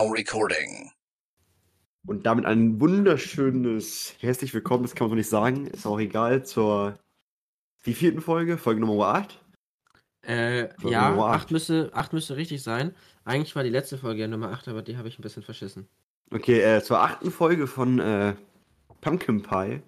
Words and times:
now 0.00 0.10
recording. 0.10 0.90
Und 2.06 2.24
damit 2.24 2.46
ein 2.46 2.80
wunderschönes 2.80 4.14
herzlich 4.20 4.54
willkommen, 4.54 4.82
das 4.82 4.94
kann 4.94 5.06
man 5.06 5.10
so 5.10 5.16
nicht 5.16 5.28
sagen, 5.28 5.66
ist 5.66 5.86
auch 5.86 6.00
egal, 6.00 6.44
zur 6.44 6.98
wie 7.82 7.94
vierten 7.94 8.20
Folge? 8.20 8.56
Folge 8.56 8.80
Nummer 8.80 9.06
8? 9.06 9.38
Äh, 10.22 10.68
Folge 10.80 10.96
ja, 10.96 11.10
Nummer 11.10 11.26
8 11.26 11.34
acht. 11.34 11.50
müsste, 11.50 11.90
acht 11.92 12.12
müsste 12.12 12.36
richtig 12.36 12.62
sein. 12.62 12.94
Eigentlich 13.24 13.54
war 13.56 13.62
die 13.62 13.70
letzte 13.70 13.98
Folge 13.98 14.22
ja 14.22 14.28
Nummer 14.28 14.50
8, 14.50 14.68
aber 14.68 14.82
die 14.82 14.96
habe 14.96 15.08
ich 15.08 15.18
ein 15.18 15.22
bisschen 15.22 15.42
verschissen. 15.42 15.86
Okay, 16.32 16.60
äh, 16.60 16.82
zur 16.82 17.00
achten 17.00 17.30
Folge 17.30 17.66
von 17.66 17.98
äh, 17.98 18.34
Pumpkin 19.00 19.42
Pie. 19.42 19.80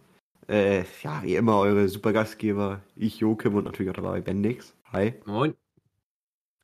Äh, 0.49 0.85
ja, 1.03 1.23
wie 1.23 1.37
immer, 1.37 1.59
eure 1.59 1.89
super 1.89 2.13
Gastgeber, 2.13 2.81
ich, 2.97 3.21
Jokim 3.21 3.55
und 3.55 3.65
natürlich 3.65 3.91
auch 3.91 3.97
dabei 3.97 4.21
Bendix. 4.21 4.75
Hi. 4.93 5.15
Moin. 5.25 5.55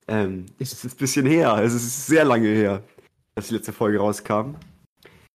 Ähm, 0.08 0.46
es 0.58 0.72
ist 0.72 0.84
ein 0.84 0.96
bisschen 0.96 1.26
her, 1.26 1.58
es 1.62 1.74
ist 1.74 2.06
sehr 2.06 2.24
lange 2.24 2.48
her, 2.48 2.82
dass 3.38 3.48
die 3.48 3.54
letzte 3.54 3.72
Folge 3.72 3.98
rauskam. 3.98 4.56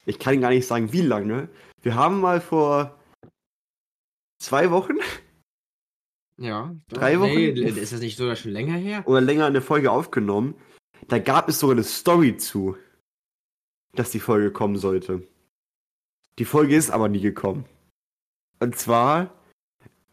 Ich 0.06 0.20
kann 0.20 0.42
gar 0.42 0.50
nicht 0.50 0.68
sagen, 0.68 0.92
wie 0.92 1.02
lange. 1.02 1.48
Wir 1.82 1.96
haben 1.96 2.20
mal 2.20 2.42
vor 2.42 3.00
zwei 4.40 4.72
Wochen 4.72 4.96
Ja. 6.38 6.76
Drei 6.90 7.22
Wochen? 7.22 7.34
Nee, 7.34 7.52
ist 7.52 7.94
das 7.94 8.02
nicht 8.02 8.18
sogar 8.18 8.36
schon 8.36 8.52
länger 8.52 8.76
her? 8.76 9.08
oder 9.08 9.22
länger 9.22 9.46
eine 9.46 9.62
Folge 9.62 9.90
aufgenommen. 9.90 10.56
Da 11.08 11.18
gab 11.20 11.48
es 11.48 11.60
sogar 11.60 11.76
eine 11.76 11.86
Story 11.86 12.36
zu, 12.36 12.76
dass 13.96 14.12
die 14.12 14.20
Folge 14.20 14.52
kommen 14.52 14.76
sollte. 14.76 15.26
Die 16.40 16.46
Folge 16.46 16.76
ist 16.76 16.92
aber 16.92 17.08
nie 17.08 17.22
gekommen. 17.22 17.64
Und 18.60 18.76
zwar, 18.78 19.34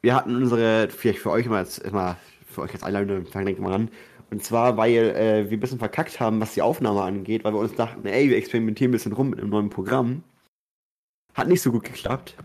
wir 0.00 0.14
hatten 0.14 0.36
unsere, 0.36 0.88
vielleicht 0.90 1.18
für 1.18 1.30
euch 1.30 1.46
mal, 1.46 1.64
jetzt, 1.64 1.90
mal 1.90 2.16
für 2.46 2.62
euch 2.62 2.72
als 2.72 2.84
Einladung, 2.84 3.26
fangen 3.26 3.48
wir 3.48 3.60
mal 3.60 3.74
an. 3.74 3.90
Und 4.30 4.44
zwar, 4.44 4.76
weil 4.76 4.92
äh, 4.92 5.50
wir 5.50 5.56
ein 5.56 5.60
bisschen 5.60 5.80
verkackt 5.80 6.20
haben, 6.20 6.40
was 6.40 6.54
die 6.54 6.62
Aufnahme 6.62 7.02
angeht, 7.02 7.42
weil 7.42 7.52
wir 7.52 7.58
uns 7.58 7.74
dachten, 7.74 8.06
ey, 8.06 8.30
wir 8.30 8.36
experimentieren 8.36 8.90
ein 8.90 8.92
bisschen 8.92 9.12
rum 9.12 9.30
mit 9.30 9.40
einem 9.40 9.50
neuen 9.50 9.70
Programm. 9.70 10.22
Hat 11.34 11.48
nicht 11.48 11.62
so 11.62 11.72
gut 11.72 11.84
geklappt. 11.84 12.36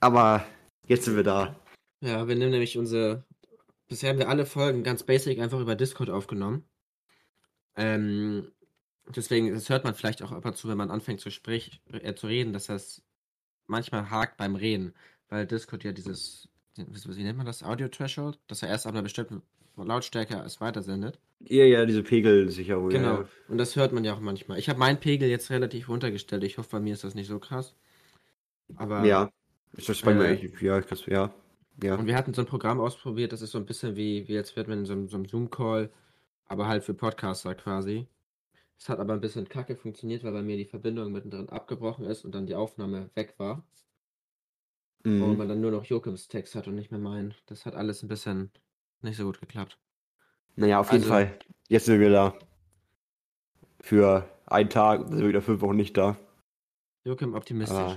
Aber 0.00 0.46
jetzt 0.86 1.04
sind 1.04 1.16
wir 1.16 1.22
da. 1.22 1.56
Ja, 2.00 2.26
wir 2.26 2.36
nehmen 2.36 2.52
nämlich 2.52 2.78
unsere. 2.78 3.24
Bisher 3.88 4.10
haben 4.10 4.18
wir 4.18 4.28
alle 4.28 4.46
Folgen 4.46 4.82
ganz 4.82 5.02
basic 5.02 5.38
einfach 5.38 5.60
über 5.60 5.76
Discord 5.76 6.10
aufgenommen. 6.10 6.64
Ähm, 7.76 8.50
deswegen, 9.14 9.52
das 9.52 9.68
hört 9.68 9.84
man 9.84 9.94
vielleicht 9.94 10.22
auch 10.22 10.32
ab 10.32 10.44
und 10.44 10.56
zu, 10.56 10.68
wenn 10.68 10.78
man 10.78 10.90
anfängt 10.90 11.20
zu, 11.20 11.30
sprich, 11.30 11.82
äh, 11.92 12.14
zu 12.14 12.26
reden, 12.26 12.52
dass 12.52 12.66
das 12.66 13.02
manchmal 13.66 14.10
hakt 14.10 14.38
beim 14.38 14.56
Reden. 14.56 14.94
Weil 15.28 15.46
Discord 15.46 15.84
ja 15.84 15.92
dieses. 15.92 16.48
Wie, 16.76 17.22
nennt 17.22 17.38
man 17.38 17.46
das? 17.46 17.62
Audio-Threshold? 17.62 18.38
Dass 18.48 18.62
er 18.62 18.68
erst 18.68 18.86
ab 18.86 18.92
einer 18.92 19.02
bestimmten 19.02 19.42
Lautstärke 19.84 20.36
es 20.44 20.60
weitersendet. 20.60 21.18
Ja, 21.40 21.64
ja, 21.64 21.84
diese 21.84 22.02
Pegelsicherung. 22.02 22.88
Genau. 22.88 23.20
Ja. 23.20 23.28
Und 23.48 23.58
das 23.58 23.76
hört 23.76 23.92
man 23.92 24.04
ja 24.04 24.14
auch 24.14 24.20
manchmal. 24.20 24.58
Ich 24.58 24.68
habe 24.68 24.78
meinen 24.78 24.98
Pegel 24.98 25.28
jetzt 25.28 25.50
relativ 25.50 25.88
runtergestellt. 25.88 26.44
Ich 26.44 26.56
hoffe, 26.58 26.70
bei 26.72 26.80
mir 26.80 26.94
ist 26.94 27.04
das 27.04 27.14
nicht 27.14 27.28
so 27.28 27.38
krass. 27.38 27.76
Aber 28.76 29.04
Ja. 29.04 29.30
Ist 29.76 29.88
das 29.90 30.00
bei 30.00 30.14
mir 30.14 30.24
Äh, 30.24 30.32
echt- 30.34 30.62
ja, 30.62 30.80
krass, 30.80 31.04
ja. 31.06 31.34
Ja. 31.82 31.96
Und 31.96 32.06
wir 32.06 32.16
hatten 32.16 32.32
so 32.32 32.40
ein 32.40 32.46
Programm 32.46 32.80
ausprobiert, 32.80 33.32
das 33.32 33.42
ist 33.42 33.50
so 33.50 33.58
ein 33.58 33.66
bisschen 33.66 33.96
wie, 33.96 34.26
wie 34.28 34.32
jetzt 34.32 34.56
wird 34.56 34.66
man 34.68 34.78
in 34.78 34.86
so 34.86 34.94
einem, 34.94 35.08
so 35.10 35.16
einem 35.16 35.26
Zoom-Call, 35.26 35.90
aber 36.46 36.66
halt 36.68 36.82
für 36.84 36.94
Podcaster 36.94 37.54
quasi. 37.54 38.06
Es 38.78 38.88
hat 38.88 38.98
aber 38.98 39.12
ein 39.12 39.20
bisschen 39.20 39.46
kacke 39.48 39.76
funktioniert, 39.76 40.24
weil 40.24 40.32
bei 40.32 40.42
mir 40.42 40.56
die 40.56 40.64
Verbindung 40.64 41.12
mittendrin 41.12 41.50
abgebrochen 41.50 42.06
ist 42.06 42.24
und 42.24 42.34
dann 42.34 42.46
die 42.46 42.54
Aufnahme 42.54 43.10
weg 43.14 43.34
war. 43.36 43.66
Und 45.04 45.18
Mhm. 45.32 45.36
man 45.36 45.48
dann 45.48 45.60
nur 45.60 45.70
noch 45.70 45.84
Jokims 45.84 46.28
Text 46.28 46.54
hat 46.54 46.66
und 46.66 46.74
nicht 46.74 46.90
mehr 46.90 47.00
meinen. 47.00 47.34
Das 47.46 47.66
hat 47.66 47.74
alles 47.74 48.02
ein 48.02 48.08
bisschen 48.08 48.50
nicht 49.06 49.16
so 49.16 49.24
gut 49.24 49.40
geklappt. 49.40 49.78
Naja, 50.56 50.80
auf 50.80 50.90
jeden 50.92 51.04
Also- 51.04 51.14
Fall. 51.14 51.38
Jetzt 51.68 51.86
sind 51.86 52.00
wir 52.00 52.10
da. 52.10 52.38
Für 53.80 54.28
einen 54.46 54.70
Tag, 54.70 55.08
sind 55.08 55.18
wir 55.20 55.28
wieder 55.28 55.42
fünf 55.42 55.60
Wochen 55.60 55.76
nicht 55.76 55.96
da. 55.96 56.16
Jokim 57.04 57.34
optimistisch. 57.34 57.96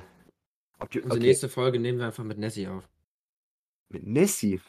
Ob 0.79 0.89
die, 0.91 0.99
Unsere 1.01 1.17
okay. 1.19 1.27
nächste 1.27 1.49
Folge 1.49 1.79
nehmen 1.79 1.99
wir 1.99 2.05
einfach 2.07 2.23
mit 2.23 2.37
Nessie 2.37 2.67
auf. 2.67 2.87
Mit 3.89 4.05
Nessie. 4.05 4.61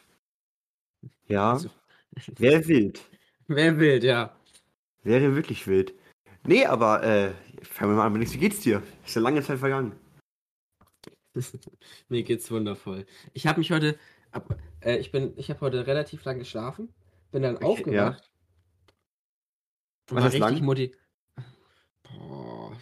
Ja, 1.27 1.51
Also- 1.53 1.69
wäre 2.37 2.67
wild. 2.67 3.01
Wer 3.47 3.77
will, 3.79 4.03
ja. 4.03 4.35
Wäre 5.03 5.35
wirklich 5.35 5.65
wild. 5.67 5.93
Nee, 6.43 6.65
aber, 6.65 7.03
äh, 7.03 7.33
fangen 7.63 7.91
wir 7.91 7.97
mal 7.97 8.07
an. 8.07 8.19
Wie 8.19 8.37
geht's 8.37 8.61
dir? 8.61 8.81
Ist 9.05 9.15
ja 9.15 9.21
lange 9.21 9.41
Zeit 9.43 9.59
vergangen. 9.59 9.95
Mir 12.09 12.23
geht's 12.23 12.49
wundervoll. 12.51 13.05
Ich 13.33 13.47
habe 13.47 13.59
mich 13.59 13.71
heute, 13.71 13.97
ab, 14.31 14.57
äh, 14.81 14.97
ich 14.97 15.11
bin, 15.11 15.33
ich 15.37 15.49
habe 15.49 15.61
heute 15.61 15.87
relativ 15.87 16.23
lang 16.23 16.39
geschlafen, 16.39 16.93
bin 17.31 17.43
dann 17.43 17.57
Okay, 17.57 17.65
aufgewacht. 17.65 18.31
und 20.09 20.17
Was 20.17 20.23
war 20.23 20.29
ist 20.29 20.39
lang? 20.39 20.61
motiviert. 20.63 20.97
Boah, 22.03 22.77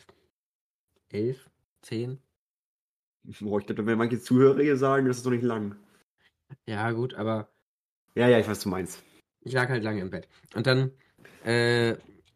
elf, 1.10 1.50
zehn. 1.82 2.20
Boah, 3.40 3.60
ich 3.60 3.66
dachte, 3.66 3.86
wenn 3.86 3.98
manche 3.98 4.20
Zuhörer 4.20 4.62
hier 4.62 4.78
sagen, 4.78 5.06
das 5.06 5.18
ist 5.18 5.26
doch 5.26 5.32
nicht 5.32 5.44
lang. 5.44 5.76
Ja 6.68 6.92
gut, 6.92 7.14
aber 7.16 7.50
Ja, 8.16 8.28
ja, 8.28 8.40
ich 8.40 8.48
weiß, 8.48 8.62
du 8.64 8.70
meinst. 8.70 9.04
ich 9.42 9.54
lag 9.54 9.70
halt 9.70 9.84
lange 9.84 10.02
im 10.02 10.10
Bett. 10.10 10.28
Und 10.56 10.68
dann 10.68 10.92
äh, 11.44 11.96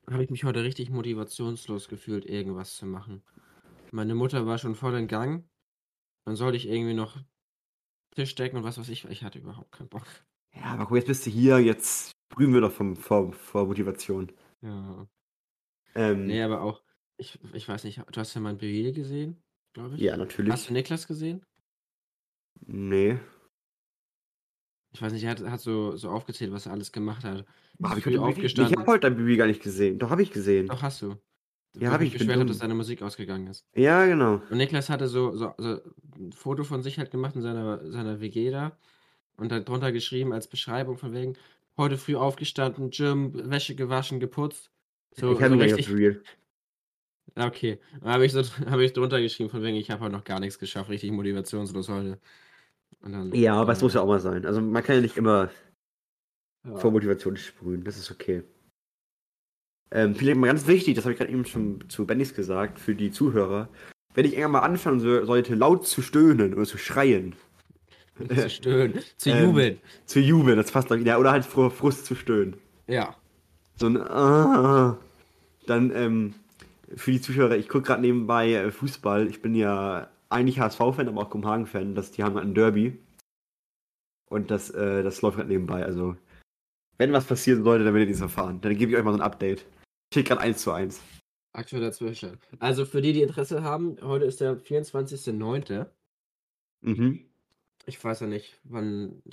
habe 0.09 0.23
ich 0.23 0.29
mich 0.29 0.43
heute 0.43 0.63
richtig 0.63 0.89
motivationslos 0.89 1.87
gefühlt, 1.87 2.25
irgendwas 2.25 2.75
zu 2.75 2.85
machen. 2.85 3.23
Meine 3.91 4.15
Mutter 4.15 4.45
war 4.45 4.57
schon 4.57 4.75
voll 4.75 4.95
in 4.95 5.07
Gang. 5.07 5.47
Dann 6.25 6.35
sollte 6.35 6.57
ich 6.57 6.67
irgendwie 6.67 6.93
noch 6.93 7.17
Tisch 8.15 8.35
decken 8.35 8.57
und 8.57 8.63
was 8.63 8.77
weiß 8.77 8.89
ich. 8.89 9.05
Ich 9.05 9.23
hatte 9.23 9.39
überhaupt 9.39 9.71
keinen 9.71 9.89
Bock. 9.89 10.05
Ja, 10.55 10.65
aber 10.65 10.85
guck, 10.85 10.97
jetzt 10.97 11.07
bist 11.07 11.25
du 11.25 11.29
hier, 11.31 11.59
jetzt 11.59 12.11
sprühen 12.31 12.53
wir 12.53 12.61
doch 12.61 12.71
vom, 12.71 12.95
vor, 12.95 13.33
vor 13.33 13.65
Motivation. 13.65 14.31
Ja. 14.61 15.07
Ähm, 15.95 16.25
Nee, 16.27 16.41
aber 16.43 16.61
auch, 16.61 16.83
ich, 17.17 17.39
ich 17.53 17.67
weiß 17.67 17.83
nicht, 17.83 17.97
du 17.99 18.19
hast 18.19 18.33
ja 18.33 18.41
mein 18.41 18.57
BW 18.57 18.91
gesehen, 18.91 19.41
glaube 19.73 19.95
ich. 19.95 20.01
ja, 20.01 20.15
natürlich. 20.17 20.51
Hast 20.53 20.69
du 20.69 20.73
Niklas 20.73 21.07
gesehen? 21.07 21.43
Nee. 22.65 23.19
Ich 24.93 25.01
weiß 25.01 25.11
nicht, 25.13 25.23
er 25.23 25.31
hat, 25.31 25.41
hat 25.41 25.59
so, 25.59 25.95
so 25.95 26.09
aufgezählt, 26.09 26.51
was 26.51 26.67
er 26.67 26.71
alles 26.73 26.91
gemacht 26.91 27.23
hat. 27.23 27.45
Hab 27.81 27.97
ich 27.97 28.03
Bibi- 28.03 28.19
aufgestanden. 28.19 28.73
Ich 28.73 28.79
habe 28.79 28.91
heute 28.91 29.09
dein 29.09 29.17
Bibi 29.17 29.37
gar 29.37 29.47
nicht 29.47 29.63
gesehen. 29.63 29.97
Doch, 29.97 30.11
habe 30.11 30.21
ich 30.21 30.31
gesehen. 30.31 30.67
Doch, 30.67 30.83
hast 30.83 31.01
du. 31.01 31.15
Ja, 31.75 31.89
Wo 31.89 31.93
hab 31.93 32.01
mich 32.01 32.13
ich, 32.13 32.19
beschwert 32.19 32.39
hat, 32.39 32.49
dass 32.49 32.59
seine 32.59 32.75
Musik 32.75 33.01
ausgegangen 33.01 33.47
ist. 33.47 33.65
Ja, 33.75 34.05
genau. 34.05 34.41
Und 34.49 34.57
Niklas 34.57 34.89
hatte 34.89 35.07
so, 35.07 35.35
so, 35.35 35.53
so 35.57 35.79
ein 36.19 36.31
Foto 36.31 36.63
von 36.63 36.83
sich 36.83 36.99
halt 36.99 37.09
gemacht 37.09 37.35
in 37.35 37.41
seiner, 37.41 37.89
seiner 37.89 38.19
WG 38.19 38.51
da 38.51 38.77
und 39.37 39.51
hat 39.51 39.67
drunter 39.67 39.91
geschrieben 39.91 40.33
als 40.33 40.47
Beschreibung 40.47 40.97
von 40.97 41.13
wegen, 41.13 41.35
heute 41.77 41.97
früh 41.97 42.15
aufgestanden, 42.15 42.91
Gym, 42.91 43.49
Wäsche 43.49 43.75
gewaschen, 43.75 44.19
geputzt. 44.19 44.69
So, 45.15 45.33
ich 45.33 45.41
habe 45.41 45.55
so 45.55 45.59
richtig. 45.59 45.89
Real. 45.91 46.21
Okay, 47.35 47.79
dann 48.01 48.11
habe 48.11 48.25
ich, 48.27 48.31
so, 48.31 48.41
hab 48.69 48.79
ich 48.79 48.93
drunter 48.93 49.19
geschrieben 49.19 49.49
von 49.49 49.63
wegen, 49.63 49.75
ich 49.75 49.89
habe 49.89 50.01
heute 50.01 50.11
noch 50.11 50.23
gar 50.23 50.39
nichts 50.39 50.59
geschafft, 50.59 50.91
richtig 50.91 51.11
motivationslos 51.11 51.89
heute. 51.89 52.19
Dann, 53.01 53.33
Ja, 53.33 53.55
aber 53.55 53.71
es 53.71 53.81
äh, 53.81 53.85
muss 53.85 53.95
ja 53.95 54.01
auch 54.01 54.07
mal 54.07 54.19
sein. 54.19 54.45
Also 54.45 54.61
man 54.61 54.83
kann 54.83 54.97
ja 54.97 55.01
nicht 55.01 55.17
immer 55.17 55.49
ja. 56.63 56.75
vor 56.75 56.91
Motivation 56.91 57.35
sprühen. 57.35 57.83
Das 57.83 57.97
ist 57.97 58.11
okay. 58.11 58.43
Ähm, 59.93 60.15
vielleicht 60.15 60.37
mal 60.37 60.47
ganz 60.47 60.65
wichtig, 60.65 60.95
das 60.95 61.05
habe 61.05 61.13
ich 61.13 61.19
gerade 61.19 61.31
eben 61.31 61.45
schon 61.45 61.87
zu 61.87 62.05
Bennys 62.07 62.33
gesagt, 62.33 62.79
für 62.79 62.95
die 62.95 63.11
Zuhörer. 63.11 63.69
Wenn 64.15 64.25
ich 64.25 64.33
irgendwann 64.33 64.51
mal 64.51 64.59
anfangen 64.61 64.99
so, 64.99 65.23
sollte, 65.23 65.53
laut 65.53 65.85
zu 65.87 66.01
stöhnen 66.01 66.53
oder 66.55 66.65
zu 66.65 66.77
schreien, 66.79 67.35
zu 68.27 68.49
stöhnen, 68.49 68.99
zu 69.17 69.29
Ähm, 69.29 69.45
jubeln. 69.45 69.77
zu 70.05 70.19
jubeln, 70.19 70.57
das 70.57 70.71
passt 70.71 70.89
doch 70.89 70.97
wieder, 70.97 71.19
oder 71.19 71.31
halt 71.31 71.45
vor 71.45 71.69
Frust 71.69 72.05
zu 72.07 72.15
stöhnen. 72.15 72.55
Ja. 72.87 73.15
So 73.75 73.87
ein 73.87 73.97
ah, 73.97 74.97
dann 75.67 75.91
ähm, 75.95 76.33
für 76.95 77.11
die 77.11 77.21
Zuhörer, 77.21 77.55
ich 77.55 77.69
gucke 77.69 77.85
gerade 77.87 78.01
nebenbei 78.01 78.53
äh, 78.53 78.71
Fußball. 78.71 79.27
Ich 79.27 79.41
bin 79.41 79.55
ja 79.55 80.09
eigentlich 80.29 80.59
HSV-Fan, 80.59 81.07
aber 81.07 81.21
auch 81.21 81.29
Kopenhagen-Fan. 81.29 81.95
Die 81.95 82.23
haben 82.23 82.33
gerade 82.33 82.47
ein 82.47 82.55
Derby. 82.55 82.97
Und 84.29 84.51
das, 84.51 84.69
äh, 84.71 85.03
das 85.03 85.21
läuft 85.21 85.37
gerade 85.37 85.49
nebenbei. 85.49 85.83
Also, 85.83 86.15
wenn 86.97 87.13
was 87.13 87.25
passieren 87.25 87.63
sollte, 87.63 87.83
dann 87.83 87.93
werdet 87.93 88.09
ihr 88.09 88.15
es 88.15 88.21
erfahren. 88.21 88.59
Dann 88.61 88.75
gebe 88.77 88.91
ich 88.91 88.97
euch 88.97 89.03
mal 89.03 89.11
so 89.11 89.17
ein 89.19 89.21
Update. 89.21 89.65
Steht 90.13 90.27
gerade 90.27 90.41
1 90.41 90.61
zu 90.61 90.71
1. 90.71 91.01
Aktueller 91.53 91.91
Zustand. 91.91 92.37
Also 92.59 92.85
für 92.85 93.01
die, 93.01 93.13
die 93.13 93.23
Interesse 93.23 93.63
haben, 93.63 93.97
heute 94.03 94.25
ist 94.25 94.41
der 94.41 94.55
24.09. 94.59 95.87
Mhm. 96.81 97.25
Ich 97.87 98.03
weiß 98.03 98.19
ja 98.19 98.27
nicht, 98.27 98.59
wann. 98.63 99.23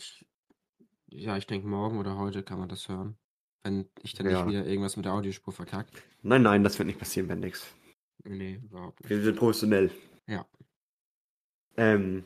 Ja, 1.11 1.37
ich 1.37 1.47
denke, 1.47 1.67
morgen 1.67 1.99
oder 1.99 2.17
heute 2.17 2.43
kann 2.43 2.59
man 2.59 2.71
das 2.71 2.89
hören. 2.89 3.19
Wenn 3.63 3.91
ich 4.01 4.15
dann 4.15 4.25
Ja. 4.31 4.43
nicht 4.43 4.55
wieder 4.55 4.67
irgendwas 4.67 4.97
mit 4.97 5.05
der 5.05 5.13
Audiospur 5.13 5.53
verkackt. 5.53 6.03
Nein, 6.23 6.41
nein, 6.41 6.65
das 6.65 6.79
wird 6.79 6.87
nicht 6.87 6.99
passieren, 6.99 7.29
Bendix. 7.29 7.67
Nee, 8.25 8.59
überhaupt 8.65 9.01
nicht. 9.01 9.11
Wir 9.11 9.21
sind 9.23 9.37
professionell. 9.37 9.91
Ja. 10.27 10.47
Ähm, 11.77 12.25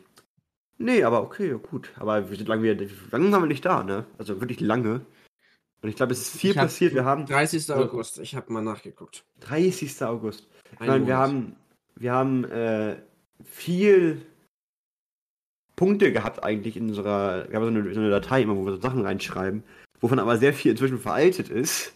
nee, 0.79 1.03
aber 1.03 1.25
okay, 1.25 1.59
gut. 1.61 1.93
Aber 1.97 2.31
wir 2.31 2.37
sind 2.37 2.47
lange 2.47 2.63
wieder, 2.63 2.87
lange 3.11 3.33
haben 3.35 3.43
wir 3.43 3.49
nicht 3.49 3.65
da, 3.65 3.83
ne? 3.83 4.07
Also 4.17 4.41
wirklich 4.41 4.61
lange. 4.61 5.05
Und 5.85 5.91
ich 5.91 5.97
glaube, 5.97 6.13
es 6.15 6.23
ist 6.23 6.37
viel 6.41 6.53
Ich 6.53 6.57
passiert. 6.57 6.95
Wir 6.95 7.05
haben 7.05 7.27
30. 7.27 7.71
August, 7.75 8.19
ich 8.19 8.35
habe 8.35 8.51
mal 8.51 8.63
nachgeguckt. 8.63 9.23
30. 9.41 10.03
August. 10.03 10.49
Ein 10.79 10.87
Nein, 10.87 11.07
wir 11.07 11.15
Monat. 11.17 11.29
haben, 11.29 11.57
wir 11.97 12.13
haben 12.15 12.45
äh, 12.45 12.97
viel 13.45 14.25
Punkte 15.77 16.11
gehabt 16.11 16.43
eigentlich 16.43 16.79
in 16.79 16.89
unserer, 16.89 17.47
wir 17.51 17.57
haben 17.61 17.65
so 17.65 17.69
eine, 17.69 17.93
so 17.93 18.01
eine 18.01 18.09
Datei 18.09 18.41
immer, 18.41 18.57
wo 18.57 18.65
wir 18.65 18.73
so 18.73 18.81
Sachen 18.81 19.03
reinschreiben, 19.03 19.63
wovon 20.01 20.19
aber 20.19 20.39
sehr 20.39 20.55
viel 20.55 20.71
inzwischen 20.71 20.99
veraltet 20.99 21.51
ist. 21.51 21.93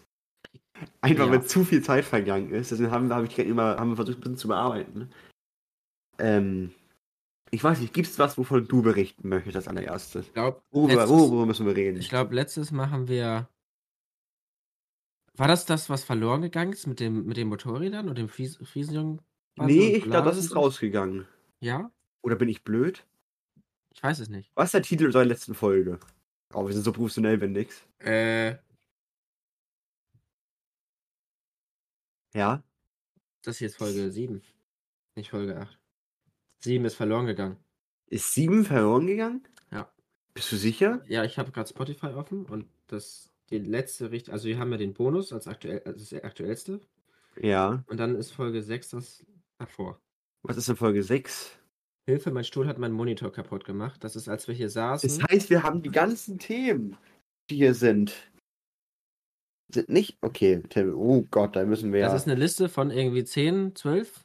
Einfach 1.01 1.25
Ja. 1.25 1.33
weil 1.33 1.43
zu 1.45 1.65
viel 1.65 1.83
Zeit 1.83 2.05
vergangen 2.05 2.51
ist. 2.51 2.71
Deswegen 2.71 2.91
haben, 2.91 3.11
hab 3.11 3.25
ich 3.25 3.39
immer 3.39 3.79
haben 3.79 3.89
wir 3.89 3.97
versucht, 3.97 4.19
ein 4.19 4.21
bisschen 4.21 4.37
zu 4.37 4.49
bearbeiten. 4.49 5.11
Ähm, 6.19 6.73
ich 7.51 7.65
weiß 7.65 7.81
nicht, 7.81 7.95
gibt 7.95 8.09
es 8.09 8.19
was, 8.19 8.37
wovon 8.37 8.69
du 8.69 8.83
berichten 8.83 9.31
möchtest 9.31 9.57
als 9.57 9.67
allererstes? 9.67 10.27
Ich 10.27 10.35
glaube, 10.35 10.61
Worüber, 10.73 10.95
letztes, 10.97 11.11
worüber 11.11 11.47
müssen 11.47 11.65
wir 11.65 11.75
reden? 11.75 11.99
ich 11.99 12.11
glaub, 12.11 12.31
letztes 12.33 12.71
Mal 12.71 12.91
haben 12.91 13.09
wir. 13.09 13.49
War 15.39 15.49
das 15.49 15.67
das, 15.67 15.89
was 15.89 16.05
verloren 16.05 16.43
gegangen 16.43 16.73
ist 16.73 16.87
mit, 16.87 17.01
dem, 17.01 17.25
mit 17.27 17.37
den 17.37 17.49
Motorrädern 17.49 18.09
und 18.09 18.19
dem 18.19 18.29
Fries, 18.29 18.57
Friesenjungen? 18.63 19.23
nee, 19.57 19.97
ich 19.97 20.05
glaube, 20.05 20.29
das 20.29 20.37
ist 20.39 20.55
rausgegangen. 20.55 21.27
Ja? 21.61 21.93
Oder 22.23 22.37
bin 22.37 22.49
ich 22.49 22.65
blöd? 22.65 23.07
Ich 23.95 24.03
weiß 24.03 24.19
es 24.19 24.29
nicht. 24.29 24.51
Was 24.55 24.67
ist 24.67 24.75
der 24.75 24.83
Titel 24.83 25.07
unserer 25.07 25.25
letzten 25.25 25.55
Folge? 25.55 25.99
Oh, 26.53 26.67
wir 26.67 26.73
sind 26.73 26.83
so 26.83 26.93
professionell, 26.93 27.41
wenn 27.41 27.53
nix. 27.53 27.87
Äh, 27.99 28.57
Ja? 32.35 32.63
das 33.43 33.59
hier 33.59 33.69
ist 33.69 33.77
Folge 33.77 34.11
7. 34.11 34.43
Nicht 35.17 35.31
Folge 35.31 35.57
8. 35.59 35.79
7 36.61 36.85
ist 36.85 36.95
verloren 36.95 37.27
gegangen. 37.27 37.57
Ist 38.07 38.35
sieben 38.35 38.65
verloren 38.65 39.07
gegangen? 39.07 39.47
Ja. 39.71 39.91
Bist 40.35 40.53
du 40.53 40.57
sicher? 40.57 41.03
Ja, 41.07 41.25
ich 41.25 41.39
habe 41.39 41.53
gerade 41.53 41.69
Spotify 41.69 42.09
offen 42.09 42.45
und 42.47 42.69
das 42.89 43.28
die 43.51 43.59
letzte 43.59 44.11
Richt 44.11 44.31
also 44.31 44.47
wir 44.49 44.59
haben 44.59 44.71
ja 44.73 44.79
den 44.79 44.95
Bonus 44.95 45.33
als 45.33 45.47
aktuell 45.49 45.83
als 45.85 46.09
das 46.11 46.23
aktuellste 46.23 46.81
Ja. 47.41 47.83
und 47.87 47.99
dann 47.99 48.15
ist 48.17 48.33
Folge 48.33 48.63
6 48.63 48.91
das 48.91 49.25
davor. 49.59 50.01
Was 50.43 50.57
ist 50.57 50.69
in 50.69 50.77
Folge 50.77 51.03
6? 51.03 51.59
Hilfe, 52.07 52.31
mein 52.31 52.45
Stuhl 52.45 52.67
hat 52.67 52.79
meinen 52.79 52.95
Monitor 52.95 53.31
kaputt 53.33 53.65
gemacht. 53.67 54.03
Das 54.03 54.17
ist, 54.17 54.29
als 54.29 54.49
wir 54.49 54.55
hier 54.55 54.71
saßen. 54.71 55.09
Das 55.19 55.31
heißt, 55.31 55.51
wir 55.51 55.63
haben 55.63 55.83
die 55.83 55.91
ganzen 55.91 56.39
Themen, 56.39 56.97
die 57.51 57.57
hier 57.57 57.75
sind. 57.75 58.15
Sind 59.71 59.91
nicht. 59.91 60.17
Okay, 60.23 60.63
oh 60.95 61.27
Gott, 61.31 61.55
da 61.57 61.65
müssen 61.67 61.93
wir 61.93 62.01
Das 62.01 62.13
ja. 62.13 62.17
ist 62.17 62.27
eine 62.29 62.41
Liste 62.41 62.69
von 62.71 62.91
irgendwie 62.91 63.25
10, 63.25 63.75
12? 63.75 64.25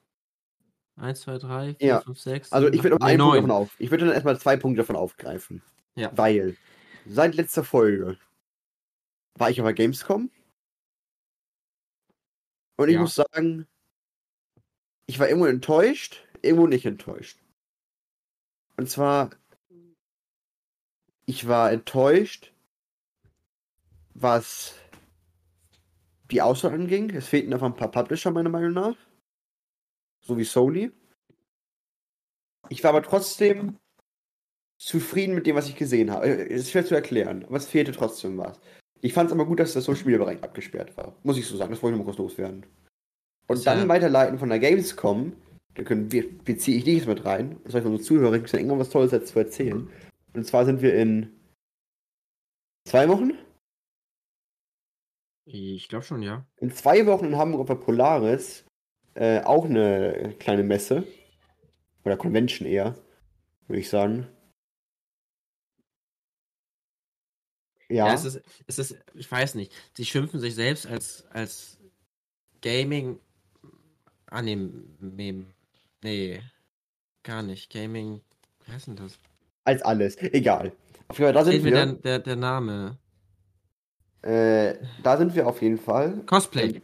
1, 0.96 1.22
2, 1.22 1.38
3, 1.40 1.76
4, 1.76 1.88
Ja. 1.88 2.00
5, 2.02 2.20
6. 2.20 2.54
Also 2.54 2.68
ich 2.70 2.84
würde 2.84 3.02
einen 3.02 3.20
Punkt 3.20 3.36
davon 3.36 3.50
9. 3.50 3.52
auf. 3.52 3.76
Ich 3.80 3.92
würde 3.92 4.06
dann 4.06 4.14
erstmal 4.14 4.40
zwei 4.40 4.56
Punkte 4.56 4.82
davon 4.84 4.96
aufgreifen. 4.96 5.62
Ja. 5.96 6.12
Weil 6.16 6.56
seit 7.06 7.36
letzter 7.36 7.64
Folge 7.66 8.18
war 9.36 9.50
ich 9.50 9.60
auf 9.60 9.66
der 9.66 9.74
Gamescom. 9.74 10.30
Und 12.78 12.90
ich 12.90 12.96
Ja. 12.96 13.02
muss 13.02 13.16
sagen, 13.16 13.68
ich 15.06 15.20
war 15.20 15.28
irgendwo 15.28 15.48
enttäuscht, 15.48 16.28
irgendwo 16.42 16.68
nicht 16.68 16.86
enttäuscht. 16.86 17.40
Und 18.78 18.90
zwar, 18.90 19.30
ich 21.26 21.48
war 21.48 21.72
enttäuscht, 21.72 22.54
was 24.16 24.76
die 26.32 26.42
Auswahl 26.42 26.74
anging. 26.74 27.12
Es 27.12 27.28
fehlten 27.28 27.54
einfach 27.54 27.68
ein 27.68 27.76
paar 27.76 27.92
Publisher, 27.92 28.32
meiner 28.32 28.50
Meinung 28.50 28.74
nach. 28.74 28.98
So 30.22 30.38
wie 30.38 30.44
Sony. 30.44 30.92
Ich 32.70 32.84
war 32.84 32.90
aber 32.90 33.04
trotzdem 33.04 33.78
zufrieden 34.78 35.36
mit 35.36 35.46
dem, 35.46 35.56
was 35.56 35.68
ich 35.70 35.76
gesehen 35.76 36.12
habe. 36.12 36.26
Äh, 36.28 36.54
Es 36.54 36.64
ist 36.64 36.72
schwer 36.72 36.86
zu 36.86 36.96
erklären, 36.96 37.46
aber 37.46 37.58
es 37.58 37.68
fehlte 37.68 37.92
trotzdem 37.92 38.38
was. 38.38 38.60
Ich 39.04 39.14
fand 39.14 39.28
es 39.28 39.34
aber 39.34 39.46
gut, 39.46 39.60
dass 39.60 39.74
das 39.74 39.84
Social 39.84 40.06
Media 40.06 40.18
Bereich 40.18 40.42
abgesperrt 40.42 40.96
war. 40.96 41.14
Muss 41.24 41.38
ich 41.38 41.46
so 41.46 41.58
sagen, 41.58 41.72
das 41.72 41.84
wollte 41.84 41.96
ich 41.96 42.00
mal 42.00 42.06
kurz 42.06 42.18
loswerden. 42.18 42.66
Und 43.48 43.64
ja- 43.66 43.76
dann 43.76 43.90
weiterleiten 43.90 44.40
von 44.40 44.48
der 44.48 44.60
Gamescom, 44.60 45.34
da 45.74 45.84
können 45.84 46.10
wir, 46.12 46.38
beziehe 46.40 46.78
ich 46.78 46.86
dich 46.86 47.00
jetzt 47.00 47.08
mit 47.08 47.26
rein, 47.26 47.58
das 47.66 47.74
heißt, 47.74 47.86
unsere 47.86 48.02
Zuhörer 48.02 48.32
gibt 48.32 48.46
es 48.46 48.54
ja 48.54 48.60
irgendwann 48.60 48.80
was 48.80 48.90
Tolles 48.90 49.12
jetzt 49.12 49.34
zu 49.34 49.40
erzählen. 49.40 49.90
Und 50.34 50.46
zwar 50.48 50.64
sind 50.66 50.82
wir 50.82 50.96
in 50.96 51.30
zwei 52.88 53.10
Wochen? 53.10 53.34
Ich 55.46 55.90
glaube 55.90 56.06
schon, 56.06 56.22
ja. 56.22 56.46
In 56.62 56.72
zwei 56.72 57.06
Wochen 57.06 57.26
in 57.26 57.36
Hamburg 57.38 57.62
auf 57.62 57.68
der 57.68 57.76
Polaris 57.76 58.64
äh, 59.16 59.42
auch 59.42 59.66
eine 59.66 60.34
kleine 60.40 60.64
Messe. 60.64 61.04
Oder 62.06 62.16
Convention 62.18 62.68
eher, 62.68 62.96
würde 63.68 63.80
ich 63.82 63.90
sagen. 63.90 64.28
Ja. 67.94 68.08
Ja, 68.08 68.14
es 68.14 68.26
ist, 68.26 68.42
es 68.68 68.80
ist, 68.80 68.96
ich 69.14 69.32
weiß 69.32 69.56
nicht. 69.56 69.72
Sie 69.96 70.06
schimpfen 70.06 70.40
sich 70.40 70.56
selbst 70.56 70.88
als, 70.88 71.26
als 71.32 71.78
Gaming 72.62 73.20
Anime. 74.26 75.46
Nee, 76.04 76.42
gar 77.24 77.44
nicht. 77.44 77.72
Gaming, 77.72 78.22
wie 78.66 78.72
heißt 78.72 78.88
denn 78.88 78.96
das? 78.96 79.20
als 79.66 79.82
alles. 79.82 80.18
Egal. 80.18 80.74
Auf 81.08 81.20
jeden 81.20 81.28
Fall, 81.28 81.34
da 81.34 81.46
sind 81.46 81.64
mir 81.64 81.72
wir. 81.72 81.86
der, 81.86 81.94
der, 81.94 82.20
der 82.20 82.36
Name. 82.36 82.98
Äh, 84.22 84.76
da 85.02 85.18
sind 85.18 85.36
wir 85.36 85.48
auf 85.48 85.62
jeden 85.62 85.78
Fall. 85.78 86.24
Cosplay. 86.26 86.82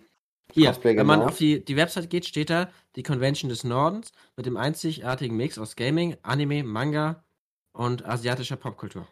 Hier, 0.51 0.69
Cosplay, 0.69 0.97
wenn 0.97 1.05
man 1.05 1.19
genau. 1.19 1.31
auf 1.31 1.37
die, 1.37 1.63
die 1.63 1.75
Website 1.75 2.09
geht, 2.09 2.25
steht 2.25 2.49
da 2.49 2.69
die 2.95 3.03
Convention 3.03 3.49
des 3.49 3.63
Nordens 3.63 4.11
mit 4.35 4.45
dem 4.45 4.57
einzigartigen 4.57 5.37
Mix 5.37 5.57
aus 5.57 5.75
Gaming, 5.75 6.17
Anime, 6.21 6.63
Manga 6.63 7.23
und 7.71 8.05
asiatischer 8.05 8.57
Popkultur. 8.57 9.07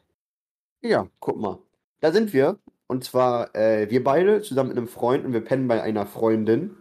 Ja, 0.82 1.08
guck 1.20 1.38
mal. 1.38 1.60
Da 2.00 2.12
sind 2.12 2.34
wir. 2.34 2.60
Und 2.88 3.04
zwar 3.04 3.54
äh, 3.56 3.90
wir 3.90 4.04
beide 4.04 4.42
zusammen 4.42 4.70
mit 4.70 4.78
einem 4.78 4.88
Freund 4.88 5.26
und 5.26 5.34
wir 5.34 5.42
pennen 5.42 5.68
bei 5.68 5.82
einer 5.82 6.06
Freundin. 6.06 6.78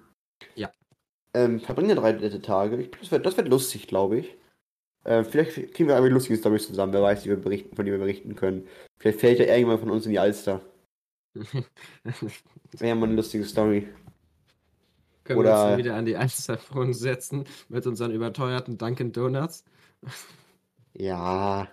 Ja. 0.54 0.70
Ähm, 1.34 1.60
verbringen 1.60 1.96
drei 1.96 2.12
nette 2.12 2.40
Tage. 2.40 2.76
Ich, 2.76 2.90
das 2.92 3.10
wird 3.10 3.26
das 3.26 3.36
wird 3.36 3.48
lustig, 3.48 3.88
glaube 3.88 4.18
ich. 4.18 4.36
Äh, 5.04 5.24
vielleicht 5.24 5.74
kriegen 5.74 5.88
wir 5.88 5.96
eine 5.96 6.08
lustige 6.08 6.36
Storys 6.38 6.66
zusammen. 6.66 6.92
Wer 6.92 7.02
weiß, 7.02 7.22
die 7.22 7.28
wir 7.28 7.36
berichten, 7.36 7.74
von 7.74 7.84
denen 7.84 7.98
wir 7.98 8.04
berichten 8.04 8.34
können. 8.34 8.66
Vielleicht 8.98 9.20
fällt 9.20 9.38
ja 9.38 9.46
irgendjemand 9.46 9.80
von 9.80 9.90
uns 9.90 10.04
in 10.06 10.12
die 10.12 10.18
Alster. 10.18 10.60
Wäre 11.34 11.64
ja 12.80 12.94
mal 12.94 13.06
eine 13.06 13.16
lustige 13.16 13.44
Story. 13.44 13.88
Können 15.24 15.40
wir 15.42 15.50
uns 15.50 15.60
Oder- 15.60 15.70
dann 15.70 15.78
wieder 15.78 15.96
an 15.96 16.06
die 16.06 16.16
Alsterfront 16.16 16.96
setzen 16.96 17.44
mit 17.68 17.86
unseren 17.86 18.12
überteuerten 18.12 18.78
Dunkin' 18.78 19.12
Donuts? 19.12 19.64
Ja. 20.94 21.68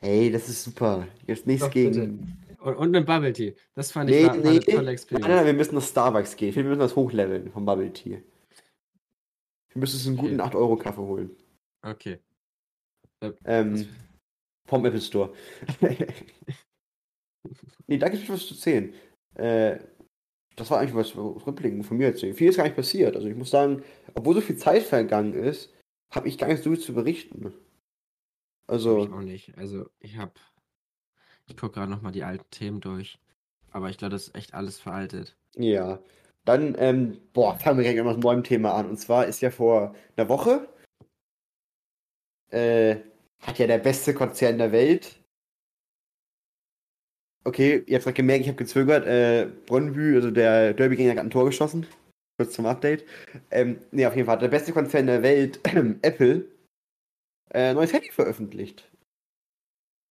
Hey, 0.00 0.30
das 0.30 0.48
ist 0.48 0.64
super. 0.64 1.06
Jetzt 1.26 1.46
nichts 1.46 1.64
Doch, 1.64 1.72
gegen. 1.72 2.36
Und, 2.60 2.74
und 2.76 2.90
mit 2.90 3.06
Bubble 3.06 3.32
Tea. 3.32 3.54
Das 3.74 3.92
fand 3.92 4.10
ich 4.10 4.16
Nee, 4.16 4.26
war, 4.26 4.34
war 4.34 4.42
nee. 4.42 4.48
eine 4.48 4.60
tolle 4.60 4.76
Nein, 4.82 4.88
Experience. 4.88 5.28
nein, 5.28 5.46
wir 5.46 5.52
müssen 5.54 5.74
nach 5.74 5.82
Starbucks 5.82 6.36
gehen. 6.36 6.48
Ich 6.48 6.54
finde, 6.54 6.68
wir 6.70 6.76
müssen 6.76 6.80
das 6.86 6.96
hochleveln 6.96 7.50
vom 7.52 7.64
Bubble 7.64 7.92
Tea. 7.92 8.22
Wir 9.72 9.80
müssen 9.80 9.96
uns 9.96 10.06
einen 10.06 10.16
guten 10.16 10.40
Okay. 10.40 10.56
8-Euro-Kaffee 10.56 11.00
holen. 11.00 11.30
Okay. 11.82 12.18
Ähm, 13.44 13.86
vom 14.66 14.84
Apple 14.84 15.00
Store. 15.00 15.32
nee, 17.86 17.98
da 17.98 18.08
gibt 18.08 18.22
es 18.24 18.28
was 18.28 18.46
zu 18.46 18.54
erzählen. 18.54 18.92
Äh, 19.34 19.78
das 20.56 20.70
war 20.70 20.80
eigentlich 20.80 20.94
was 20.94 21.14
rückblickend 21.16 21.84
von 21.86 21.98
mir 21.98 22.06
erzählen. 22.06 22.34
Viel 22.34 22.48
ist 22.48 22.56
gar 22.56 22.64
nicht 22.64 22.76
passiert. 22.76 23.14
Also 23.14 23.28
ich 23.28 23.36
muss 23.36 23.50
sagen, 23.50 23.82
obwohl 24.14 24.34
so 24.34 24.40
viel 24.40 24.56
Zeit 24.56 24.82
vergangen 24.82 25.34
ist, 25.34 25.72
habe 26.10 26.28
ich 26.28 26.38
gar 26.38 26.48
nicht 26.48 26.62
so 26.62 26.70
viel 26.70 26.80
zu 26.80 26.94
berichten. 26.94 27.52
Ich 28.68 28.72
Also, 28.72 29.00
auch 29.02 29.20
nicht. 29.22 29.56
Also 29.56 29.88
ich 30.00 30.16
habe, 30.16 30.32
ich 31.46 31.56
gucke 31.56 31.74
gerade 31.74 31.90
nochmal 31.90 32.12
die 32.12 32.24
alten 32.24 32.48
Themen 32.50 32.80
durch. 32.80 33.18
Aber 33.70 33.90
ich 33.90 33.98
glaube, 33.98 34.12
das 34.12 34.28
ist 34.28 34.34
echt 34.34 34.54
alles 34.54 34.78
veraltet. 34.78 35.36
ja. 35.56 36.00
Dann, 36.44 36.76
ähm, 36.78 37.18
boah, 37.32 37.58
fangen 37.58 37.76
wir 37.78 37.82
gleich 37.84 37.96
mit 37.96 38.06
einem 38.06 38.20
neuen 38.20 38.44
Thema 38.44 38.74
an. 38.74 38.88
Und 38.88 38.98
zwar 38.98 39.26
ist 39.26 39.40
ja 39.42 39.50
vor 39.50 39.96
einer 40.16 40.28
Woche, 40.28 40.68
äh, 42.50 42.96
hat 43.40 43.58
ja 43.58 43.66
der 43.66 43.78
beste 43.78 44.14
Konzern 44.14 44.58
der 44.58 44.70
Welt. 44.72 45.16
Okay, 47.44 47.82
ihr 47.86 47.96
habt 47.96 48.04
gerade 48.04 48.14
gemerkt, 48.14 48.42
ich 48.42 48.48
habe 48.48 48.58
gezögert. 48.58 49.06
Äh, 49.06 49.48
Brøndby, 49.66 50.14
also 50.16 50.30
der 50.30 50.72
Derbygänger, 50.74 51.12
hat 51.12 51.18
ein 51.18 51.30
Tor 51.30 51.46
geschossen. 51.46 51.86
Kurz 52.38 52.52
zum 52.54 52.66
Update. 52.66 53.04
Ähm, 53.50 53.78
nee, 53.92 54.06
auf 54.06 54.14
jeden 54.14 54.26
Fall 54.26 54.36
hat 54.36 54.42
der 54.42 54.48
beste 54.48 54.72
Konzern 54.72 55.06
der 55.06 55.22
Welt, 55.22 55.60
Apple, 56.02 56.44
äh, 57.50 57.74
neues 57.74 57.92
Handy 57.92 58.10
veröffentlicht. 58.10 58.90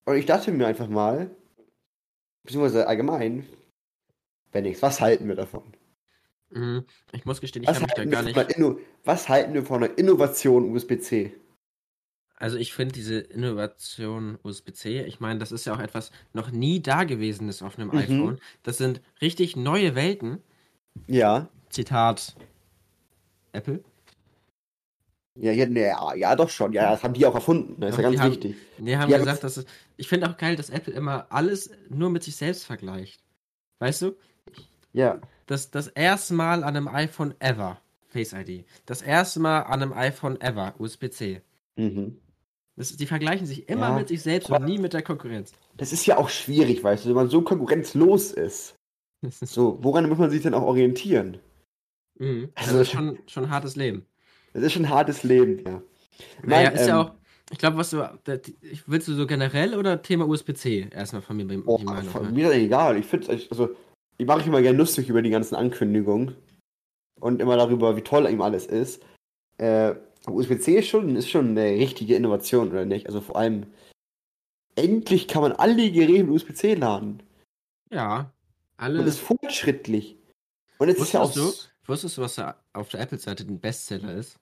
Und 0.05 0.15
ich 0.17 0.25
dachte 0.25 0.51
mir 0.51 0.67
einfach 0.67 0.87
mal, 0.87 1.35
beziehungsweise 2.43 2.87
allgemein, 2.87 3.45
wenn 4.51 4.63
nichts, 4.63 4.81
was 4.81 5.01
halten 5.01 5.27
wir 5.27 5.35
davon? 5.35 5.63
Mhm. 6.51 6.85
Ich 7.11 7.25
muss 7.25 7.41
gestehen, 7.41 7.63
ich 7.63 7.69
habe 7.69 7.81
mich 7.81 7.93
da 7.93 8.05
gar 8.05 8.21
nicht. 8.21 8.37
was 9.03 9.27
halten 9.29 9.53
wir 9.53 9.63
von 9.63 9.83
einer 9.83 9.97
Innovation 9.97 10.71
USB-C? 10.73 11.33
Also 12.37 12.57
ich 12.57 12.73
finde 12.73 12.93
diese 12.93 13.17
Innovation 13.19 14.37
USB-C, 14.43 15.03
ich 15.03 15.19
meine, 15.19 15.39
das 15.39 15.51
ist 15.51 15.65
ja 15.65 15.73
auch 15.73 15.79
etwas 15.79 16.11
noch 16.33 16.51
nie 16.51 16.81
Dagewesenes 16.81 17.61
auf 17.61 17.77
einem 17.79 17.89
Mhm. 17.89 17.97
iPhone. 17.97 18.39
Das 18.63 18.77
sind 18.77 19.01
richtig 19.21 19.55
neue 19.55 19.95
Welten. 19.95 20.43
Ja. 21.07 21.49
Zitat 21.69 22.35
Apple. 23.53 23.83
Ja, 25.37 25.51
ja, 25.51 25.65
nee, 25.65 25.81
ja, 25.87 26.13
ja, 26.15 26.35
doch 26.35 26.49
schon. 26.49 26.71
Ja, 26.71 26.91
das 26.91 27.03
haben 27.03 27.13
die 27.13 27.25
auch 27.25 27.35
erfunden. 27.35 27.79
Das 27.81 27.91
ist 27.91 27.97
ja 28.01 28.09
die 28.09 28.15
ganz 28.15 28.23
haben- 28.25 28.31
wichtig. 28.31 28.55
Nee, 28.77 28.95
haben 28.95 29.11
Ja, 29.11 29.17
gesagt, 29.17 29.43
dass 29.43 29.57
es. 29.57 29.65
Ich 29.97 30.07
finde 30.07 30.29
auch 30.29 30.37
geil, 30.37 30.55
dass 30.55 30.69
Apple 30.69 30.93
immer 30.93 31.27
alles 31.29 31.69
nur 31.89 32.09
mit 32.09 32.23
sich 32.23 32.35
selbst 32.37 32.65
vergleicht. 32.65 33.21
Weißt 33.79 34.01
du? 34.03 34.15
Ja. 34.93 35.19
Das, 35.47 35.71
das 35.71 35.87
erste 35.89 36.33
Mal 36.33 36.63
an 36.63 36.75
einem 36.75 36.87
iPhone 36.87 37.35
ever. 37.39 37.81
Face 38.07 38.31
ID. 38.31 38.65
Das 38.85 39.01
erste 39.01 39.41
Mal 39.41 39.61
an 39.63 39.81
einem 39.81 39.91
iPhone 39.93 40.39
ever. 40.39 40.73
USB-C. 40.79 41.41
Mhm. 41.75 42.17
Das, 42.77 42.95
die 42.95 43.05
vergleichen 43.05 43.45
sich 43.45 43.67
immer 43.67 43.89
Ja, 43.89 43.95
mit 43.97 44.07
sich 44.07 44.21
selbst 44.21 44.49
aber- 44.49 44.59
und 44.59 44.65
nie 44.65 44.77
mit 44.77 44.93
der 44.93 45.01
Konkurrenz. 45.01 45.51
Das 45.75 45.91
ist 45.91 46.05
ja 46.05 46.17
auch 46.17 46.29
schwierig, 46.29 46.81
weißt 46.83 47.03
du, 47.03 47.09
wenn 47.09 47.15
man 47.15 47.29
so 47.29 47.41
konkurrenzlos 47.41 48.31
ist. 48.31 48.75
So, 49.41 49.79
woran 49.81 50.07
muss 50.07 50.17
man 50.19 50.29
sich 50.29 50.43
denn 50.43 50.53
auch 50.53 50.61
orientieren? 50.63 51.39
mhm. 52.19 52.49
Also- 52.55 52.69
also 52.71 52.81
ist 52.81 52.91
schon, 52.91 53.19
schon 53.27 53.45
ein 53.45 53.49
hartes 53.49 53.75
Leben. 53.75 54.05
Das 54.55 54.63
ist 54.63 54.73
schon 54.73 54.85
ein 54.85 54.89
hartes 54.89 55.23
Leben, 55.23 55.59
ja. 55.65 55.81
Naja, 56.43 56.69
Nein, 56.69 56.73
ist 56.75 56.87
ja 56.87 57.01
ähm, 57.01 57.07
auch. 57.07 57.13
Ich 57.51 57.57
glaube, 57.59 57.77
was 57.77 57.89
du. 57.91 57.97
da- 58.23 58.37
die- 58.37 58.55
ich- 58.61 58.87
Willst 58.89 59.07
du 59.07 59.13
so 59.13 59.27
generell 59.27 59.75
oder 59.77 60.01
Thema 60.01 60.27
USB-C 60.27 60.87
erstmal 60.91 61.21
von 61.21 61.37
mir 61.37 61.43
Oh, 61.67 61.77
Meinung? 61.77 62.03
von 62.11 62.23
hören? 62.23 62.33
mir 62.33 62.49
ist 62.49 62.55
egal. 62.57 62.97
Ich 62.97 63.05
finde 63.05 63.29
also 63.29 63.69
ich 64.17 64.25
mache 64.25 64.39
mich 64.39 64.47
immer 64.47 64.61
gerne 64.61 64.77
lustig 64.77 65.09
über 65.09 65.21
die 65.21 65.29
ganzen 65.29 65.55
Ankündigungen 65.55 66.35
und 67.19 67.41
immer 67.41 67.57
darüber, 67.57 67.95
wie 67.97 68.01
toll 68.01 68.27
ihm 68.29 68.41
alles 68.41 68.65
ist. 68.65 69.03
Äh, 69.57 69.93
USB-C 70.27 70.79
ist 70.79 70.87
schon, 70.87 71.15
ist 71.17 71.29
schon 71.29 71.49
eine 71.49 71.65
richtige 71.71 72.15
Innovation, 72.15 72.69
oder 72.71 72.85
nicht? 72.85 73.05
Also 73.07 73.21
vor 73.21 73.35
allem, 73.35 73.67
endlich 74.75 75.27
kann 75.27 75.41
man 75.41 75.51
alle 75.51 75.91
Geräte 75.91 76.23
mit 76.23 76.33
USB-C 76.33 76.75
laden. 76.75 77.21
Ja. 77.91 78.19
Und 78.77 78.83
Alle. 78.83 79.03
ist 79.03 79.19
fortschrittlich. 79.19 80.17
Und 80.79 80.89
es 80.89 80.97
ist 80.99 81.13
ja 81.13 81.21
auch. 81.21 81.35
Wusstest 81.35 81.71
du, 81.85 81.91
wusstest 81.91 82.17
du, 82.17 82.21
was 82.21 82.35
da 82.35 82.55
auf 82.73 82.89
der 82.89 83.01
Apple-Seite 83.01 83.43
ein 83.45 83.59
Bestseller 83.59 84.13
ist? 84.15 84.37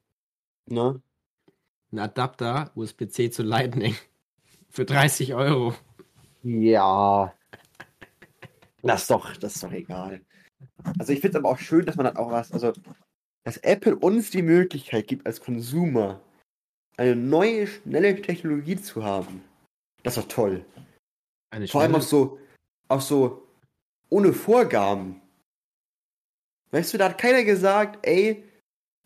Ne? 0.66 1.02
Ein 1.92 2.00
Adapter 2.00 2.72
USB-C 2.76 3.30
zu 3.30 3.44
Lightning. 3.44 3.96
Für 4.70 4.86
30 4.86 5.36
Euro. 5.36 5.76
Ja. 6.42 7.34
Das 8.82 9.04
ist 9.04 9.12
doch, 9.12 9.36
das 9.38 9.56
ist 9.56 9.64
doch 9.64 9.72
egal. 9.72 10.22
Also 11.00 11.14
ich 11.14 11.22
finde 11.22 11.38
es 11.38 11.44
aber 11.44 11.50
auch 11.50 11.60
schön, 11.60 11.86
dass 11.86 11.96
man 11.96 12.06
dann 12.06 12.18
auch 12.18 12.32
was, 12.32 12.52
also 12.52 12.74
dass 13.44 13.58
Apple 13.58 13.96
uns 13.96 14.32
die 14.32 14.42
Möglichkeit 14.42 15.08
gibt, 15.08 15.26
als 15.26 15.42
Konsumer 15.42 16.22
eine 16.98 17.16
neue, 17.16 17.68
schnelle 17.68 18.22
Technologie 18.22 18.78
zu 18.78 19.04
haben. 19.04 19.44
Das 20.04 20.18
ist 20.18 20.24
doch 20.24 20.30
toll. 20.30 20.66
Eine 21.50 21.68
Vor 21.68 21.82
allem 21.82 21.96
auch 21.96 22.02
so, 22.02 22.40
auch 22.88 23.02
so 23.02 23.48
ohne 24.10 24.34
Vorgaben. 24.34 25.22
Weißt 26.72 26.94
du, 26.94 26.98
da 26.98 27.10
hat 27.10 27.18
keiner 27.18 27.44
gesagt, 27.44 28.06
ey, 28.06 28.44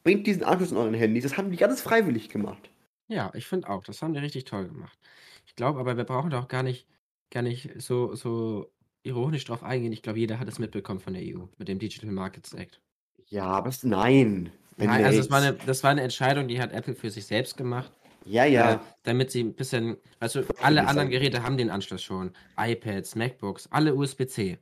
bringt 0.08 0.26
diesen 0.26 0.44
Anschluss 0.46 0.72
in 0.72 0.78
euren 0.78 0.94
Handy. 0.94 1.20
Das 1.20 1.36
haben 1.36 1.52
die 1.52 1.58
ganz 1.58 1.82
freiwillig 1.82 2.30
gemacht. 2.30 2.70
Ja, 3.10 3.30
ich 3.34 3.46
finde 3.46 3.70
auch. 3.70 3.84
Das 3.84 4.02
haben 4.02 4.14
die 4.14 4.20
richtig 4.22 4.46
toll 4.46 4.66
gemacht. 4.70 4.98
Ich 5.46 5.54
glaube 5.58 5.82
aber, 5.82 5.98
wir 5.98 6.06
brauchen 6.06 6.30
doch 6.30 6.48
gar 6.48 6.64
nicht, 6.64 6.88
gar 7.30 7.42
nicht 7.44 7.70
so, 7.82 8.16
so 8.16 8.72
ironisch 9.04 9.44
drauf 9.44 9.64
eingehen. 9.64 9.92
Ich 9.92 10.02
glaube, 10.04 10.20
jeder 10.20 10.40
hat 10.40 10.48
es 10.48 10.60
mitbekommen 10.60 11.02
von 11.02 11.14
der 11.14 11.24
EU 11.24 11.42
mit 11.58 11.68
dem 11.68 11.78
Digital 11.78 12.10
Markets 12.10 12.54
Act. 12.54 12.80
Ja, 13.28 13.44
aber 13.48 13.68
es, 13.68 13.84
nein. 13.84 14.50
Nein, 14.78 15.04
also 15.04 15.18
jetzt- 15.20 15.30
war 15.30 15.42
eine, 15.42 15.54
das 15.66 15.84
war 15.84 15.92
eine 15.92 16.04
Entscheidung, 16.04 16.48
die 16.48 16.62
hat 16.62 16.72
Apple 16.72 16.96
für 16.96 17.10
sich 17.10 17.26
selbst 17.26 17.58
gemacht. 17.58 17.92
ja, 18.24 18.46
ja. 18.46 18.76
Äh, 18.76 18.80
damit 19.04 19.32
sie 19.32 19.42
ein 19.44 19.56
bisschen, 19.56 19.98
also 20.22 20.42
alle 20.62 20.88
anderen. 20.88 21.10
Geräte 21.10 21.44
haben 21.44 21.58
den 21.58 21.70
Anschluss 21.70 22.02
schon. 22.02 22.32
iPads, 22.58 23.16
MacBooks, 23.16 23.68
alle 23.72 23.94
USB-C. 23.94 24.58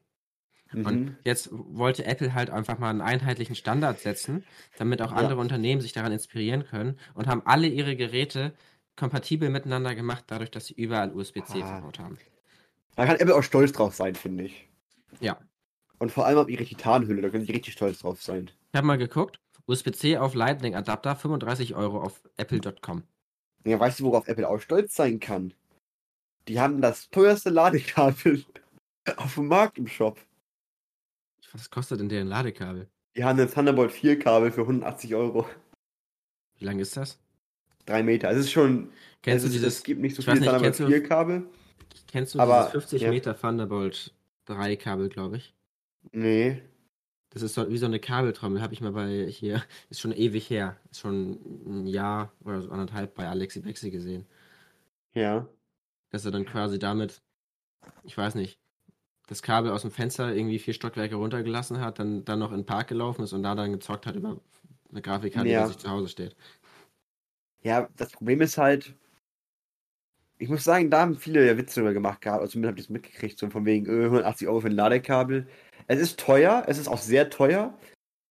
Mhm. 0.72 0.86
Und 0.86 1.18
jetzt 1.24 1.50
wollte 1.52 2.06
Apple 2.06 2.34
halt 2.34 2.50
einfach 2.50 2.80
mal 2.80 2.90
einen 2.90 3.02
einheitlichen 3.02 3.56
Standard 3.56 4.00
setzen, 4.00 4.44
damit 4.78 5.02
auch 5.02 5.12
Ja. 5.12 5.18
andere 5.18 5.40
Unternehmen 5.40 5.82
sich 5.82 5.94
daran 5.94 6.12
inspirieren 6.12 6.66
können 6.66 6.98
und 7.14 7.28
haben 7.28 7.42
alle 7.46 7.68
ihre 7.68 7.96
Geräte 7.96 8.54
kompatibel 8.96 9.50
miteinander 9.50 9.94
gemacht, 9.96 10.24
dadurch, 10.28 10.52
dass 10.52 10.68
sie 10.68 10.74
überall 10.74 11.14
USB-C 11.14 11.62
Ah. 11.62 11.68
verbaut 11.68 12.00
haben. 12.00 12.18
Da 12.96 13.06
kann 13.06 13.18
Apple 13.18 13.36
auch 13.36 13.44
stolz 13.44 13.74
drauf 13.74 13.94
sein, 13.94 14.16
finde 14.16 14.46
ich. 14.46 14.68
Ja. 15.20 15.38
Und 16.00 16.12
vor 16.12 16.26
allem 16.26 16.38
auf 16.38 16.50
ihre 16.50 16.64
Titanhülle, 16.66 17.22
da 17.22 17.30
können 17.30 17.46
sie 17.46 17.52
richtig 17.52 17.74
stolz 17.74 18.00
drauf 18.00 18.22
sein. 18.22 18.50
Ich 18.72 18.78
habe 18.78 18.88
mal 18.88 18.98
geguckt, 18.98 19.40
USB-C 19.68 20.18
auf 20.18 20.34
Lightning 20.34 20.76
Adapter 20.76 21.16
35 21.16 21.76
Euro 21.76 22.02
auf 22.02 22.22
apple.com. 22.38 23.04
Ja, 23.66 23.80
weißt 23.80 24.00
du, 24.00 24.06
worauf 24.06 24.28
Apple 24.28 24.48
auch 24.48 24.60
stolz 24.60 24.96
sein 24.96 25.20
kann? 25.20 25.54
Die 26.48 26.60
haben 26.60 26.82
das 26.82 27.10
teuerste 27.10 27.50
Ladekabel 27.50 28.44
auf 29.18 29.36
dem 29.36 29.48
Markt 29.48 29.78
im 29.78 29.88
Shop. 29.88 30.20
Was 31.56 31.70
kostet 31.70 32.00
denn 32.02 32.10
deren 32.10 32.28
Ladekabel? 32.28 32.88
Die 33.16 33.24
haben 33.24 33.40
ein 33.40 33.50
Thunderbolt 33.50 33.92
4 33.94 34.20
Kabel 34.20 34.52
für 34.52 34.62
180 34.62 35.16
Euro. 35.16 35.48
Wie 36.58 36.66
lang 36.66 36.80
ist 36.80 36.98
das? 36.98 37.18
Drei 37.86 38.04
Meter. 38.04 38.30
Es 38.32 38.38
ist 38.38 38.52
schon. 38.52 38.90
Kennst 39.22 39.46
es, 39.46 39.52
du 39.52 39.56
ist, 39.56 39.62
dieses, 39.64 39.78
es 39.78 39.84
gibt 39.84 40.02
nicht 40.02 40.16
so 40.16 40.22
viele 40.22 40.36
nicht, 40.36 40.44
Thunderbolt 40.44 40.64
kennst 40.64 40.80
du- 40.82 40.88
4 40.88 41.04
Kabel. 41.04 41.44
kennst 42.08 42.36
du 42.36 42.40
aber, 42.40 42.58
dieses 42.60 42.72
50 42.72 43.02
ja. 43.04 43.10
Meter 43.10 43.40
Thunderbolt 43.40 44.14
3 44.46 44.76
Kabel, 44.76 45.08
glaube 45.10 45.38
ich? 45.38 45.56
Nee. 46.12 46.62
Das 47.30 47.42
ist 47.42 47.54
so, 47.54 47.70
wie 47.70 47.78
so 47.78 47.86
eine 47.86 48.00
Kabeltrommel, 48.00 48.62
habe 48.62 48.74
ich 48.74 48.82
mal 48.82 48.92
bei 48.94 49.26
hier, 49.30 49.64
ist 49.90 50.00
schon 50.00 50.12
ewig 50.14 50.50
her, 50.50 50.78
ist 50.92 51.00
schon 51.02 51.32
ein 51.66 51.88
Jahr 51.88 52.32
oder 52.44 52.62
so 52.62 52.70
anderthalb 52.70 53.14
bei 53.16 53.28
Alexi 53.28 53.60
Bexi 53.62 53.92
gesehen, 53.92 54.26
Ja. 55.14 55.48
dass 56.12 56.24
er 56.26 56.32
dann 56.32 56.46
quasi 56.46 56.80
damit, 56.80 57.22
ich 58.04 58.18
weiß 58.18 58.36
nicht, 58.36 58.58
das 59.28 59.42
Kabel 59.42 59.72
aus 59.72 59.82
dem 59.82 59.92
Fenster 59.92 60.34
irgendwie 60.36 60.60
vier 60.60 60.74
Stockwerke 60.74 61.16
runtergelassen 61.16 61.80
hat, 61.82 62.00
dann, 62.00 62.26
dann 62.26 62.40
noch 62.40 62.52
in 62.52 62.60
den 62.60 62.66
Park 62.66 62.88
gelaufen 62.90 63.24
ist 63.24 63.34
und 63.34 63.44
da 63.44 63.56
dann 63.56 63.72
gezockt 63.72 64.06
hat 64.06 64.16
über 64.16 64.40
eine 64.92 65.02
Grafikkarte, 65.02 65.48
die 65.48 65.54
Ja. 65.54 65.62
bei 65.64 65.68
sich 65.68 65.78
zu 65.78 65.90
Hause 65.90 66.08
steht. 66.10 66.36
Ja, 67.64 67.90
das 67.98 68.12
Problem 68.12 68.42
ist 68.42 68.58
halt. 68.58 68.94
Ich 70.38 70.50
muss 70.50 70.64
sagen, 70.64 70.90
da 70.92 71.02
haben 71.02 71.16
viele 71.16 71.48
ja 71.48 71.58
Witze 71.58 71.80
drüber 71.80 71.94
gemacht 71.94 72.22
gehabt. 72.22 72.42
Also 72.42 72.52
zumindest 72.52 72.72
habe 72.72 72.80
ich 72.80 72.86
das 72.86 72.90
mitgekriegt, 72.92 73.40
so 73.40 73.50
von 73.50 73.66
wegen 73.66 73.86
äh, 73.88 74.06
180 74.06 74.48
Euro 74.48 74.62
für 74.62 74.68
ein 74.68 74.74
Ladekabel. 74.74 75.48
Es 75.88 76.00
ist 76.00 76.20
teuer, 76.20 76.64
es 76.68 76.78
ist 76.78 76.88
auch 76.88 76.98
sehr 77.00 77.30
teuer. 77.30 77.74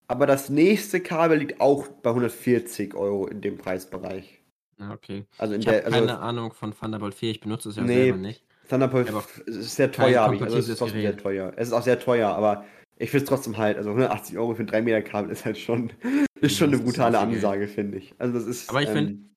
Aber 0.07 0.27
das 0.27 0.49
nächste 0.49 0.99
Kabel 0.99 1.37
liegt 1.39 1.61
auch 1.61 1.87
bei 1.87 2.09
140 2.09 2.93
Euro 2.93 3.25
in 3.27 3.39
dem 3.41 3.57
Preisbereich. 3.57 4.41
Ja, 4.79 4.91
okay. 4.91 5.25
Also 5.37 5.53
in 5.53 5.61
Ich 5.61 5.67
habe 5.67 5.77
also 5.85 5.97
keine 5.97 6.19
Ahnung 6.19 6.51
von 6.53 6.73
Thunderbolt 6.77 7.13
4, 7.15 7.31
ich 7.31 7.39
benutze 7.39 7.69
es 7.69 7.77
ja 7.77 7.83
Nee. 7.83 7.93
selber 8.03 8.17
nicht. 8.17 8.43
Thunderbolt 8.69 9.09
aber 9.09 9.23
ist 9.45 9.75
sehr 9.75 9.91
teuer, 9.91 10.21
aber 10.21 10.35
ich, 10.35 10.41
also 10.41 10.57
es 10.57 10.69
ist 10.69 10.77
trotzdem 10.79 11.01
sehr 11.01 11.11
Gerät. 11.11 11.23
teuer. 11.23 11.53
Es 11.57 11.67
ist 11.67 11.73
auch 11.73 11.81
sehr 11.83 11.99
teuer, 11.99 12.29
aber 12.29 12.65
ich 12.97 13.09
finde 13.09 13.23
es 13.25 13.29
trotzdem 13.29 13.57
halt, 13.57 13.77
also 13.77 13.89
180 13.89 14.37
Euro 14.37 14.55
für 14.55 14.63
ein 14.63 14.67
3 14.67 14.81
Meter 14.81 15.01
Kabel 15.01 15.31
ist 15.31 15.45
halt 15.45 15.57
schon, 15.57 15.91
ist 16.41 16.57
schon 16.57 16.73
eine 16.73 16.81
brutale 16.81 17.13
sehr. 17.17 17.21
Ansage, 17.21 17.67
finde 17.67 17.97
ich. 17.97 18.13
Also 18.19 18.33
das 18.33 18.45
ist. 18.45 18.69
Aber 18.69 18.81
ich 18.81 18.89
ähm, 18.89 18.95
find- 18.95 19.29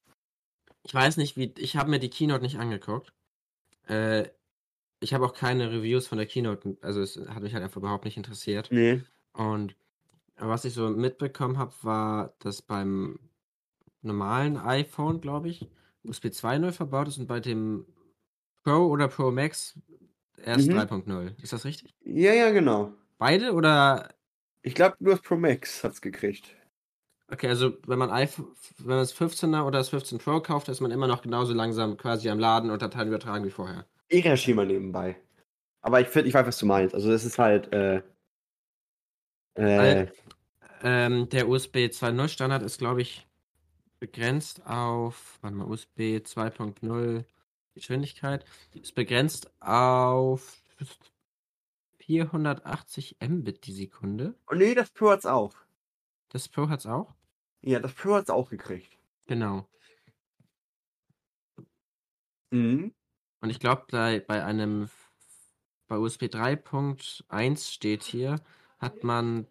Ich 0.84 0.94
weiß 0.94 1.16
nicht, 1.16 1.36
wie. 1.36 1.52
Ich 1.58 1.76
habe 1.76 1.90
mir 1.90 1.98
die 1.98 2.10
Keynote 2.10 2.42
nicht 2.42 2.58
angeguckt. 2.58 3.12
Äh, 3.88 4.28
ich 5.00 5.12
habe 5.12 5.24
auch 5.26 5.34
keine 5.34 5.70
Reviews 5.70 6.06
von 6.06 6.18
der 6.18 6.26
Keynote, 6.26 6.76
also 6.80 7.02
es 7.02 7.16
hat 7.28 7.42
mich 7.42 7.52
halt 7.52 7.62
einfach 7.62 7.76
überhaupt 7.76 8.04
nicht 8.04 8.16
interessiert. 8.16 8.68
Nee. 8.70 9.02
Und 9.32 9.76
was 10.38 10.64
ich 10.64 10.72
so 10.74 10.88
mitbekommen 10.88 11.58
habe, 11.58 11.72
war, 11.82 12.34
dass 12.38 12.62
beim 12.62 13.18
normalen 14.02 14.56
iPhone, 14.56 15.20
glaube 15.20 15.48
ich, 15.48 15.66
USB 16.02 16.26
2.0 16.26 16.72
verbaut 16.72 17.08
ist 17.08 17.18
und 17.18 17.26
bei 17.26 17.40
dem 17.40 17.86
Pro 18.66 18.86
oder 18.88 19.06
Pro 19.06 19.30
Max 19.30 19.78
erst 20.42 20.66
Mhm. 20.68 20.74
3.0. 20.78 21.40
Ist 21.40 21.52
das 21.52 21.64
richtig? 21.64 21.94
Ja, 22.04 22.32
ja, 22.34 22.50
genau. 22.50 22.92
Beide 23.18 23.52
oder 23.52 24.08
Ich 24.62 24.74
glaube, 24.74 24.96
nur 24.98 25.14
das 25.14 25.22
Pro 25.22 25.36
Max 25.36 25.84
hat's 25.84 26.00
gekriegt. 26.00 26.50
Okay, 27.28 27.48
also 27.48 27.76
wenn 27.86 27.98
man 27.98 28.10
iPhone, 28.10 28.48
wenn 28.78 28.88
man 28.88 28.98
das 28.98 29.12
15er 29.12 29.64
oder 29.64 29.78
das 29.78 29.90
15 29.90 30.18
Pro 30.18 30.40
kauft, 30.40 30.68
ist 30.68 30.80
man 30.80 30.90
immer 30.90 31.06
noch 31.06 31.22
genauso 31.22 31.52
langsam 31.54 31.96
quasi 31.96 32.28
am 32.28 32.40
Laden 32.40 32.70
und 32.70 32.82
Dateien 32.82 33.06
übertragen 33.08 33.44
wie 33.44 33.50
vorher. 33.50 33.86
Ich 34.08 34.24
recherchiere 34.24 34.56
mal 34.56 34.66
nebenbei. 34.66 35.16
Aber 35.82 36.00
ich 36.00 36.08
finde, 36.08 36.28
ich 36.28 36.34
weiß, 36.34 36.46
was 36.46 36.58
du 36.58 36.66
meinst. 36.66 36.94
Also 36.94 37.10
das 37.10 37.24
ist 37.24 37.38
halt, 37.38 37.72
äh, 37.72 38.02
äh, 39.54 40.06
Ähm, 40.82 41.28
der 41.30 41.48
USB 41.48 41.88
2.0 41.88 42.28
Standard 42.28 42.62
ist, 42.62 42.78
glaube 42.78 43.02
ich, 43.02 43.26
begrenzt 44.00 44.66
auf, 44.66 45.38
warte 45.40 45.56
mal, 45.56 45.66
USB 45.68 46.20
2.0 46.24 47.24
Geschwindigkeit 47.76 48.44
ist 48.72 48.94
begrenzt 48.94 49.50
auf 49.60 50.56
480 51.98 53.18
Mbit 53.20 53.66
die 53.66 53.72
Sekunde. 53.72 54.34
oh 54.50 54.54
nee, 54.54 54.74
das 54.74 54.90
Pro 54.90 55.10
hat's 55.10 55.26
auch. 55.26 55.54
Das 56.30 56.48
Pro 56.48 56.70
hat's 56.70 56.86
auch? 56.86 57.14
Ja, 57.60 57.78
das 57.78 57.92
Pro 57.92 58.14
hat's 58.14 58.30
auch 58.30 58.48
gekriegt. 58.48 58.96
Genau. 59.26 59.68
Mhm. 62.50 62.94
Und 63.42 63.50
ich 63.50 63.60
glaube, 63.60 63.84
bei, 63.90 64.20
bei 64.20 64.42
einem, 64.42 64.88
bei 65.86 65.98
USB 65.98 66.24
3.1 66.24 67.72
steht 67.72 68.04
hier, 68.04 68.40
hat 68.78 69.04
man 69.04 69.46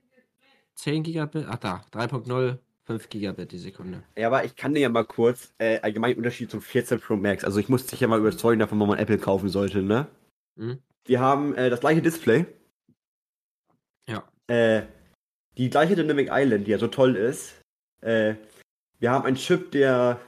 10 0.74 1.04
Gigabit, 1.04 1.46
ach 1.48 1.58
da, 1.58 1.86
3.0, 1.92 2.58
5 2.86 3.10
Gigabit 3.10 3.52
die 3.52 3.58
Sekunde. 3.58 4.04
Ja, 4.16 4.28
aber 4.28 4.46
ich 4.46 4.56
kann 4.56 4.74
dir 4.74 4.82
ja 4.82 4.90
mal 4.90 5.06
kurz 5.06 5.54
äh, 5.58 5.80
allgemein 5.82 6.18
Unterschied 6.18 6.52
zum 6.52 6.62
14 6.62 7.00
Pro 7.00 7.16
Max. 7.16 7.44
Also 7.44 7.60
ich 7.60 7.70
muss 7.70 7.86
dich 7.88 8.00
ja 8.00 8.08
mal 8.08 8.20
überzeugen 8.20 8.60
davon, 8.60 8.78
warum 8.80 8.90
man 8.90 9.00
Apple 9.00 9.18
kaufen 9.18 9.50
sollte, 9.50 9.82
ne? 9.82 10.08
Mhm. 10.56 10.80
Wir 11.06 11.20
haben 11.20 11.56
äh, 11.56 11.70
das 11.70 11.80
gleiche 11.80 12.02
Display. 12.02 12.46
Ja. 14.08 14.28
Äh, 14.48 14.84
die 15.58 15.70
gleiche 15.70 15.96
Dynamic 15.96 16.30
Island, 16.32 16.68
die 16.68 16.72
ja 16.72 16.78
so 16.78 16.88
toll 16.88 17.16
ist. 17.16 17.62
Äh, 18.02 18.36
wir 19.00 19.12
haben 19.12 19.26
einen 19.26 19.36
Chip, 19.38 19.72
der 19.72 20.20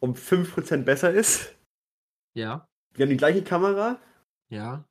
um 0.00 0.14
5% 0.14 0.78
besser 0.84 1.12
ist. 1.12 1.54
Ja, 2.34 2.66
Wir 2.94 3.04
haben 3.06 3.10
die 3.10 3.16
gleiche 3.16 3.42
Kamera. 3.42 4.00
ja, 4.50 4.84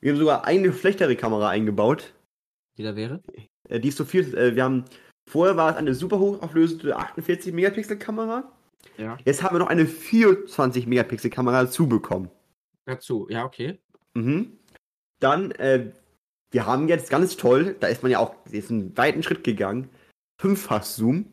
Wir 0.00 0.12
haben 0.12 0.18
sogar 0.18 0.44
eine 0.44 0.72
schlechtere 0.72 1.14
Kamera 1.16 1.48
eingebaut. 1.50 2.14
die 2.76 2.82
da 2.82 2.96
wäre. 2.96 3.22
Äh, 3.68 3.78
die 3.80 3.88
ist 3.88 3.96
so 3.98 4.04
viel. 4.04 4.34
Äh, 4.36 4.56
wir 4.56 4.64
haben. 4.64 4.84
Vorher 5.30 5.56
war 5.56 5.70
es 5.70 5.76
eine 5.76 5.94
super 5.94 6.18
hochauflösende 6.18 6.96
48 6.96 7.52
Megapixel 7.54 7.96
Kamera. 7.96 8.50
Ja. 8.96 9.16
Jetzt 9.24 9.44
haben 9.44 9.54
wir 9.54 9.60
noch 9.60 9.68
eine 9.68 9.86
24 9.86 10.88
Megapixel 10.88 11.30
Kamera 11.30 11.62
dazu 11.62 11.88
bekommen. 11.88 12.30
Dazu, 12.84 13.28
ja, 13.30 13.44
okay. 13.44 13.78
Mhm. 14.14 14.58
Dann, 15.20 15.52
äh, 15.52 15.92
wir 16.50 16.66
haben 16.66 16.88
jetzt 16.88 17.10
ganz 17.10 17.36
toll, 17.36 17.76
da 17.78 17.86
ist 17.86 18.02
man 18.02 18.10
ja 18.10 18.18
auch 18.18 18.34
ist 18.50 18.72
einen 18.72 18.96
weiten 18.96 19.22
Schritt 19.22 19.44
gegangen, 19.44 19.88
Fünffach-Zoom 20.40 21.26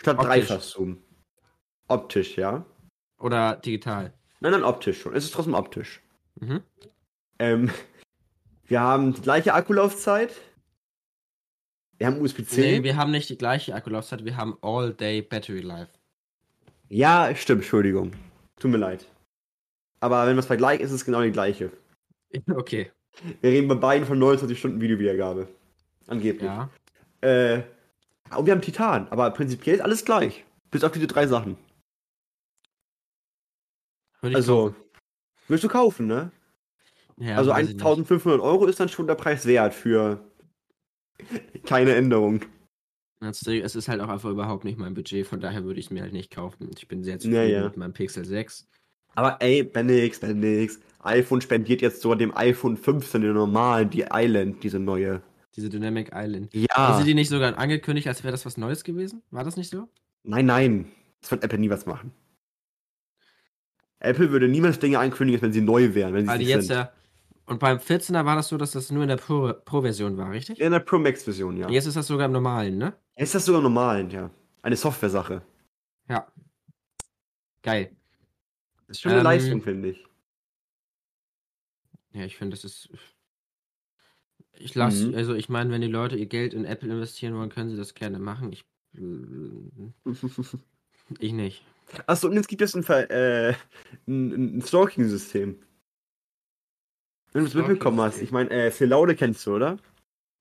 statt 0.00 0.18
Optisch. 0.18 0.28
Dreifach-Zoom. 0.28 1.02
Optisch, 1.88 2.36
ja. 2.36 2.64
Oder 3.18 3.56
digital. 3.56 4.12
Nein, 4.38 4.52
nein, 4.52 4.62
optisch 4.62 5.00
schon. 5.00 5.16
Es 5.16 5.24
ist 5.24 5.34
trotzdem 5.34 5.54
optisch. 5.54 6.00
Mhm. 6.36 6.62
Ähm, 7.40 7.70
wir 8.66 8.80
haben 8.80 9.14
die 9.14 9.22
gleiche 9.22 9.52
Akkulaufzeit. 9.52 10.30
Wir 12.00 12.06
haben 12.06 12.18
USB-C. 12.18 12.60
Nee, 12.62 12.82
wir 12.82 12.96
haben 12.96 13.10
nicht 13.10 13.28
die 13.28 13.36
gleiche 13.36 13.74
Akkulaufzeit, 13.74 14.24
wir 14.24 14.34
haben 14.34 14.56
All-Day 14.62 15.20
Battery 15.20 15.60
Life. 15.60 15.90
ja, 16.88 17.34
stimmt, 17.36 17.60
Entschuldigung. 17.60 18.12
Tut 18.58 18.70
mir 18.70 18.78
leid. 18.78 19.04
Aber 20.00 20.22
wenn 20.22 20.30
man 20.30 20.38
es 20.38 20.46
vergleicht, 20.46 20.80
ist 20.80 20.92
es 20.92 21.04
genau 21.04 21.20
die 21.22 21.30
gleiche. 21.30 21.70
Okay. 22.54 22.90
Wir 23.40 23.50
reden 23.50 23.68
bei 23.68 23.74
beiden 23.74 24.06
von 24.06 24.18
29 24.18 24.58
Stunden 24.58 24.80
Videowiedergabe. 24.80 25.48
Angeblich. 26.06 26.44
Ja. 26.44 26.70
Äh, 27.20 27.64
und 28.34 28.46
wir 28.46 28.52
haben 28.54 28.62
Titan, 28.62 29.08
aber 29.08 29.30
prinzipiell 29.32 29.74
ist 29.76 29.82
alles 29.82 30.04
gleich. 30.04 30.44
Bis 30.70 30.84
auf 30.84 30.92
diese 30.92 31.08
drei 31.08 31.26
Sachen. 31.26 31.58
Also, 34.22 34.74
willst 35.48 35.64
du 35.64 35.68
kaufen, 35.68 36.06
ne? 36.06 36.30
ja, 37.18 37.36
also 37.36 37.50
weiß 37.50 37.68
ich 37.68 37.74
nicht. 37.74 37.84
1500 37.84 38.40
Euro 38.40 38.66
ist 38.66 38.78
dann 38.78 38.88
schon 38.88 39.08
der 39.08 39.16
Preis 39.16 39.44
wert 39.44 39.74
für 39.74 40.29
keine 41.64 41.94
Änderung. 41.94 42.42
Also, 43.20 43.50
Es 43.52 43.76
ist 43.76 43.88
halt 43.88 44.00
auch 44.00 44.08
einfach 44.08 44.30
überhaupt 44.30 44.64
nicht 44.64 44.78
mein 44.78 44.94
Budget, 44.94 45.26
von 45.26 45.40
daher 45.40 45.64
würde 45.64 45.78
ich 45.78 45.86
es 45.86 45.90
mir 45.90 46.02
halt 46.02 46.12
nicht 46.12 46.30
kaufen. 46.30 46.70
Ich 46.76 46.88
bin 46.88 47.02
sehr 47.04 47.18
zufrieden 47.18 47.36
Ja, 47.36 47.44
ja. 47.44 47.64
mit 47.64 47.76
meinem 47.76 47.92
Pixel 47.92 48.24
6. 48.24 48.66
Aber 49.14 49.36
ey, 49.42 49.62
Bendix, 49.64 50.20
Bendix. 50.20 50.80
iPhone 51.00 51.40
spendiert 51.40 51.82
jetzt 51.82 52.00
sogar 52.00 52.16
dem 52.16 52.34
iPhone 52.36 52.76
15, 52.76 53.20
den 53.20 53.34
normalen, 53.34 53.90
die 53.90 54.06
Island, 54.10 54.62
diese 54.62 54.78
neue. 54.78 55.20
Diese 55.56 55.68
Dynamic 55.68 56.12
Island. 56.14 56.54
Ja. 56.54 56.68
Haben 56.70 57.00
sie 57.00 57.04
die 57.08 57.14
nicht 57.14 57.28
sogar 57.28 57.58
angekündigt, 57.58 58.06
als 58.06 58.22
wäre 58.22 58.30
das 58.32 58.46
was 58.46 58.56
Neues 58.56 58.84
gewesen? 58.84 59.20
War 59.30 59.44
das 59.44 59.56
nicht 59.56 59.68
so? 59.68 59.88
Nein, 60.22 60.46
nein. 60.46 60.92
Das 61.20 61.30
wird 61.32 61.42
Apple 61.44 61.58
nie 61.58 61.68
was 61.68 61.86
machen. 61.86 62.12
Apple 63.98 64.30
würde 64.30 64.48
niemals 64.48 64.78
Dinge 64.78 64.98
ankündigen, 64.98 65.42
wenn 65.42 65.52
sie 65.52 65.60
neu 65.60 65.94
wären, 65.94 66.14
wenn 66.14 66.22
sie 66.24 66.28
Weil 66.28 66.38
die 66.38 66.44
nicht 66.46 66.54
jetzt 66.54 66.66
sind. 66.68 66.76
ja. 66.76 66.92
Und 67.50 67.58
beim 67.58 67.78
14er 67.78 68.24
war 68.24 68.36
das 68.36 68.46
so, 68.48 68.56
dass 68.56 68.70
das 68.70 68.92
nur 68.92 69.02
in 69.02 69.08
der 69.08 69.16
Pro- 69.16 69.52
Pro-Version 69.52 70.16
war, 70.16 70.30
richtig? 70.30 70.60
In 70.60 70.70
der 70.70 70.78
Pro 70.78 70.98
Max-Version, 71.00 71.56
ja. 71.56 71.68
Jetzt 71.68 71.86
ist 71.86 71.96
das 71.96 72.06
sogar 72.06 72.26
im 72.26 72.32
normalen, 72.32 72.78
ne? 72.78 72.94
Ist 73.16 73.34
das 73.34 73.44
sogar 73.44 73.60
normal, 73.60 74.10
ja. 74.12 74.30
Eine 74.62 74.76
Software-Sache. 74.76 75.42
Ja. 76.08 76.30
Geil. 77.62 77.90
Das 78.86 78.98
ist 78.98 79.00
schon 79.00 79.10
eine 79.10 79.20
Ähm, 79.20 79.24
Leistung, 79.24 79.62
finde 79.62 79.88
ich. 79.90 80.06
Ja, 82.12 82.24
ich 82.24 82.36
finde, 82.36 82.52
das 82.56 82.62
ist. 82.64 82.88
Ich 84.52 84.74
lasse, 84.76 85.08
Mhm. 85.08 85.14
also 85.16 85.34
ich 85.34 85.48
meine, 85.48 85.70
wenn 85.70 85.80
die 85.80 85.88
Leute 85.88 86.16
ihr 86.16 86.26
Geld 86.26 86.54
in 86.54 86.64
Apple 86.64 86.88
investieren 86.92 87.34
wollen, 87.34 87.50
können 87.50 87.70
sie 87.70 87.76
das 87.76 87.94
gerne 87.94 88.20
machen. 88.20 88.52
Ich. 88.52 88.64
Ich 91.18 91.32
nicht. 91.32 91.64
Achso, 92.06 92.28
und 92.28 92.34
jetzt 92.34 92.46
gibt 92.46 92.62
es 92.62 92.76
ein, 92.76 92.84
Ver- 92.84 93.10
äh, 93.10 93.54
ein, 94.06 94.58
ein 94.58 94.62
Stalking-System. 94.62 95.56
Wenn 97.32 97.42
du 97.42 97.48
es 97.48 97.54
mitbekommen 97.54 98.00
hast. 98.00 98.20
Ich 98.20 98.32
meine, 98.32 98.50
äh, 98.50 98.70
Phil 98.70 98.88
Laude 98.88 99.14
kennst 99.14 99.46
du, 99.46 99.54
oder? 99.54 99.78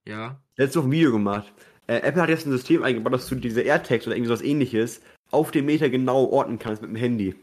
Ja. 0.07 0.39
Der 0.57 0.65
hat 0.67 0.73
so 0.73 0.81
ein 0.81 0.91
Video 0.91 1.11
gemacht. 1.11 1.51
Äh, 1.87 1.97
Apple 2.01 2.21
hat 2.21 2.29
jetzt 2.29 2.45
ein 2.45 2.51
System 2.51 2.83
eingebaut, 2.83 3.13
dass 3.13 3.27
du 3.27 3.35
diese 3.35 3.61
AirTags 3.61 4.07
oder 4.07 4.15
irgendwie 4.15 4.29
sowas 4.29 4.41
ähnliches 4.41 5.01
auf 5.31 5.51
dem 5.51 5.65
Meter 5.65 5.89
genau 5.89 6.25
orten 6.25 6.57
kannst 6.59 6.81
mit 6.81 6.91
dem 6.91 6.95
Handy. 6.95 7.35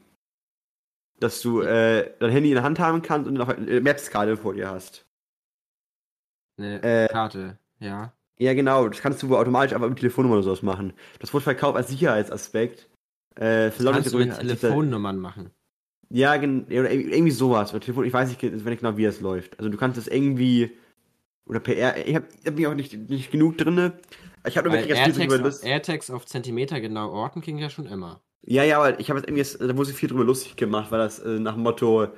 Dass 1.20 1.40
du 1.40 1.60
äh, 1.62 2.12
dein 2.18 2.30
Handy 2.30 2.50
in 2.50 2.54
der 2.56 2.64
Hand 2.64 2.78
haben 2.78 3.02
kannst 3.02 3.28
und 3.28 3.34
noch 3.34 3.48
eine 3.48 3.80
Maps-Karte 3.80 4.36
vor 4.36 4.54
dir 4.54 4.70
hast. 4.70 5.06
Eine 6.58 6.82
Äh, 6.82 7.08
Karte. 7.08 7.58
Ja. 7.78 8.12
Ja, 8.38 8.52
genau, 8.52 8.88
das 8.88 9.00
kannst 9.00 9.22
du 9.22 9.28
wohl 9.28 9.36
automatisch 9.38 9.74
aber 9.74 9.88
mit 9.88 9.98
Telefonnummer 9.98 10.34
oder 10.34 10.42
sowas 10.42 10.62
machen. 10.62 10.92
Das 11.20 11.32
wurde 11.32 11.44
verkauft 11.44 11.76
als 11.76 11.88
Sicherheitsaspekt. 11.88 12.88
Äh, 13.38 13.68
Laude 13.78 13.92
Kannst 13.98 14.12
du 14.12 14.18
mit 14.18 14.38
Telefonnummern 14.38 15.18
machen. 15.18 15.50
Ja, 16.08 16.34
oder 16.34 16.44
ir- 16.46 17.08
irgendwie 17.12 17.30
sowas. 17.32 17.72
Ich 17.74 17.88
weiß 18.12 18.28
nicht, 18.28 18.42
nicht 18.42 18.80
genau, 18.80 18.96
wie 18.96 19.04
das 19.04 19.20
läuft. 19.20 19.58
Also 19.58 19.70
du 19.70 19.76
kannst 19.76 19.98
es 19.98 20.06
irgendwie. 20.08 20.70
Oder 21.46 21.60
PR. 21.60 22.06
Ich 22.06 22.14
habe 22.14 22.26
hab 22.44 22.54
mich 22.54 22.66
auch 22.66 22.74
nicht, 22.74 22.96
nicht 23.08 23.30
genug 23.30 23.58
drinne. 23.58 23.98
Ich 24.46 24.56
habe 24.56 24.68
nur 24.68 24.78
wirklich 24.78 24.96
ganz 24.96 25.16
viel 25.16 25.26
drüber 25.26 25.44
Lust. 25.44 25.64
AirTags 25.64 26.10
auf 26.10 26.26
Zentimeter 26.26 26.80
genau 26.80 27.10
orten 27.10 27.40
ging 27.40 27.58
ja 27.58 27.70
schon 27.70 27.86
immer. 27.86 28.20
Ja, 28.42 28.62
ja, 28.62 28.78
aber 28.78 29.00
ich 29.00 29.10
habe 29.10 29.18
jetzt 29.20 29.28
irgendwie, 29.28 29.66
da 29.66 29.76
wurde 29.76 29.86
sich 29.88 29.96
viel 29.96 30.08
drüber 30.08 30.24
lustig 30.24 30.56
gemacht, 30.56 30.92
weil 30.92 30.98
das 31.00 31.18
äh, 31.18 31.40
nach 31.40 31.54
dem 31.54 31.62
Motto 31.64 32.08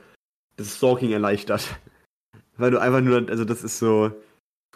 das 0.56 0.76
Stalking 0.76 1.12
erleichtert. 1.12 1.66
Weil 2.56 2.72
du 2.72 2.80
einfach 2.80 3.00
nur, 3.00 3.28
also 3.28 3.44
das 3.44 3.62
ist 3.62 3.78
so. 3.78 4.08
Du 4.08 4.16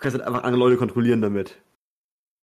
kannst 0.01 0.17
halt 0.17 0.25
einfach 0.27 0.45
andere 0.45 0.61
Leute 0.61 0.77
kontrollieren 0.77 1.21
damit. 1.21 1.61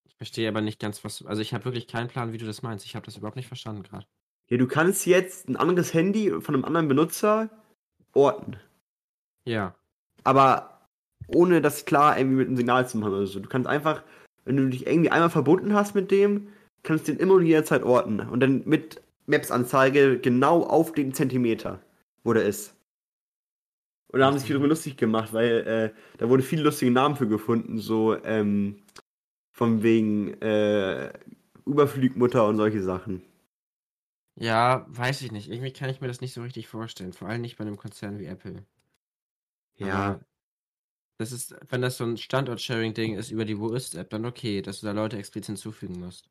Ich 0.06 0.16
verstehe 0.16 0.50
aber 0.50 0.60
nicht 0.60 0.80
ganz, 0.82 1.04
was. 1.06 1.26
Also 1.26 1.42
ich 1.42 1.54
habe 1.54 1.64
wirklich 1.64 1.88
keinen 1.88 2.10
Plan, 2.10 2.34
wie 2.34 2.38
du 2.38 2.46
das 2.46 2.62
meinst. 2.62 2.86
Ich 2.86 2.96
habe 2.96 3.06
das 3.06 3.16
überhaupt 3.16 3.38
nicht 3.38 3.48
verstanden 3.48 3.84
gerade. 3.84 4.06
Ja, 4.50 4.58
du 4.58 4.68
kannst 4.68 5.06
jetzt 5.06 5.48
ein 5.48 5.56
anderes 5.56 5.94
Handy 5.94 6.32
von 6.42 6.56
einem 6.56 6.66
anderen 6.66 6.88
Benutzer 6.88 7.50
orten. 8.14 8.58
Ja. 9.46 9.74
aber 10.24 10.80
ohne 11.28 11.62
das 11.62 11.86
klar 11.86 12.18
irgendwie 12.18 12.38
mit 12.38 12.48
einem 12.48 12.58
Signal 12.58 12.88
zu 12.88 12.98
machen 12.98 13.14
oder 13.14 13.28
so. 13.28 13.40
Du 13.40 13.50
kannst 13.50 13.68
einfach, 13.68 14.04
wenn 14.46 14.58
du 14.58 14.68
dich 14.68 14.88
irgendwie 14.88 15.12
einmal 15.12 15.30
verbunden 15.30 15.74
hast 15.74 15.96
mit 15.96 16.12
dem, 16.12 16.50
kannst 16.84 17.08
du 17.08 17.14
den 17.14 17.20
immer 17.20 17.36
und 17.36 17.46
jederzeit 17.46 17.84
orten. 17.84 18.20
Und 18.20 18.40
dann 18.40 18.64
mit 18.66 19.02
Maps-Anzeige 19.28 20.20
genau 20.20 20.64
auf 20.64 20.94
den 20.94 21.14
Zentimeter, 21.14 21.80
wo 22.24 22.34
der 22.34 22.46
ist. 22.46 22.76
Und 24.12 24.20
da 24.20 24.26
haben 24.26 24.38
sich 24.38 24.48
viel 24.48 24.56
drüber 24.56 24.70
lustig 24.70 24.98
gemacht, 24.98 25.34
weil 25.34 25.94
äh, 25.94 26.18
da 26.18 26.30
wurde 26.30 26.42
viele 26.42 26.64
lustige 26.64 26.92
Namen 26.92 27.16
für 27.16 27.28
gefunden, 27.28 27.78
so 27.78 28.18
ähm, 28.24 28.78
von 29.52 29.84
wegen 29.84 30.34
äh, 30.42 31.14
Überflugmutter 31.68 32.48
und 32.48 32.58
solche 32.58 32.82
Sachen. 32.82 33.22
Ja, 34.40 34.86
weiß 34.88 35.22
ich 35.22 35.32
nicht. 35.32 35.50
Irgendwie 35.50 35.74
kann 35.74 35.90
ich 35.90 36.00
mir 36.00 36.08
das 36.08 36.22
nicht 36.22 36.34
so 36.34 36.42
richtig 36.42 36.68
vorstellen. 36.68 37.12
Vor 37.14 37.28
allem 37.28 37.42
nicht 37.42 37.58
bei 37.58 37.64
einem 37.64 37.78
Konzern 37.78 38.20
wie 38.20 38.26
Apple. 38.26 38.66
Aber 39.82 40.22
Das 41.18 41.34
ist, 41.34 41.54
wenn 41.70 41.82
das 41.82 41.98
so 41.98 42.06
ein 42.06 42.16
Standort-Sharing-Ding 42.18 43.16
ist 43.18 43.32
über 43.32 43.44
die 43.44 43.60
Wo 43.60 43.74
ist-App, 43.74 44.10
dann 44.10 44.26
okay, 44.26 44.62
dass 44.62 44.80
du 44.80 44.86
da 44.88 44.94
Leute 44.94 45.18
explizit 45.18 45.48
hinzufügen 45.48 46.00
musst. 46.00 46.30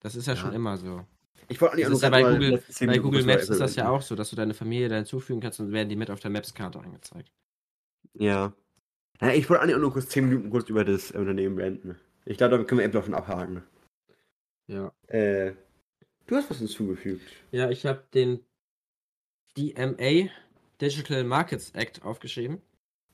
Das 0.00 0.16
ist 0.16 0.26
ja, 0.26 0.34
Ja. 0.34 0.40
schon 0.40 0.52
immer 0.52 0.76
so. 0.76 1.06
ich 1.48 1.60
wollte 1.60 1.80
ist 1.80 2.02
ja 2.02 2.10
bei 2.10 2.22
Google, 2.22 2.62
bei 2.80 2.98
Google 2.98 3.24
Maps 3.24 3.48
ist 3.48 3.60
das 3.60 3.76
ja 3.76 3.88
auch 3.88 4.02
so, 4.02 4.16
dass 4.16 4.30
du 4.30 4.36
deine 4.36 4.54
Familie 4.54 4.88
da 4.88 4.96
hinzufügen 4.96 5.40
kannst 5.40 5.60
und 5.60 5.70
werden 5.70 5.88
die 5.88 5.96
mit 5.96 6.10
auf 6.10 6.18
der 6.18 6.30
Maps-Karte 6.30 6.80
angezeigt. 6.80 7.30
Ja. 8.14 8.52
ja 9.20 9.32
ich 9.32 9.48
wollte 9.48 9.62
eigentlich 9.62 9.76
auch 9.76 9.80
nur 9.80 9.92
kurz 9.92 10.08
10 10.08 10.28
Minuten 10.28 10.50
kurz 10.50 10.68
über 10.68 10.84
das 10.84 11.12
Unternehmen 11.12 11.56
renten. 11.58 11.96
Ich 12.24 12.36
glaube, 12.36 12.52
damit 12.52 12.66
können 12.68 12.80
wir 12.80 12.86
Apple 12.86 13.04
schon 13.04 13.14
abhaken. 13.14 13.62
Ja. 14.66 14.92
Äh, 15.06 15.54
du 16.28 16.36
hast 16.36 16.48
was 16.50 16.58
hinzugefügt. 16.58 17.22
Ja, 17.50 17.68
ich 17.70 17.84
habe 17.84 18.04
den 18.14 18.44
DMA, 19.56 20.28
Digital 20.80 21.24
Markets 21.24 21.70
Act, 21.72 22.02
aufgeschrieben. 22.04 22.62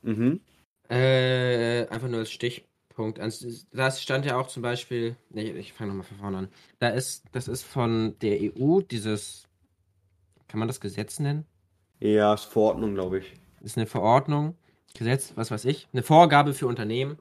Mhm. 0.03 0.41
Äh, 0.89 1.87
einfach 1.87 2.07
nur 2.07 2.19
als 2.19 2.31
Stichpunkt. 2.31 3.19
Also, 3.19 3.47
Das 3.71 4.01
stand 4.01 4.25
ja 4.25 4.37
auch 4.37 4.47
zum 4.47 4.61
Beispiel, 4.61 5.15
nee, 5.31 5.51
ich 5.53 5.73
fange 5.73 5.89
nochmal 5.89 6.05
von 6.05 6.17
vorne 6.17 6.37
an. 6.37 6.47
Da 6.79 6.89
ist, 6.89 7.23
das 7.31 7.47
ist 7.47 7.63
von 7.63 8.15
der 8.19 8.39
EU, 8.41 8.81
dieses, 8.81 9.47
kann 10.47 10.59
man 10.59 10.67
das 10.67 10.79
Gesetz 10.79 11.19
nennen? 11.19 11.45
Ja, 11.99 12.33
ist 12.35 12.45
Verordnung, 12.45 12.93
glaube 12.93 13.19
ich. 13.19 13.33
ist 13.61 13.77
eine 13.77 13.87
Verordnung, 13.87 14.55
Gesetz, 14.93 15.33
was 15.35 15.49
weiß 15.49 15.65
ich, 15.65 15.87
eine 15.91 16.03
Vorgabe 16.03 16.53
für 16.53 16.67
Unternehmen, 16.67 17.17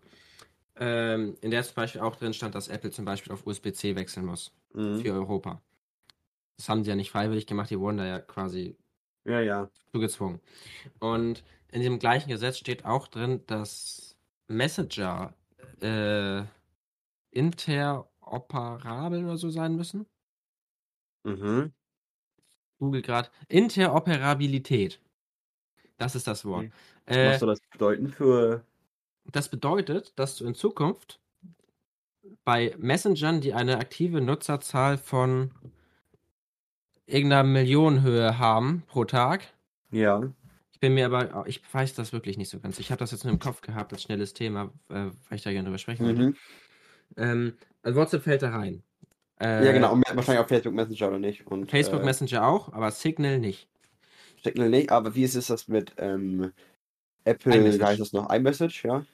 ähm, 0.77 1.37
in 1.41 1.51
der 1.51 1.63
zum 1.63 1.77
Beispiel 1.77 2.03
auch 2.03 2.17
drin 2.17 2.35
stand, 2.35 2.55
dass 2.55 2.69
Apple 2.69 2.91
zum 2.91 3.05
Beispiel 3.07 3.33
auf 3.33 3.47
USB-C 3.47 3.97
wechseln 3.97 4.27
muss 4.27 4.53
Mhm. 4.75 5.01
für 5.01 5.13
Europa. 5.15 5.63
Das 6.59 6.69
haben 6.69 6.85
sie 6.85 6.91
ja 6.91 6.97
nicht 6.97 7.11
freiwillig 7.11 7.47
gemacht, 7.47 7.71
die 7.71 7.79
wurden 7.81 7.97
da 7.99 8.07
ja 8.07 8.19
quasi 8.21 8.77
Ja, 9.25 9.41
ja. 9.41 9.71
zugezwungen. 9.93 10.41
Und 11.01 11.45
in 11.73 11.83
dem 11.83 11.99
gleichen 11.99 12.29
Gesetz 12.31 12.59
steht 12.59 12.85
auch 12.85 13.09
drin, 13.09 13.43
dass 13.47 14.17
Messenger 14.49 15.35
äh, 15.81 16.45
interoperabel 17.33 19.25
oder 19.25 19.37
so 19.39 19.51
sein 19.51 19.77
müssen. 19.77 20.07
Mhm. 21.25 21.73
Google 22.81 23.03
gerade. 23.03 23.31
Interoperabilität. 23.49 25.01
Das 25.99 26.15
ist 26.15 26.27
das 26.27 26.45
Wort. 26.45 26.69
Okay. 27.07 27.27
Äh, 27.27 27.27
Was 27.27 27.41
soll 27.41 27.49
das 27.49 27.61
bedeuten 27.71 28.09
für. 28.09 28.65
Das 29.31 29.49
bedeutet, 29.51 30.19
dass 30.19 30.37
du 30.37 30.47
in 30.47 30.55
Zukunft 30.55 31.21
bei 32.45 32.75
Messengern, 32.79 33.41
die 33.41 33.53
eine 33.55 33.79
aktive 33.79 34.21
Nutzerzahl 34.21 34.99
von 34.99 35.53
irgendeiner 37.07 37.43
Millionenhöhe 37.45 38.39
haben 38.39 38.83
pro 38.87 39.05
Tag, 39.05 39.43
Ja. 39.91 40.23
ich 40.73 40.81
bin 40.81 40.95
mir 40.95 41.07
aber, 41.07 41.45
ich 41.47 41.63
weiß 41.73 41.95
das 41.95 42.13
wirklich 42.13 42.39
nicht 42.39 42.51
so 42.51 42.61
ganz. 42.61 42.79
Ich 42.79 42.91
habe 42.91 42.99
das 42.99 43.11
jetzt 43.13 43.25
nur 43.25 43.33
im 43.33 43.39
Kopf 43.39 43.61
gehabt 43.61 43.93
als 43.93 44.03
schnelles 44.03 44.35
Thema, 44.35 44.73
äh, 44.89 45.07
weil 45.29 45.37
ich 45.37 45.43
da 45.43 45.51
gerne 45.53 45.67
drüber 45.67 45.79
sprechen 45.79 46.07
wollte. 46.07 46.23
Mhm. 46.23 46.37
Ähm, 47.17 47.53
also 47.83 47.99
WhatsApp 48.01 48.23
fällt 48.23 48.43
da 48.43 48.51
rein. 48.51 48.83
Äh, 49.41 49.65
Ja, 49.67 49.73
genau. 49.73 49.93
Und 49.93 50.05
wahrscheinlich 50.15 50.41
auf 50.43 50.49
Facebook 50.49 50.75
Messenger 50.75 51.09
oder 51.09 51.19
nicht. 51.19 51.47
Und, 51.47 51.71
Facebook 51.71 52.03
äh, 52.03 52.05
Messenger 52.05 52.47
auch, 52.47 52.73
aber 52.73 52.91
Signal 52.91 53.39
nicht. 53.39 53.69
Signal 54.43 54.69
nicht, 54.71 54.91
aber 54.91 55.15
wie 55.15 55.25
ist 55.25 55.35
es 55.37 55.47
das 55.49 55.69
mit 55.69 55.95
ähm, 55.99 56.53
Apple, 57.25 57.55
iMessage. 57.57 57.81
wie 57.81 57.85
heißt 57.85 58.01
das 58.01 58.13
noch? 58.13 58.31
iMessage, 58.33 58.85
ja? 58.85 59.05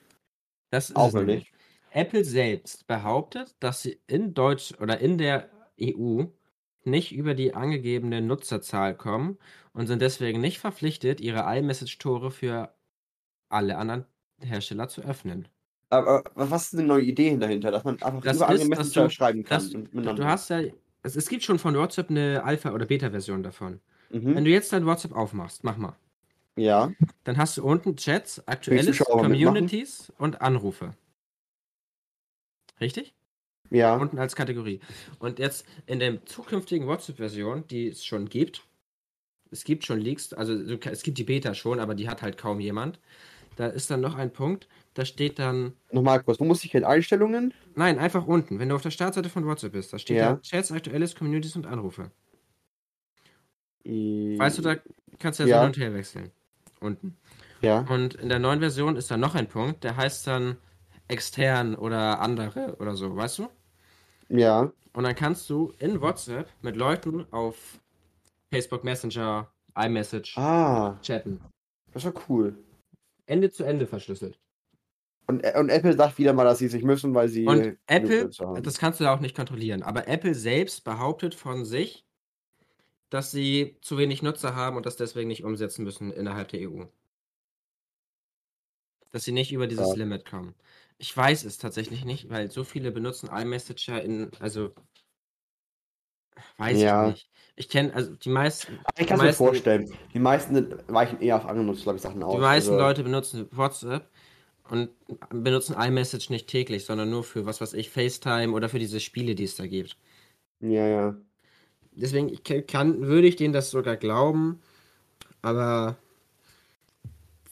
Das 0.70 0.90
ist 0.90 0.96
Auch 0.96 1.12
nicht. 1.14 1.52
Apple 1.92 2.24
selbst 2.24 2.86
behauptet, 2.86 3.54
dass 3.60 3.82
sie 3.82 4.00
in 4.06 4.34
Deutsch 4.34 4.74
oder 4.80 4.98
in 5.00 5.18
der 5.18 5.48
EU 5.80 6.24
nicht 6.84 7.12
über 7.12 7.34
die 7.34 7.54
angegebene 7.54 8.20
Nutzerzahl 8.22 8.96
kommen 8.96 9.38
und 9.72 9.86
sind 9.86 10.02
deswegen 10.02 10.40
nicht 10.40 10.58
verpflichtet, 10.58 11.20
ihre 11.20 11.40
iMessage-Tore 11.58 12.30
für 12.30 12.74
alle 13.50 13.78
anderen 13.78 14.06
Hersteller 14.42 14.88
zu 14.88 15.02
öffnen. 15.02 15.48
Aber, 15.90 16.22
was 16.34 16.66
ist 16.72 16.78
eine 16.78 16.86
neue 16.86 17.02
Idee 17.02 17.36
dahinter, 17.36 17.70
dass 17.72 17.84
man 17.84 18.00
einfach 18.00 18.22
Das 18.22 18.36
über 18.36 18.50
ist, 18.52 18.68
Messenger 18.68 19.04
du, 19.04 19.10
schreiben 19.10 19.42
kann? 19.44 19.88
und 19.92 20.04
du 20.18 20.24
hast 20.24 20.48
ja, 20.50 20.62
es, 21.02 21.16
es 21.16 21.28
gibt 21.28 21.42
schon 21.42 21.58
von 21.58 21.74
WhatsApp 21.74 22.10
eine 22.10 22.44
Alpha- 22.44 22.72
oder 22.72 22.86
Beta-Version 22.86 23.42
davon. 23.42 23.80
Wenn 24.10 24.42
Mhm. 24.42 24.44
du 24.44 24.50
jetzt 24.50 24.72
dein 24.72 24.86
WhatsApp 24.86 25.12
aufmachst, 25.12 25.64
mach 25.64 25.76
mal. 25.76 25.96
Ja. 26.56 26.92
Dann 27.24 27.36
hast 27.38 27.56
du 27.56 27.64
unten 27.64 27.96
Chats, 27.96 28.46
Aktuelles, 28.46 28.86
Zuschauer 28.98 29.24
mitmachen? 29.28 29.44
Communities 29.46 30.12
und 30.18 30.40
Anrufe. 30.42 30.94
Richtig? 32.80 33.14
Ja. 33.70 33.96
Unten 33.96 34.18
als 34.18 34.34
Kategorie. 34.36 34.80
Und 35.18 35.38
jetzt 35.38 35.64
in 35.86 35.98
der 36.00 36.24
zukünftigen 36.26 36.86
WhatsApp-Version, 36.88 37.66
die 37.68 37.88
es 37.88 38.04
schon 38.04 38.28
gibt, 38.28 38.62
es 39.52 39.64
gibt 39.64 39.84
schon 39.86 40.00
Leaks, 40.00 40.32
also 40.32 40.52
es 40.54 41.02
gibt 41.02 41.18
die 41.18 41.24
Beta 41.24 41.54
schon, 41.54 41.80
aber 41.80 41.94
die 41.94 42.08
hat 42.08 42.22
halt 42.22 42.36
kaum 42.36 42.60
jemand. 42.60 42.98
Da 43.56 43.66
ist 43.66 43.90
dann 43.90 44.00
noch 44.00 44.14
ein 44.16 44.32
Punkt, 44.32 44.68
da 44.94 45.04
steht 45.04 45.38
dann, 45.38 45.74
Nochmal 45.92 46.22
kurz, 46.22 46.40
wo 46.40 46.44
muss 46.44 46.64
ich 46.64 46.74
in 46.74 46.84
Einstellungen? 46.84 47.52
nein, 47.74 47.98
einfach 47.98 48.26
unten, 48.26 48.58
wenn 48.58 48.68
du 48.68 48.74
auf 48.74 48.82
der 48.82 48.90
Startseite 48.90 49.28
von 49.28 49.44
WhatsApp 49.46 49.72
bist, 49.72 49.92
da 49.92 49.98
steht 49.98 50.16
Ja. 50.18 50.34
da 50.34 50.40
Chats, 50.40 50.72
Aktuelles, 50.72 51.14
Communities 51.14 51.56
und 51.56 51.66
Anrufe. 51.66 52.10
I- 53.84 54.36
Weißt 54.38 54.58
du, 54.58 54.62
da 54.62 54.76
kannst 55.18 55.40
du 55.40 55.44
ja, 55.44 55.48
Ja. 55.48 55.56
so 55.56 55.60
hin 55.62 55.68
und 55.68 55.76
her 55.78 55.94
wechseln. 55.94 56.30
Unten. 56.80 57.16
Ja. 57.60 57.80
Und 57.90 58.14
in 58.14 58.28
der 58.28 58.38
neuen 58.38 58.60
Version 58.60 58.96
ist 58.96 59.10
da 59.10 59.16
noch 59.16 59.34
ein 59.34 59.48
Punkt, 59.48 59.84
der 59.84 59.96
heißt 59.96 60.26
dann 60.26 60.56
extern 61.08 61.74
oder 61.74 62.20
andere 62.20 62.76
oder 62.78 62.94
so, 62.94 63.14
weißt 63.16 63.38
du? 63.40 63.48
Ja. 64.30 64.72
Und 64.92 65.04
dann 65.04 65.14
kannst 65.14 65.48
du 65.50 65.72
in 65.78 66.00
WhatsApp 66.00 66.48
mit 66.62 66.76
Leuten 66.76 67.26
auf 67.32 67.80
Facebook 68.52 68.82
Messenger, 68.84 69.50
iMessage 69.76 70.36
Ah, 70.36 70.98
chatten. 71.02 71.40
das 71.92 72.04
war 72.04 72.14
cool. 72.28 72.56
Ende 73.26 73.50
zu 73.50 73.62
Ende 73.64 73.86
verschlüsselt. 73.86 74.38
Und, 75.28 75.44
und 75.54 75.68
Apple 75.68 75.92
sagt 75.96 76.18
wieder 76.18 76.32
mal, 76.32 76.42
dass 76.44 76.58
sie 76.58 76.66
es 76.66 76.72
nicht 76.72 76.84
müssen, 76.84 77.14
weil 77.14 77.28
sie. 77.28 77.46
Und 77.46 77.78
Apple, 77.86 78.30
das 78.62 78.78
kannst 78.78 78.98
du 78.98 79.04
ja 79.04 79.14
auch 79.14 79.20
nicht 79.20 79.36
kontrollieren, 79.36 79.84
aber 79.84 80.08
Apple 80.08 80.34
selbst 80.34 80.82
behauptet 80.82 81.36
von 81.36 81.64
sich, 81.64 82.04
dass 83.10 83.30
sie 83.30 83.76
zu 83.80 83.96
wenig 83.98 84.22
Nutzer 84.22 84.56
haben 84.56 84.76
und 84.76 84.86
das 84.86 84.96
deswegen 84.96 85.28
nicht 85.28 85.44
umsetzen 85.44 85.84
müssen 85.84 86.10
innerhalb 86.12 86.48
der 86.48 86.68
EU. 86.68 86.84
Dass 89.12 89.24
sie 89.24 89.32
nicht 89.32 89.52
über 89.52 89.66
dieses 89.68 89.88
Ja. 89.90 89.94
Limit 89.94 90.24
kommen. 90.28 90.54
Ich 91.00 91.16
weiß 91.16 91.44
es 91.44 91.56
tatsächlich 91.56 92.04
nicht, 92.04 92.28
weil 92.28 92.50
so 92.50 92.62
viele 92.62 92.92
benutzen 92.92 93.30
iMessenger 93.30 94.02
in, 94.02 94.30
also 94.38 94.74
weiß 96.58 96.78
Ja. 96.78 97.08
ich 97.08 97.14
nicht. 97.14 97.30
Ich 97.56 97.68
kenne, 97.68 97.94
also 97.94 98.14
die 98.16 98.28
meisten, 98.28 98.78
ich 98.98 99.06
kann 99.06 99.16
es 99.18 99.22
mir 99.24 99.32
vorstellen. 99.32 99.92
Die 100.14 100.18
meisten 100.18 100.74
weichen 100.88 101.20
eher 101.20 101.36
auf 101.36 101.46
andere 101.46 101.64
Nutzer, 101.64 101.82
glaube 101.84 101.96
ich, 101.96 102.02
Sachen 102.02 102.22
aus. 102.22 102.34
Die 102.34 102.38
meisten 102.40 102.70
Also, 102.72 102.78
Leute 102.78 103.02
benutzen 103.02 103.48
WhatsApp 103.50 104.08
und 104.68 104.90
benutzen 105.30 105.74
iMessage 105.78 106.30
nicht 106.30 106.48
täglich, 106.48 106.84
sondern 106.84 107.10
nur 107.10 107.24
für 107.24 107.46
was 107.46 107.60
weiß 107.60 107.74
ich, 107.74 107.90
FaceTime 107.90 108.52
oder 108.52 108.68
für 108.68 108.78
diese 108.78 109.00
Spiele, 109.00 109.34
die 109.34 109.44
es 109.44 109.56
da 109.56 109.66
gibt. 109.66 109.96
Ja, 110.60 110.86
ja. 110.86 111.16
Deswegen 111.92 112.28
ich 112.28 112.42
kann, 112.66 113.00
würde 113.02 113.26
ich 113.28 113.36
denen 113.36 113.52
das 113.52 113.70
sogar 113.70 113.96
glauben, 113.96 114.60
aber 115.42 115.96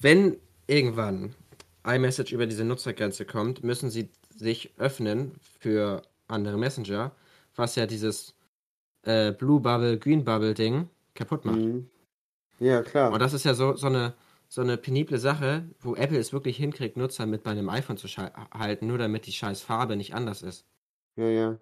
wenn 0.01 0.37
irgendwann 0.67 1.35
iMessage 1.89 2.33
über 2.33 2.47
diese 2.47 2.65
Nutzergrenze 2.65 3.25
kommt, 3.25 3.65
müssen 3.65 3.91
sie 3.91 4.11
sich 4.35 4.73
öffnen 4.79 5.33
für 5.61 6.03
andere 6.29 6.59
Messenger, 6.59 7.13
was 7.57 7.75
ja 7.77 7.87
dieses 7.87 8.35
äh, 9.03 9.33
Blue 9.33 9.61
Bubble, 9.61 9.99
Green 9.99 10.25
Bubble 10.25 10.55
Ding 10.55 10.89
kaputt 11.15 11.45
macht. 11.45 11.59
Mhm. 11.59 11.91
Ja, 12.61 12.83
klar. 12.83 13.13
Und 13.13 13.21
das 13.21 13.33
ist 13.33 13.45
ja 13.45 13.55
so, 13.55 13.75
so, 13.77 13.87
eine, 13.87 14.15
so 14.49 14.61
eine 14.61 14.77
penible 14.77 15.19
Sache, 15.19 15.65
wo 15.81 15.95
Apple 15.95 16.19
es 16.19 16.33
wirklich 16.33 16.57
hinkriegt, 16.57 16.97
Nutzer 16.97 17.27
mit 17.27 17.43
bei 17.43 17.53
einem 17.53 17.69
iPhone 17.69 17.97
zu 17.97 18.09
halten, 18.09 18.87
nur 18.87 18.99
damit 18.99 19.27
die 19.27 19.33
scheiß 19.33 19.63
Farbe 19.63 19.97
nicht 19.97 20.15
anders 20.15 20.43
ist. 20.43 20.65
Ja, 21.17 21.29
ja. 21.29 21.59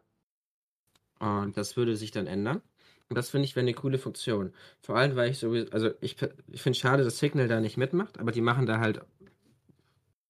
Und 1.19 1.57
das 1.57 1.77
würde 1.77 1.97
sich 1.97 2.11
dann 2.11 2.27
ändern. 2.27 2.63
Und 3.09 3.17
das 3.17 3.31
finde 3.31 3.45
ich 3.45 3.55
wäre 3.55 3.65
eine 3.65 3.75
coole 3.75 3.99
Funktion. 3.99 4.53
Vor 4.81 4.97
allem, 4.97 5.17
weil 5.17 5.31
ich 5.31 5.39
sowieso, 5.39 5.71
also 5.71 5.91
ich, 6.01 6.17
ich 6.49 6.63
finde 6.63 6.79
schade, 6.79 7.05
dass 7.05 7.19
Signal 7.19 7.49
da 7.49 7.61
nicht 7.61 7.77
mitmacht, 7.77 8.19
aber 8.19 8.33
die 8.33 8.41
machen 8.41 8.67
da 8.67 8.81
halt, 8.81 9.01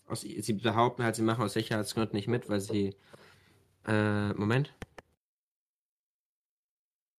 aus, 0.06 0.20
sie 0.22 0.52
behaupten 0.52 1.02
halt, 1.04 1.16
sie 1.16 1.22
machen 1.22 1.44
aus 1.44 1.54
Sicherheitsgründen 1.54 2.16
nicht 2.16 2.28
mit, 2.28 2.48
weil 2.48 2.60
sie, 2.60 2.94
äh, 3.86 4.32
Moment, 4.34 4.72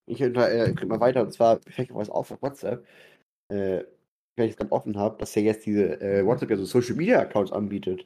Ich 0.08 0.24
unter, 0.24 0.50
äh, 0.50 0.74
mal 0.86 1.00
weiter, 1.02 1.22
und 1.22 1.34
zwar 1.34 1.60
mir 1.78 1.88
was 1.90 2.10
auf 2.10 2.32
auf 2.32 2.42
WhatsApp, 2.42 2.86
äh, 3.50 3.84
wenn 4.36 4.46
ich 4.46 4.52
es 4.52 4.58
gerade 4.58 4.72
offen 4.72 4.98
habe, 4.98 5.18
dass 5.18 5.36
er 5.36 5.44
jetzt 5.44 5.66
diese 5.66 6.00
äh, 6.02 6.26
WhatsApp 6.26 6.50
ja 6.50 6.58
so 6.58 6.66
Social 6.66 6.96
Media 6.96 7.20
Accounts 7.20 7.52
anbietet. 7.52 8.06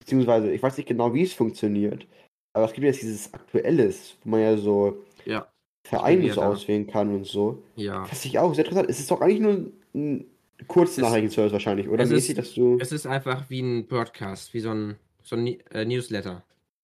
Beziehungsweise, 0.00 0.50
ich 0.50 0.62
weiß 0.62 0.78
nicht 0.78 0.88
genau, 0.88 1.12
wie 1.12 1.22
es 1.22 1.34
funktioniert, 1.34 2.06
aber 2.54 2.64
es 2.64 2.72
gibt 2.72 2.84
jetzt 2.84 3.02
dieses 3.02 3.32
Aktuelles, 3.34 4.16
wo 4.24 4.30
man 4.30 4.40
ja 4.40 4.56
so 4.56 5.04
ja, 5.26 5.46
Vereine 5.86 6.32
so 6.32 6.42
auswählen 6.42 6.86
kann 6.86 7.14
und 7.14 7.26
so. 7.26 7.62
ja. 7.76 8.10
Was 8.10 8.24
ich 8.24 8.38
auch 8.38 8.54
sehr 8.54 8.64
interessant. 8.64 8.88
Es 8.88 8.98
ist 8.98 9.10
doch 9.10 9.20
eigentlich 9.20 9.40
nur 9.40 9.72
ein 9.94 10.24
Kurznachrichtenservice 10.68 11.52
wahrscheinlich, 11.52 11.88
oder? 11.88 12.04
es 12.04 12.10
Mäßig, 12.10 12.30
ist- 12.30 12.38
dass 12.38 12.54
du. 12.54 12.78
Es 12.80 12.92
ist 12.92 13.06
einfach 13.06 13.48
wie 13.50 13.60
ein 13.60 13.86
Broadcast, 13.86 14.54
wie 14.54 14.60
so 14.60 14.70
ein, 14.70 14.96
so 15.22 15.36
ein 15.36 15.46
äh, 15.70 15.84
Newsletter. 15.84 16.42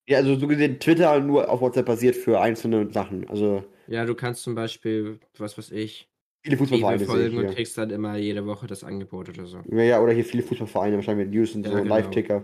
Ja, 0.08 0.18
also 0.18 0.36
so 0.36 0.46
gesehen 0.46 0.78
Twitter 0.80 1.18
nur 1.20 1.48
auf 1.50 1.60
WhatsApp 1.60 1.86
basiert 1.86 2.16
für 2.16 2.40
einzelne 2.40 2.90
Sachen. 2.90 3.28
Also 3.28 3.64
Ja, 3.88 4.04
du 4.06 4.14
kannst 4.14 4.42
zum 4.42 4.54
Beispiel, 4.54 5.18
was 5.36 5.58
weiß 5.58 5.70
ich, 5.72 6.08
viele 6.42 6.56
Fußballvereine 6.56 6.98
sehe 6.98 7.06
ich 7.06 7.12
folgen 7.12 7.38
und 7.38 7.54
kriegst 7.54 7.76
dann 7.76 7.90
immer 7.90 8.16
jede 8.16 8.46
Woche 8.46 8.66
das 8.66 8.84
Angebot 8.84 9.28
oder 9.28 9.44
so. 9.46 9.60
Ja, 9.70 9.82
ja, 9.82 10.00
oder 10.00 10.12
hier 10.12 10.24
viele 10.24 10.42
Fußballvereine, 10.44 10.96
wahrscheinlich 10.96 11.26
mit 11.26 11.34
News 11.34 11.54
und 11.54 11.64
Ja, 11.66 11.72
so, 11.72 11.76
genau. 11.82 11.94
Live-Ticker. 11.94 12.42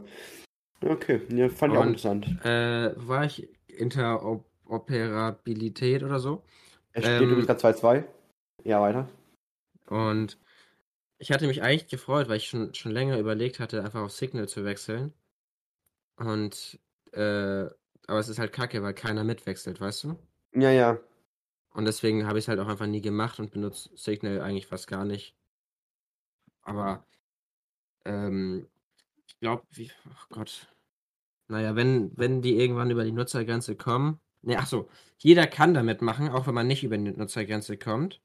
Okay, 0.85 1.20
ja, 1.35 1.49
fand 1.49 1.73
ich 1.73 1.79
auch 1.79 1.83
Und- 1.83 1.88
interessant. 1.88 2.27
Äh, 2.44 2.92
war 2.97 3.25
ich 3.25 3.49
Interoperabilität 3.68 6.03
oder 6.03 6.18
so? 6.18 6.42
Es 6.92 7.05
steht 7.05 7.23
ähm, 7.23 7.29
übrigens 7.31 7.47
gerade 7.47 7.61
2-2. 7.79 8.05
Ja, 8.64 8.81
weiter. 8.81 9.09
Und 9.88 10.38
ich 11.18 11.33
hatte 11.33 11.46
mich 11.46 11.62
eigentlich 11.62 11.88
gefreut, 11.88 12.29
weil 12.29 12.37
ich 12.38 12.48
schon, 12.48 12.74
schon 12.74 12.92
länger 12.92 13.18
überlegt 13.18 13.61
hatte, 13.61 13.83
einfach 13.83 14.03
auf 14.03 14.12
Signal 14.12 14.48
zu 14.48 14.64
wechseln. 14.64 15.12
Und, 16.16 16.79
äh, 17.12 17.66
aber 18.07 18.18
es 18.20 18.29
ist 18.29 18.38
halt 18.38 18.53
kacke, 18.53 18.83
weil 18.83 18.94
keiner 18.94 19.24
mitwechselt, 19.24 19.81
weißt 19.81 20.05
du? 20.05 20.18
Ja, 20.55 20.70
ja. 20.70 20.98
Und 21.72 21.87
deswegen 21.87 22.27
habe 22.27 22.38
ich 22.38 22.44
es 22.44 22.48
halt 22.48 22.61
auch 22.61 22.68
einfach 22.68 22.87
nie 22.87 23.00
gemacht 23.00 23.40
und 23.40 23.50
benutze 23.50 23.90
Signal 23.96 24.40
eigentlich 24.40 24.66
fast 24.66 24.87
gar 24.87 25.05
nicht. 25.05 25.37
Aber, 26.62 27.05
ähm, 28.05 28.68
ich 29.27 29.38
glaube, 29.40 29.64
wie, 29.72 29.90
ach 30.14 30.29
Gott. 30.31 30.68
Naja, 31.48 31.77
wenn, 31.77 32.16
wenn 32.16 32.42
die 32.42 32.57
irgendwann 32.59 32.90
über 32.90 33.05
die 33.05 33.12
Nutzergrenze 33.12 33.77
kommen. 33.77 34.20
Ne, 34.42 34.59
ach 34.59 34.66
so, 34.66 34.90
jeder 35.18 35.46
kann 35.46 35.74
damit 35.74 36.03
machen, 36.03 36.29
auch 36.31 36.46
wenn 36.46 36.55
man 36.55 36.66
nicht 36.66 36.85
über 36.85 36.98
die 36.98 37.12
Nutzergrenze 37.12 37.79
kommt. 37.79 38.22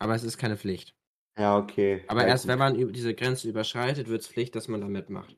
Aber 0.00 0.16
es 0.16 0.24
ist 0.24 0.38
keine 0.38 0.58
Pflicht. 0.58 0.95
Ja, 1.38 1.58
okay. 1.58 2.02
Aber 2.08 2.22
ja, 2.22 2.28
erst 2.28 2.44
gut. 2.44 2.52
wenn 2.52 2.58
man 2.58 2.92
diese 2.92 3.14
Grenze 3.14 3.48
überschreitet, 3.48 4.08
wird 4.08 4.22
es 4.22 4.28
Pflicht, 4.28 4.54
dass 4.56 4.68
man 4.68 4.80
da 4.80 4.88
mitmacht. 4.88 5.36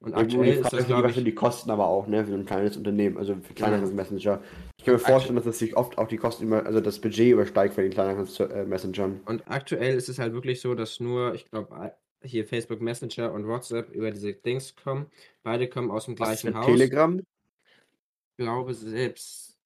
Und 0.00 0.12
Ja, 0.12 0.18
aktuell 0.18 0.54
die 0.54 0.60
ist 0.60 0.72
das, 0.72 0.86
glaube 0.86 1.10
ich, 1.10 1.22
die 1.22 1.34
Kosten 1.34 1.70
aber 1.70 1.86
auch, 1.86 2.08
ne, 2.08 2.26
für 2.26 2.34
ein 2.34 2.44
kleines 2.44 2.76
Unternehmen, 2.76 3.16
also 3.16 3.36
für 3.36 3.54
kleinere 3.54 3.86
Ja. 3.86 3.92
Messenger. 3.92 4.42
Ich 4.76 4.84
kann 4.84 4.94
mir 4.94 4.98
vorstellen, 4.98 5.36
dass 5.36 5.44
das 5.44 5.60
sich 5.60 5.76
oft 5.76 5.96
auch 5.96 6.08
die 6.08 6.16
Kosten 6.16 6.44
über, 6.44 6.66
also 6.66 6.80
das 6.80 6.98
Budget 6.98 7.32
übersteigt 7.32 7.76
bei 7.76 7.82
den 7.82 7.92
kleineren 7.92 8.26
äh, 8.50 8.64
Messengern. 8.64 9.20
und 9.26 9.48
aktuell 9.48 9.96
ist 9.96 10.08
es 10.08 10.18
halt 10.18 10.32
wirklich 10.32 10.60
so, 10.60 10.74
dass 10.74 10.98
nur, 10.98 11.34
ich 11.34 11.48
glaube, 11.48 11.94
hier 12.24 12.46
Facebook 12.46 12.80
Messenger 12.80 13.32
und 13.32 13.46
WhatsApp 13.46 13.90
über 13.90 14.10
diese 14.10 14.32
Dings 14.32 14.74
kommen. 14.74 15.06
Beide 15.42 15.68
kommen 15.68 15.90
aus 15.90 16.06
dem 16.06 16.16
gleichen 16.16 16.54
Haus. 16.54 16.66
Telegram? 16.66 17.18
Ich 17.18 18.36
glaube 18.36 18.74
selbst. 18.74 19.58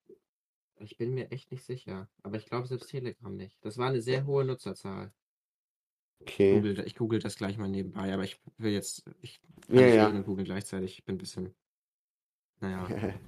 Ich 0.78 0.98
bin 0.98 1.14
mir 1.14 1.30
echt 1.30 1.50
nicht 1.50 1.64
sicher. 1.64 2.08
Aber 2.22 2.36
ich 2.36 2.46
glaube 2.46 2.66
selbst 2.66 2.90
Telegram 2.90 3.34
nicht. 3.34 3.56
Das 3.62 3.78
war 3.78 3.88
eine 3.88 4.02
sehr 4.02 4.26
hohe 4.26 4.44
Nutzerzahl. 4.44 5.12
Okay. 6.20 6.56
Google, 6.56 6.84
ich 6.86 6.96
google 6.96 7.18
das 7.18 7.36
gleich 7.36 7.56
mal 7.58 7.68
nebenbei, 7.68 8.12
aber 8.12 8.24
ich 8.24 8.40
will 8.58 8.72
jetzt. 8.72 9.04
Ich 9.22 9.40
kann 9.68 9.78
Ja, 9.78 9.86
ja. 9.86 10.20
google 10.20 10.44
gleichzeitig. 10.44 10.98
Ich 10.98 11.04
bin 11.04 11.16
ein 11.16 11.18
bisschen. 11.18 11.54
Naja. 12.60 12.88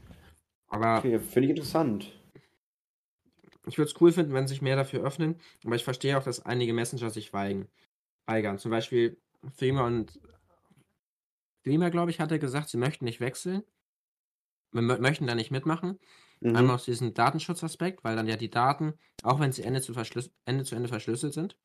Aber 0.70 0.98
Okay, 0.98 1.18
finde 1.18 1.46
ich 1.46 1.50
interessant. 1.50 2.12
ich 3.66 3.78
würde 3.78 3.90
es 3.90 4.00
cool 4.00 4.12
finden, 4.12 4.34
wenn 4.34 4.46
sich 4.46 4.60
mehr 4.62 4.76
dafür 4.76 5.02
öffnen. 5.02 5.40
Aber 5.64 5.76
ich 5.76 5.84
verstehe 5.84 6.18
auch, 6.18 6.22
dass 6.22 6.44
einige 6.44 6.74
Messenger 6.74 7.10
sich 7.10 7.32
weigen, 7.32 7.68
weigern. 8.26 8.58
Zum 8.58 8.70
Beispiel 8.70 9.18
Threema 9.56 9.86
und 9.86 10.20
Threema, 11.64 11.88
glaube 11.88 12.10
ich, 12.10 12.20
hat 12.20 12.30
er 12.32 12.38
gesagt, 12.38 12.68
sie 12.68 12.76
möchten 12.76 13.04
nicht 13.04 13.20
wechseln. 13.20 13.62
Wir 14.72 14.82
mö- 14.82 15.00
möchten 15.00 15.26
da 15.26 15.34
nicht 15.34 15.50
mitmachen. 15.50 15.98
Mhm. 16.40 16.56
Einmal 16.56 16.74
aus 16.76 16.84
diesem 16.84 17.14
Datenschutzaspekt, 17.14 18.04
weil 18.04 18.16
dann 18.16 18.28
ja 18.28 18.36
die 18.36 18.50
Daten, 18.50 18.94
auch 19.22 19.40
wenn 19.40 19.52
sie 19.52 19.62
Ende 19.62 19.80
zu, 19.80 19.92
Ende, 20.44 20.64
zu 20.64 20.74
Ende 20.74 20.88
verschlüsselt 20.88 21.32
sind, 21.34 21.56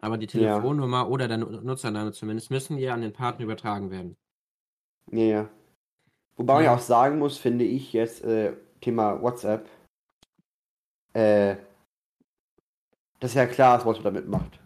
aber 0.00 0.18
die 0.18 0.26
Ja. 0.26 0.30
Telefonnummer 0.58 1.08
oder 1.08 1.28
der 1.28 1.38
Nu- 1.38 1.60
Nutzername 1.60 2.12
zumindest, 2.12 2.50
müssen 2.50 2.78
ja 2.78 2.94
an 2.94 3.02
den 3.02 3.12
Partner 3.12 3.44
übertragen 3.44 3.90
werden. 3.90 4.16
Ja, 5.10 5.22
ja. 5.24 5.50
Wobei 6.36 6.54
man 6.54 6.64
ja 6.64 6.70
Ja. 6.72 6.76
auch 6.76 6.82
sagen 6.82 7.18
muss, 7.18 7.38
finde 7.38 7.64
ich 7.64 7.92
jetzt, 7.92 8.22
äh, 8.24 8.56
Thema 8.80 9.22
WhatsApp, 9.22 9.68
äh, 11.14 11.56
das 13.20 13.30
ist 13.30 13.36
ja 13.36 13.46
klar, 13.46 13.76
dass 13.78 13.86
WhatsApp 13.86 14.04
da 14.04 14.10
mitmacht. 14.10 14.60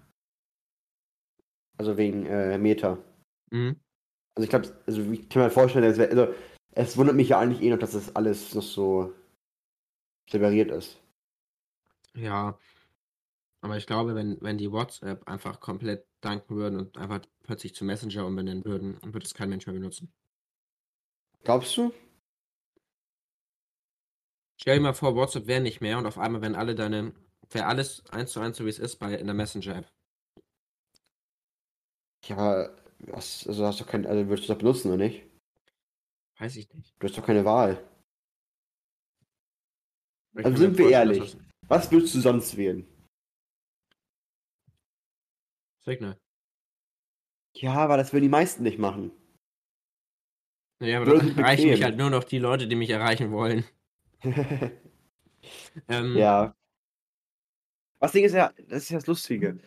Also 1.78 1.96
wegen 1.96 2.26
äh, 2.26 2.58
Meta. 2.58 2.98
Mhm. 3.50 3.80
Also 4.34 4.44
ich 4.44 4.50
glaube, 4.50 4.82
also 4.86 5.00
ich 5.12 5.28
kann 5.28 5.42
mir 5.42 5.50
vorstellen, 5.50 5.84
es, 5.84 5.98
wär, 5.98 6.10
also, 6.10 6.34
es 6.72 6.96
wundert 6.96 7.16
mich 7.16 7.28
ja 7.30 7.38
eigentlich 7.38 7.62
eh 7.62 7.70
noch, 7.70 7.78
dass 7.78 7.92
das 7.92 8.14
alles 8.16 8.54
noch 8.54 8.62
so 8.62 9.14
separiert 10.28 10.70
ist. 10.70 11.00
Ja. 12.14 12.58
Aber 13.62 13.77
ich 13.77 13.87
glaube, 13.87 14.14
wenn, 14.14 14.40
wenn 14.40 14.57
die 14.57 14.73
WhatsApp 14.73 15.29
einfach 15.29 15.61
komplett 15.61 16.07
danken 16.20 16.57
würden 16.57 16.79
und 16.79 16.96
einfach 16.96 17.20
plötzlich 17.42 17.75
zu 17.75 17.85
Messenger 17.85 18.27
umbenennen 18.27 18.64
würden, 18.64 18.99
dann 19.01 19.12
würde 19.12 19.27
es 19.27 19.35
kein 19.35 19.51
Mensch 19.51 19.66
mehr 19.66 19.75
benutzen. 19.75 20.12
Glaubst 21.44 21.77
du? 21.77 21.92
Stell 24.61 24.77
dir 24.77 24.83
mal 24.83 24.94
vor, 24.94 25.14
WhatsApp 25.14 25.46
wäre 25.46 25.61
nicht 25.61 25.81
mehr 25.81 25.99
und 25.99 26.07
auf 26.07 26.18
einmal 26.18 26.42
wären 26.42 26.55
alle 26.55 26.75
deine, 26.75 27.14
wäre 27.51 27.66
alles 27.66 28.05
eins 28.11 28.33
zu 28.33 28.40
eins 28.40 28.57
so 28.57 28.64
wie 28.64 28.70
es 28.70 28.79
ist 28.79 28.96
bei 28.96 29.14
in 29.14 29.27
der 29.27 29.35
Messenger-App. 29.35 29.90
Ja, 32.27 32.68
hast, 33.12 33.49
also 33.49 33.66
hast 33.66 33.81
du 33.81 33.85
kein, 33.85 34.07
also 34.07 34.29
würdest 34.29 34.49
du 34.49 34.53
das 34.53 34.59
benutzen 34.59 34.88
oder 34.88 34.99
nicht? 34.99 35.23
Weiß 36.38 36.57
ich 36.57 36.73
nicht. 36.73 36.94
Du 36.99 37.07
hast 37.07 37.16
doch 37.16 37.25
keine 37.25 37.44
Wahl. 37.44 37.83
Ich 40.37 40.44
Also 40.44 40.57
sind 40.59 40.79
wir 40.79 40.90
ehrlich. 40.90 41.37
Was 41.66 41.90
würdest 41.90 42.14
du 42.14 42.20
sonst 42.20 42.57
wählen? 42.57 42.87
Signal. 45.90 46.18
Ja, 47.57 47.74
aber 47.74 47.96
das 47.96 48.12
würden 48.12 48.24
die 48.24 48.29
meisten 48.29 48.62
nicht 48.62 48.79
machen. 48.79 49.11
Ja, 50.83 51.00
aber 51.00 51.16
dann 51.16 51.37
erreichen 51.37 51.68
mich 51.68 51.83
halt 51.83 51.98
nur 51.98 52.11
noch 52.11 52.24
die 52.24 52.38
Leute, 52.38 52.66
die 52.68 52.76
mich 52.76 52.90
erreichen 52.90 53.33
wollen. 53.33 53.64
Ähm, 55.88 56.16
ja. 56.16 56.55
Was 57.98 58.12
Ding 58.12 58.24
ist 58.24 58.35
ja, 58.35 58.53
das 58.68 58.83
ist 58.85 58.90
ja 58.90 58.98
das 58.98 59.07
Lustige. 59.07 59.59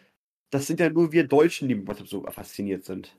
Das 0.51 0.67
sind 0.67 0.79
ja 0.79 0.89
nur 0.89 1.11
wir 1.11 1.27
Deutschen, 1.27 1.67
die 1.67 1.75
mit 1.75 1.87
WhatsApp 1.87 2.07
so 2.07 2.23
fasziniert 2.29 2.85
sind. 2.85 3.17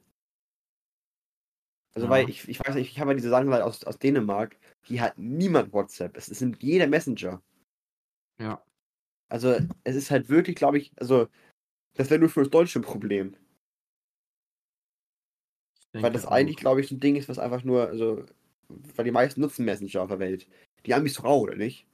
Also, 1.95 2.07
Ja. 2.07 2.11
weil 2.11 2.31
ich, 2.31 2.49
ich 2.49 2.61
weiß 2.61 2.75
nicht, 2.77 2.91
ich 2.91 3.01
habe 3.01 3.11
ja 3.11 3.17
diese 3.17 3.31
Sachen 3.31 3.53
aus, 3.53 3.85
aus 3.85 3.99
Dänemark, 3.99 4.57
die 4.89 5.01
hat 5.01 5.19
niemand 5.19 5.73
WhatsApp. 5.73 6.17
Es, 6.17 6.29
es 6.29 6.41
nimmt 6.41 6.63
jeder 6.63 6.87
Messenger. 6.87 7.43
Ja. 8.41 8.65
Also, 9.29 9.59
es 9.83 9.97
ist 9.97 10.11
halt 10.11 10.29
wirklich, 10.29 10.57
glaube 10.57 10.79
ich, 10.79 10.93
also, 10.97 11.29
das 11.95 12.11
wäre 12.11 12.21
nur 12.21 12.29
für 12.29 12.41
das 12.41 12.51
Deutsche 12.51 12.79
ein 12.79 12.83
Problem. 12.83 13.37
Weil 15.93 16.11
das 16.11 16.27
eigentlich, 16.27 16.57
glaube 16.57 16.81
ich, 16.81 16.89
so 16.89 16.97
ein 16.97 17.01
Ding 17.01 17.15
ist, 17.15 17.29
was 17.29 17.39
einfach 17.39 17.63
nur, 17.63 17.87
also, 17.87 18.25
weil 18.69 19.05
die 19.05 19.13
meisten 19.13 19.41
nutzen 19.41 19.65
Messenger 19.65 20.03
auf 20.03 20.09
der 20.09 20.19
Welt. 20.19 20.49
Die 20.87 20.95
Amis 20.95 21.15
doch 21.15 21.25
auch, 21.25 21.41
oder 21.43 21.55
nicht? 21.55 21.87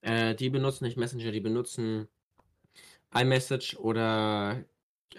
Äh, 0.00 0.34
die 0.34 0.50
benutzen 0.50 0.84
nicht 0.84 0.96
Messenger, 0.96 1.30
die 1.30 1.40
benutzen 1.40 2.08
iMessage 3.14 3.76
oder 3.76 4.64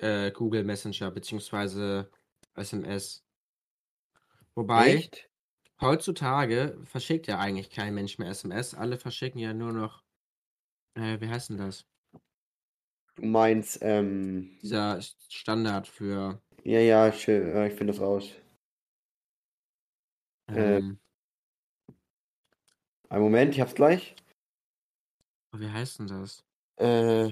äh, 0.01 0.31
Google 0.31 0.63
Messenger 0.63 1.11
beziehungsweise 1.11 2.09
SMS. 2.55 3.23
Wobei, 4.55 4.95
Echt? 4.95 5.29
heutzutage 5.81 6.77
verschickt 6.85 7.27
ja 7.27 7.39
eigentlich 7.39 7.69
kein 7.69 7.93
Mensch 7.93 8.17
mehr 8.17 8.29
SMS. 8.29 8.73
Alle 8.73 8.97
verschicken 8.97 9.39
ja 9.39 9.53
nur 9.53 9.71
noch, 9.71 10.03
äh, 10.95 11.19
wie 11.19 11.29
heißt 11.29 11.49
denn 11.49 11.57
das? 11.57 11.85
Du 13.15 13.25
meinst, 13.25 13.79
ähm, 13.81 14.57
Dieser 14.61 14.99
Standard 15.29 15.87
für, 15.87 16.41
ja, 16.63 16.79
ja, 16.79 17.07
ich, 17.07 17.27
äh, 17.29 17.67
ich 17.67 17.73
finde 17.75 17.93
das 17.93 18.01
raus. 18.01 18.33
Äh, 20.47 20.77
ähm, 20.77 20.99
Einen 23.09 23.23
Moment, 23.23 23.53
ich 23.55 23.61
hab's 23.61 23.73
gleich. 23.75 24.15
wie 25.53 25.69
heißt 25.69 25.99
denn 25.99 26.07
das? 26.07 26.43
Äh. 26.77 27.31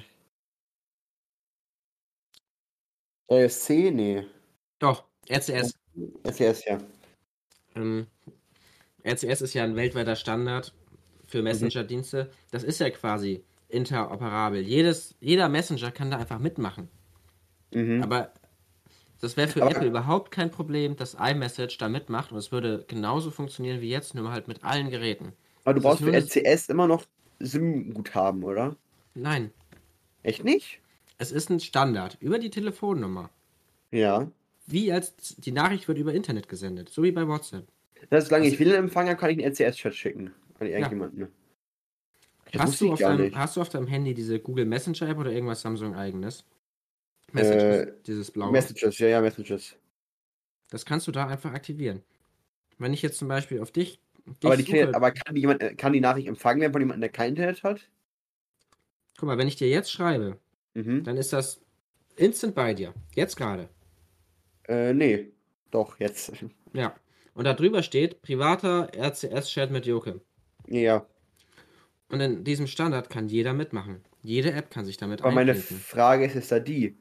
RSC? 3.29 3.91
Nee. 3.91 4.25
Doch, 4.79 5.05
RCS. 5.29 5.73
SES, 6.25 6.65
ja. 6.65 6.79
Ähm, 7.75 8.07
RCS 9.05 9.41
ist 9.41 9.53
ja 9.53 9.63
ein 9.63 9.75
weltweiter 9.75 10.15
Standard 10.15 10.73
für 11.27 11.39
Mhm. 11.39 11.45
Messenger-Dienste. 11.45 12.31
Das 12.51 12.63
ist 12.63 12.79
ja 12.79 12.89
quasi 12.89 13.43
interoperabel. 13.73 14.61
Jedes, 14.61 15.15
jeder 15.19 15.49
Messenger 15.49 15.91
kann 15.91 16.11
da 16.11 16.17
einfach 16.17 16.39
mitmachen. 16.39 16.87
Mhm. 17.73 18.03
Aber 18.03 18.31
das 19.21 19.35
wäre 19.37 19.47
für 19.47 19.61
Aber- 19.63 19.71
Apple 19.71 19.87
überhaupt 19.87 20.31
kein 20.31 20.51
Problem, 20.51 20.95
dass 20.95 21.15
iMessage 21.19 21.77
da 21.77 21.89
mitmacht 21.89 22.31
und 22.31 22.37
es 22.37 22.51
würde 22.51 22.85
genauso 22.87 23.31
funktionieren 23.31 23.81
wie 23.81 23.89
jetzt, 23.89 24.15
nur 24.15 24.31
halt 24.31 24.47
mit 24.47 24.63
allen 24.63 24.89
Geräten. 24.89 25.33
Aber 25.63 25.73
du 25.73 25.79
das 25.79 25.83
brauchst 25.99 26.03
für 26.03 26.13
RCS 26.13 26.69
immer 26.69 26.87
noch 26.87 27.03
SIM-Guthaben, 27.39 28.43
oder? 28.43 28.75
Nein, 29.15 29.51
Echt 30.23 30.43
nicht? 30.43 30.79
es 31.17 31.31
ist 31.31 31.49
ein 31.49 31.59
Standard 31.59 32.17
über 32.19 32.39
die 32.39 32.49
Telefonnummer. 32.49 33.29
Ja. 33.91 34.27
Wie 34.65 34.91
als 34.91 35.13
die 35.37 35.51
Nachricht 35.51 35.87
wird 35.87 35.97
über 35.97 36.13
Internet 36.13 36.47
gesendet, 36.47 36.89
so 36.89 37.03
wie 37.03 37.11
bei 37.11 37.27
WhatsApp. 37.27 37.67
Das 38.09 38.23
ist, 38.23 38.29
solange 38.29 38.45
Das- 38.45 38.53
ich 38.53 38.59
WLAN-Empfang 38.59 39.07
habe, 39.07 39.17
kann 39.17 39.29
ich 39.29 39.37
einen 39.37 39.45
RCS-Chat 39.53 39.95
schicken. 39.95 40.31
An 40.59 40.67
Ja. 40.67 40.73
irgendjemanden. 40.77 41.19
Das 41.21 41.29
Hast 42.55 42.79
du, 42.81 42.95
deinem, 42.95 43.35
hast 43.35 43.55
du 43.57 43.61
auf 43.61 43.69
deinem 43.69 43.87
Handy 43.87 44.13
diese 44.13 44.39
Google 44.39 44.65
Messenger 44.65 45.09
App 45.09 45.17
oder 45.17 45.31
irgendwas 45.31 45.61
Samsung 45.61 45.95
eigenes? 45.95 46.45
Messages, 47.33 47.87
Äh, 47.87 47.93
dieses 48.07 48.31
blaue. 48.31 48.51
Messages, 48.51 48.99
ja, 48.99 49.07
ja, 49.09 49.21
Messages. 49.21 49.75
Das 50.69 50.85
kannst 50.85 51.07
du 51.07 51.11
da 51.11 51.27
einfach 51.27 51.53
aktivieren. 51.53 52.03
Wenn 52.79 52.93
ich 52.93 53.01
jetzt 53.03 53.17
zum 53.19 53.27
Beispiel 53.29 53.61
auf 53.61 53.71
dich, 53.71 54.01
dich 54.43 54.43
Aber, 54.43 54.57
die 54.57 54.63
suche, 54.63 54.77
kann, 54.87 54.93
aber 54.93 55.11
kann, 55.11 55.35
die 55.35 55.41
jemand, 55.41 55.61
äh, 55.63 55.75
kann 55.75 55.93
die 55.93 56.01
Nachricht 56.01 56.27
empfangen 56.27 56.61
werden 56.61 56.73
von 56.73 56.81
jemandem, 56.81 57.01
der 57.01 57.11
kein 57.11 57.29
Internet 57.31 57.63
hat? 57.63 57.89
guck 59.17 59.27
mal, 59.27 59.37
wenn 59.37 59.47
ich 59.47 59.55
dir 59.55 59.69
jetzt 59.69 59.91
schreibe, 59.91 60.39
Mhm. 60.75 61.03
dann 61.03 61.17
ist 61.17 61.33
das 61.33 61.61
instant 62.17 62.55
bei 62.55 62.73
dir. 62.73 62.93
Jetzt 63.15 63.37
gerade. 63.37 63.69
Äh, 64.67 64.93
nee. 64.93 65.33
Doch, 65.71 65.99
jetzt. 65.99 66.33
Ja. 66.73 66.95
Und 67.33 67.45
da 67.45 67.53
drüber 67.53 67.81
steht 67.83 68.21
privater 68.21 68.91
RCS-Chat 68.95 69.71
mit 69.71 69.85
Joke. 69.87 70.21
ja. 70.67 71.05
Und 72.09 72.19
in 72.21 72.43
diesem 72.43 72.67
Standard 72.67 73.09
kann 73.09 73.27
jeder 73.27 73.53
mitmachen. 73.53 74.03
Jede 74.21 74.51
App 74.53 74.69
kann 74.69 74.85
sich 74.85 74.97
damit 74.97 75.21
Aber 75.21 75.31
meine 75.31 75.51
einklinken. 75.51 75.77
Frage 75.79 76.25
ist 76.25 76.35
jetzt 76.35 76.51
da 76.51 76.59
die. 76.59 76.95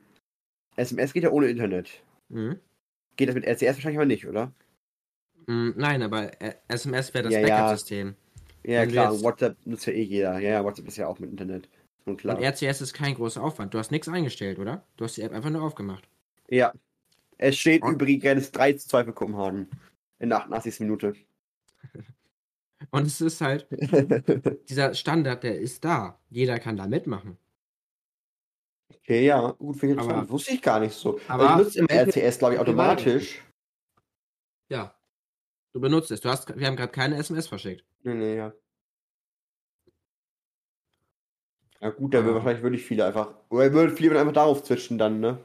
SMS 0.77 1.12
geht 1.12 1.23
ja 1.25 1.31
ohne 1.31 1.49
Internet. 1.49 1.91
Mhm. 2.29 2.59
Geht 3.17 3.29
das 3.29 3.35
mit 3.35 3.45
RCS 3.47 3.77
wahrscheinlich 3.77 3.99
aber 3.99 4.07
nicht, 4.07 4.27
oder? 4.27 4.53
Mm, 5.47 5.71
Nein, 5.77 6.03
aber 6.03 6.41
äh, 6.41 6.55
SMS 6.69 7.12
wäre 7.12 7.25
das 7.25 7.33
Ja, 7.35 7.41
ja. 7.41 7.47
Backup-System. 7.49 8.15
Ja, 8.65 8.81
Wenn 8.81 8.88
du 8.88 8.93
klar. 8.95 9.12
jetzt- 9.12 9.23
WhatsApp 9.23 9.57
nutzt 9.67 9.87
ja 9.87 9.93
eh 9.93 10.03
jeder. 10.03 10.38
Ja, 10.38 10.51
ja, 10.51 10.65
WhatsApp 10.65 10.88
ist 10.88 10.97
ja 10.97 11.07
auch 11.09 11.19
mit 11.19 11.31
Internet. 11.31 11.69
Und 12.05 12.17
klar. 12.19 12.37
Und 12.38 12.43
RCS 12.43 12.81
ist 12.81 12.95
kein 12.95 13.15
großer 13.15 13.43
Aufwand. 13.43 13.75
Du 13.75 13.79
hast 13.79 13.91
nichts 13.91 14.09
eingestellt, 14.09 14.59
oder? 14.59 14.85
Du 14.97 15.05
hast 15.05 15.17
die 15.17 15.23
App 15.23 15.33
einfach 15.33 15.51
nur 15.51 15.62
aufgemacht. 15.62 16.09
Ja. 16.49 16.73
Es 17.38 17.59
steht 17.59 17.83
Und- 17.83 17.95
übrigens 17.95 18.51
3 18.53 18.73
zu 18.75 18.88
2 18.88 19.05
für 19.05 19.12
Kopenhagen. 19.12 19.69
In 20.19 20.31
der 20.31 20.38
88. 20.38 20.81
Minute. 20.81 21.15
Und 22.93 23.07
es 23.07 23.21
ist 23.21 23.41
halt, 23.41 23.67
dieser 24.69 24.95
Standard, 24.95 25.43
der 25.43 25.59
ist 25.59 25.85
da. 25.85 26.21
Jeder 26.29 26.59
kann 26.59 26.77
da 26.77 26.87
mitmachen. 26.87 27.39
okay, 28.95 29.25
ja, 29.27 29.51
gut, 29.53 29.77
finde 29.79 29.95
ich 29.95 30.01
Aber- 30.01 30.09
interessant. 30.11 30.31
Wusste 30.31 30.53
ich 30.53 30.63
gar 30.63 30.79
nicht 30.81 30.93
so. 30.95 31.19
Aber- 31.27 31.51
also 31.57 31.61
ich 31.61 31.65
nutze 31.67 31.79
immer 31.81 31.91
Apple- 31.91 32.23
RCS, 32.23 32.39
glaube 32.39 32.55
ich, 32.55 32.61
automatisch. 32.61 33.43
Ja. 34.69 34.95
Du 35.75 35.81
benutzt 35.81 36.11
es. 36.11 36.21
Du 36.21 36.29
hast, 36.29 36.55
wir 36.57 36.67
haben 36.67 36.77
gerade 36.77 36.93
keine 36.93 37.17
SMS 37.17 37.47
verschickt. 37.49 37.85
Nee, 38.03 38.15
nee, 38.15 38.37
ja. 38.37 38.53
Ja 41.81 41.91
gut, 41.91 42.15
da 42.15 42.21
Ah. 42.21 42.25
würden 42.25 42.35
wahrscheinlich 42.37 42.63
wirklich 42.63 42.85
viele 42.85 43.07
einfach. 43.07 43.35
Oder 43.49 43.73
würden 43.73 43.97
viele 43.97 44.19
einfach 44.21 44.33
darauf 44.35 44.65
switchen 44.65 44.99
dann, 44.99 45.19
ne? 45.21 45.39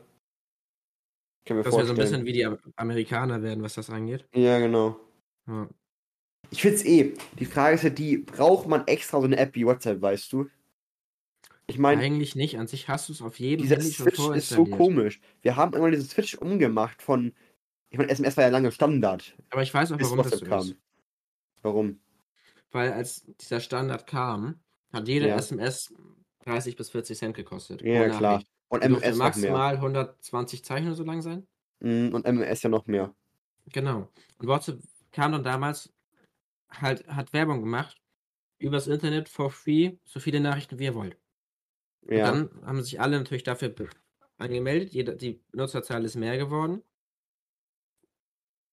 Kann 1.46 1.58
mir 1.58 1.64
Dass 1.64 1.72
wir 1.74 1.86
so 1.86 1.94
ein 1.94 1.96
vorstellen. 1.96 1.98
bisschen 1.98 2.26
wie 2.26 2.34
die 2.34 2.46
Am- 2.46 2.60
Amerikaner 2.76 3.42
werden, 3.42 3.64
was 3.64 3.76
das 3.76 3.90
angeht. 3.90 4.28
Ja, 4.36 4.60
genau. 4.60 5.00
Ja. 5.48 5.68
Ich 6.50 6.62
find's 6.62 6.84
eh. 6.86 7.14
Die 7.40 7.46
Frage 7.46 7.76
ist 7.76 7.84
ja 7.84 7.90
die, 7.90 8.18
braucht 8.18 8.68
man 8.68 8.88
extra 8.88 9.20
so 9.20 9.26
eine 9.26 9.38
App 9.38 9.56
wie 9.56 9.66
WhatsApp, 9.66 10.02
weißt 10.02 10.32
du? 10.34 10.48
Ich 11.70 11.78
meine, 11.78 12.02
Eigentlich 12.02 12.36
nicht. 12.36 12.58
An 12.58 12.68
sich 12.68 12.88
hast 12.88 13.10
du 13.10 13.14
es 13.14 13.22
auf 13.22 13.40
jedem 13.40 13.64
dieser 13.64 13.76
Handy 13.76 13.92
schon 13.92 14.06
Switch 14.10 14.38
ist 14.38 14.50
so 14.50 14.66
komisch. 14.66 15.20
Wir 15.42 15.58
haben 15.58 15.74
immer 15.74 15.92
diesen 15.92 16.08
Switch 16.08 16.36
umgemacht 16.36 17.02
von. 17.02 17.34
Ich 17.90 17.98
meine, 17.98 18.10
SMS 18.10 18.38
war 18.38 18.46
ja 18.46 18.50
lange 18.50 18.72
Standard, 18.72 19.36
Aber 19.50 19.62
ich 19.64 19.74
weiß 19.74 19.92
auch, 19.92 20.00
warum 20.00 20.18
das 20.18 20.26
WhatsApp 20.28 20.40
so 20.40 20.46
kam. 20.46 20.60
ist. 20.62 20.76
Warum? 21.62 22.00
Weil 22.72 22.94
als 22.94 23.26
dieser 23.42 23.60
Standard 23.60 24.08
kam, 24.08 24.60
hat 24.94 25.08
jede 25.08 25.28
Ja. 25.28 25.36
SMS 25.36 25.94
30 26.46 26.76
bis 26.78 26.90
40 26.90 27.18
Cent 27.18 27.36
gekostet. 27.36 27.82
Ja, 27.82 28.08
klar. 28.10 28.44
Und 28.70 28.84
MMS 28.84 28.92
noch 28.94 29.02
mehr. 29.02 29.16
maximal 29.16 29.76
120 29.76 30.64
Zeichen 30.64 30.88
oder 30.88 30.96
so 30.96 31.04
lang 31.04 31.22
sein. 31.22 31.48
Mm, 31.80 32.14
Und 32.14 32.26
MMS 32.26 32.64
ja 32.64 32.70
noch 32.70 32.86
mehr. 32.88 33.14
Genau. 33.72 34.10
Und 34.40 34.48
WhatsApp 34.48 34.80
kam 35.12 35.32
dann 35.34 35.44
damals, 35.44 35.94
halt, 36.70 37.08
hat 37.08 37.34
Werbung 37.34 37.62
gemacht, 37.62 38.02
übers 38.60 38.88
Internet 38.88 39.30
for 39.30 39.52
free, 39.52 39.98
so 40.04 40.20
viele 40.20 40.40
Nachrichten 40.40 40.80
wie 40.80 40.86
ihr 40.86 40.96
wollt. 40.96 41.18
Ja. 42.10 42.32
Dann 42.32 42.50
haben 42.66 42.82
sich 42.82 43.00
alle 43.00 43.18
natürlich 43.18 43.44
dafür 43.44 43.74
angemeldet. 44.38 44.94
Jeder, 44.94 45.16
die 45.16 45.42
Nutzerzahl 45.54 46.06
ist 46.06 46.16
mehr 46.16 46.38
geworden. 46.38 46.84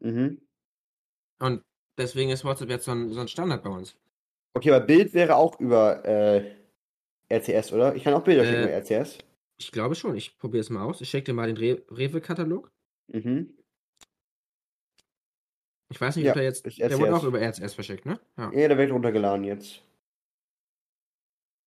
mhm. 0.01 0.41
Und 1.41 1.65
Deswegen 1.97 2.31
ist 2.31 2.45
WhatsApp 2.45 2.71
jetzt 2.71 2.85
so 2.87 2.91
ein, 2.91 3.13
so 3.13 3.21
ein 3.21 3.29
Standard 3.29 3.63
bei 3.63 3.71
uns. 3.71 3.97
Okay, 4.55 4.71
aber 4.71 4.85
Bild 4.85 5.15
wäre 5.15 5.37
auch 5.37 5.61
über 5.61 6.05
äh, 6.05 6.57
RCS, 7.29 7.73
oder? 7.73 7.95
Ich 7.95 8.05
kann 8.05 8.15
auch 8.15 8.25
Bilder 8.25 8.45
schicken 8.45 8.63
Äh, 8.63 8.65
über 8.65 8.73
RCS. 8.73 9.19
Ich 9.59 9.71
glaube 9.71 9.95
schon. 9.95 10.17
Ich 10.17 10.37
probiere 10.39 10.61
es 10.61 10.71
mal 10.71 10.85
aus. 10.85 11.01
Ich 11.01 11.11
schicke 11.11 11.27
dir 11.27 11.35
mal 11.35 11.47
den 11.53 11.57
Re 11.57 11.83
Rewe-Katalog. 11.91 12.71
Mhm. 13.09 13.55
Ich 15.95 16.01
weiß 16.01 16.17
nicht, 16.17 16.25
Ja, 16.25 16.33
ob 16.33 16.35
der 16.35 16.43
jetzt. 16.43 16.67
Der 16.79 16.99
wurde 16.99 17.15
auch 17.15 17.23
über 17.23 17.41
RCS 17.41 17.73
verschickt, 17.75 18.05
ne? 18.05 18.19
Ja. 18.37 18.51
Ja, 18.53 18.67
der 18.67 18.77
wird 18.77 18.91
runtergeladen 18.91 19.45
jetzt. 19.45 19.81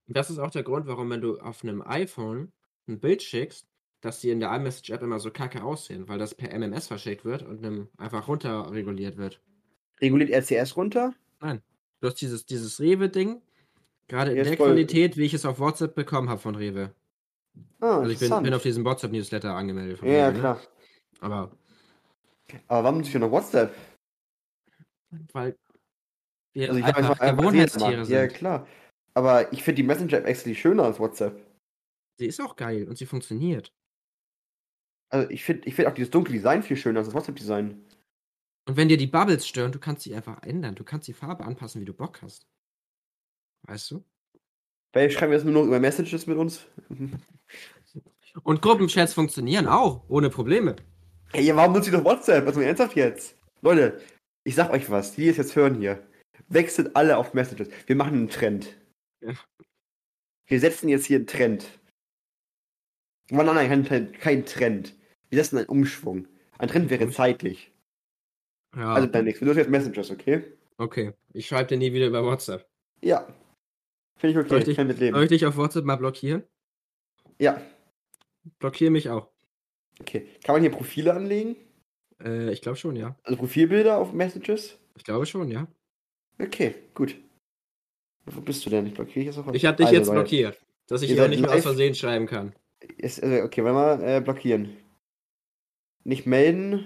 Das 0.08 0.30
ist 0.30 0.38
auch 0.38 0.52
der 0.52 0.64
Grund, 0.64 0.86
warum, 0.86 1.10
wenn 1.10 1.22
du 1.22 1.40
auf 1.40 1.64
einem 1.64 1.82
iPhone 1.82 2.52
ein 2.90 3.00
Bild 3.00 3.24
schickst, 3.24 3.68
dass 4.02 4.20
die 4.20 4.30
in 4.32 4.42
der 4.42 4.54
iMessage-App 4.54 5.02
immer 5.02 5.20
so 5.20 5.32
kacke 5.32 5.64
aussehen, 5.64 6.10
weil 6.10 6.20
das 6.20 6.36
per 6.36 6.52
MMS 6.52 6.88
verschickt 6.88 7.24
wird 7.24 7.44
und 7.44 7.66
einem 7.66 7.88
einfach 7.98 8.28
runterreguliert 8.28 9.16
wird. 9.18 9.40
Reguliert 10.02 10.30
RCS 10.30 10.76
runter? 10.76 11.14
Du 11.40 12.08
hast 12.08 12.16
dieses, 12.22 12.46
dieses 12.46 12.82
Rewe-Ding, 12.82 13.42
gerade 14.10 14.32
in 14.32 14.44
der 14.44 14.46
voll- 14.58 14.68
Qualität, 14.68 15.16
wie 15.16 15.24
ich 15.24 15.34
es 15.34 15.46
auf 15.46 15.60
WhatsApp 15.60 15.96
bekommen 15.96 16.28
habe 16.30 16.42
von 16.42 16.56
Rewe. 16.56 16.94
Ah, 17.80 18.00
Also 18.00 18.12
ich 18.12 18.20
bin, 18.20 18.44
bin 18.44 18.54
auf 18.54 18.62
diesem 18.64 18.84
WhatsApp-Newsletter 18.84 19.54
angemeldet. 19.56 20.00
Von 20.00 20.08
ja, 20.10 20.14
ja, 20.16 20.26
Rewe, 20.28 20.34
ne? 20.34 20.40
klar. 20.40 20.62
Aber 21.22 21.52
Aber 22.68 22.84
warum 22.84 23.00
ich 23.02 23.14
noch 23.16 23.32
WhatsApp? 23.32 23.74
Weil 25.34 25.58
wir 26.54 26.68
Also 26.70 26.80
ich 26.80 26.86
einfach 26.86 27.20
einfach- 27.20 27.38
Gewohnheitstiere 27.38 28.06
sehen, 28.06 28.14
Ja, 28.14 28.22
sind. 28.22 28.34
klar. 28.34 28.68
Aber 29.14 29.52
ich 29.54 29.64
finde 29.64 29.82
die 29.82 29.88
Messenger-App 29.88 30.26
actually 30.28 30.56
schöner 30.56 30.84
als 30.84 31.00
WhatsApp. 31.00 31.44
Sie 32.20 32.28
ist 32.28 32.40
auch 32.42 32.56
geil 32.56 32.88
und 32.88 32.98
sie 32.98 33.06
funktioniert. 33.06 33.72
Also 35.10 35.30
ich 35.30 35.44
finde 35.44 35.68
ich 35.68 35.76
find 35.76 35.88
auch 35.88 35.94
dieses 35.94 36.12
dunkle 36.12 36.34
Design 36.34 36.64
viel 36.64 36.78
schöner 36.78 37.00
als 37.00 37.08
das 37.08 37.16
WhatsApp-Design. 37.16 37.84
Und 38.68 38.76
wenn 38.76 38.90
dir 38.90 38.98
die 38.98 39.08
Bubbles 39.08 39.48
stören, 39.48 39.72
du 39.72 39.80
kannst 39.80 40.04
sie 40.04 40.14
einfach 40.14 40.44
ändern. 40.44 40.76
Du 40.76 40.84
kannst 40.84 41.08
die 41.08 41.14
Farbe 41.14 41.46
anpassen, 41.46 41.80
wie 41.82 41.86
du 41.86 41.94
Bock 41.94 42.22
hast. 42.22 42.46
Weißt 43.68 43.92
du? 43.92 44.04
Weil 44.94 45.10
schreiben 45.10 45.32
wir 45.32 45.38
das 45.38 45.46
nur 45.46 45.54
noch 45.54 45.64
über 45.66 45.80
Messages 45.80 46.28
mit 46.28 46.38
uns? 46.38 46.66
Und 48.44 48.62
Gruppenchats 48.62 49.14
funktionieren 49.14 49.68
auch, 49.68 50.04
ohne 50.10 50.30
Probleme. 50.30 50.76
Ey, 51.34 51.46
ja, 51.46 51.56
warum 51.56 51.74
nutze 51.74 51.90
ich 51.90 51.96
doch 51.96 52.04
WhatsApp? 52.04 52.46
Also 52.46 52.62
ernsthaft 52.62 52.96
jetzt? 52.96 53.36
Leute, 53.62 54.00
ich 54.48 54.56
sag 54.56 54.70
euch 54.72 54.90
was, 54.90 55.14
die 55.16 55.28
es 55.28 55.38
jetzt 55.38 55.56
hören 55.56 55.76
hier. 55.76 56.02
Wechselt 56.48 56.96
alle 56.96 57.18
auf 57.18 57.34
Messages. 57.34 57.70
Wir 57.86 57.96
machen 57.96 58.14
einen 58.14 58.30
Trend. 58.30 58.78
Ja. 59.22 59.34
Wir 60.46 60.60
setzen 60.60 60.88
jetzt 60.88 61.06
hier 61.06 61.18
einen 61.18 61.28
Trend. 61.28 61.68
Oh, 63.32 63.36
nein, 63.44 63.56
nein, 63.56 63.84
kein, 63.84 64.12
kein 64.14 64.46
Trend. 64.46 64.96
Wir 65.30 65.44
setzen 65.44 65.58
einen 65.58 65.68
Umschwung. 65.68 66.28
Ein 66.58 66.70
Trend 66.70 66.90
wäre 66.90 67.10
zeitlich. 67.12 67.74
Ja, 68.76 68.94
Also 68.94 69.08
dann 69.08 69.26
nichts. 69.26 69.42
Wir 69.42 69.48
nutzen 69.48 69.60
jetzt 69.60 69.70
Messages, 69.70 70.12
okay? 70.12 70.44
okay. 70.78 71.14
Ich 71.34 71.48
schreibe 71.48 71.68
dir 71.68 71.78
nie 71.78 71.92
wieder 71.92 72.08
über 72.08 72.24
WhatsApp. 72.24 72.66
Ja. 73.02 73.28
Finde 74.18 74.42
ich 74.42 74.48
Soll 74.48 74.58
okay. 74.58 74.58
ich 74.60 74.64
dich- 74.66 74.78
kann 74.78 74.88
mit 74.88 75.00
leben. 75.00 75.16
Soll 75.16 75.24
ich 75.24 75.30
dich 75.30 75.46
auf 75.46 75.58
WhatsApp 75.58 75.84
mal 75.84 75.98
blockieren? 75.98 76.44
Ja. 77.40 77.62
Blockiere 78.60 78.92
mich 78.92 79.10
auch. 79.10 79.30
Okay. 80.00 80.30
Kann 80.44 80.56
man 80.56 80.62
hier 80.62 80.72
Profile 80.72 81.14
anlegen? 81.14 81.58
Äh, 82.24 82.52
ich 82.52 82.62
glaube 82.62 82.78
schon, 82.78 82.96
ja. 82.96 83.16
Also 83.24 83.38
Profilbilder 83.38 83.98
auf 83.98 84.14
Messages? 84.14 84.78
Ich 84.96 85.04
glaube 85.04 85.26
schon, 85.26 85.50
ja. 85.50 85.68
Okay, 86.40 86.76
gut. 86.94 87.16
Wo 88.26 88.42
bist 88.42 88.66
du 88.66 88.70
denn? 88.70 88.86
Ich 88.88 88.94
blockiere 88.94 89.26
jetzt 89.26 89.38
auf 89.38 89.54
Ich 89.54 89.66
habe 89.66 89.78
dich 89.78 89.88
Also, 89.88 89.98
jetzt 89.98 90.12
blockiert. 90.12 90.60
Dass 90.88 91.02
ich 91.02 91.14
auch 91.14 91.18
seid 91.18 91.30
nicht 91.32 91.42
mehr 91.42 91.54
aus. 91.54 91.62
Versehen 91.62 91.96
schreiben 91.96 92.28
kann. 92.28 92.54
Ist, 92.98 93.22
also, 93.24 93.44
okay, 93.44 93.64
wollen 93.64 93.76
wir 93.76 94.18
äh, 94.18 94.22
blockieren. 94.22 94.78
Nicht 96.04 96.26
melden. 96.26 96.86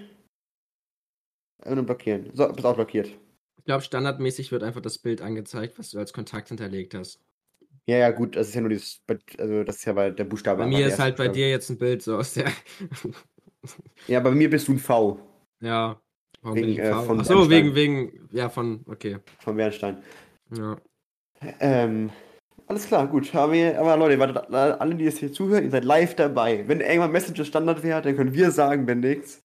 Äh, 1.64 1.74
Nur 1.74 1.84
blockieren. 1.84 2.30
So, 2.34 2.48
bist 2.48 2.66
auch 2.66 2.74
blockiert. 2.74 3.08
Ich 3.56 3.64
glaube, 3.64 3.82
standardmäßig 3.82 4.50
wird 4.50 4.62
einfach 4.62 4.80
das 4.80 4.98
Bild 4.98 5.20
angezeigt, 5.20 5.78
was 5.78 5.90
du 5.90 5.98
als 5.98 6.12
Kontakt 6.12 6.48
hinterlegt 6.48 6.94
hast. 6.94 7.20
Ja, 7.86 7.96
ja, 7.98 8.10
gut, 8.10 8.36
das 8.36 8.48
ist 8.48 8.54
ja 8.54 8.60
nur 8.60 8.70
dieses, 8.70 9.02
also 9.38 9.64
das 9.64 9.76
ist 9.76 9.84
ja 9.84 9.92
bei 9.92 10.10
der 10.10 10.24
Buchstabe. 10.24 10.62
Bei 10.62 10.68
mir 10.68 10.86
ist 10.86 10.98
halt 10.98 11.12
erste 11.12 11.22
bei 11.22 11.28
Buchstabe. 11.28 11.32
dir 11.36 11.50
jetzt 11.50 11.70
ein 11.70 11.78
Bild 11.78 12.02
so 12.02 12.16
aus 12.16 12.34
der. 12.34 12.50
Ja, 14.06 14.20
bei 14.20 14.32
mir 14.32 14.50
bist 14.50 14.68
du 14.68 14.72
ein 14.72 14.78
V 14.78 15.20
ja. 15.62 16.00
Warum 16.42 16.56
Wegen, 16.56 16.66
bin 16.66 16.74
ich 16.74 16.80
äh, 16.80 16.92
von 17.02 17.20
Ach 17.20 17.24
so, 17.24 17.34
Bernstein. 17.34 17.74
wegen, 17.74 17.74
wegen. 17.74 18.28
Ja, 18.32 18.48
von. 18.48 18.84
Okay. 18.86 19.18
von 19.38 19.56
Bernstein. 19.56 20.02
Ja. 20.54 20.76
Ähm, 21.60 22.10
alles 22.66 22.86
klar, 22.86 23.06
gut. 23.06 23.32
Aber, 23.34 23.54
aber 23.54 23.96
Leute, 23.96 24.18
wartet, 24.18 24.52
alle, 24.52 24.94
die 24.96 25.04
jetzt 25.04 25.18
hier 25.18 25.32
zuhören, 25.32 25.64
ihr 25.64 25.70
seid 25.70 25.84
live 25.84 26.16
dabei. 26.16 26.66
Wenn 26.66 26.80
irgendwann 26.80 27.12
Messenger 27.12 27.44
Standard 27.44 27.82
wäre, 27.82 28.02
dann 28.02 28.16
können 28.16 28.34
wir 28.34 28.50
sagen, 28.50 28.86
wenn 28.86 29.00
nichts. 29.00 29.40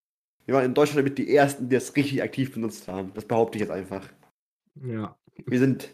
Wir 0.45 0.56
waren 0.56 0.65
in 0.65 0.73
Deutschland 0.73 1.06
damit 1.06 1.17
die 1.17 1.36
Ersten, 1.36 1.69
die 1.69 1.75
das 1.75 1.95
richtig 1.95 2.23
aktiv 2.23 2.53
benutzt 2.53 2.88
haben. 2.88 3.12
Das 3.13 3.25
behaupte 3.25 3.58
ich 3.58 3.62
jetzt 3.62 3.71
einfach. 3.71 4.08
Ja. 4.82 5.15
Wir 5.45 5.60
sind, 5.60 5.93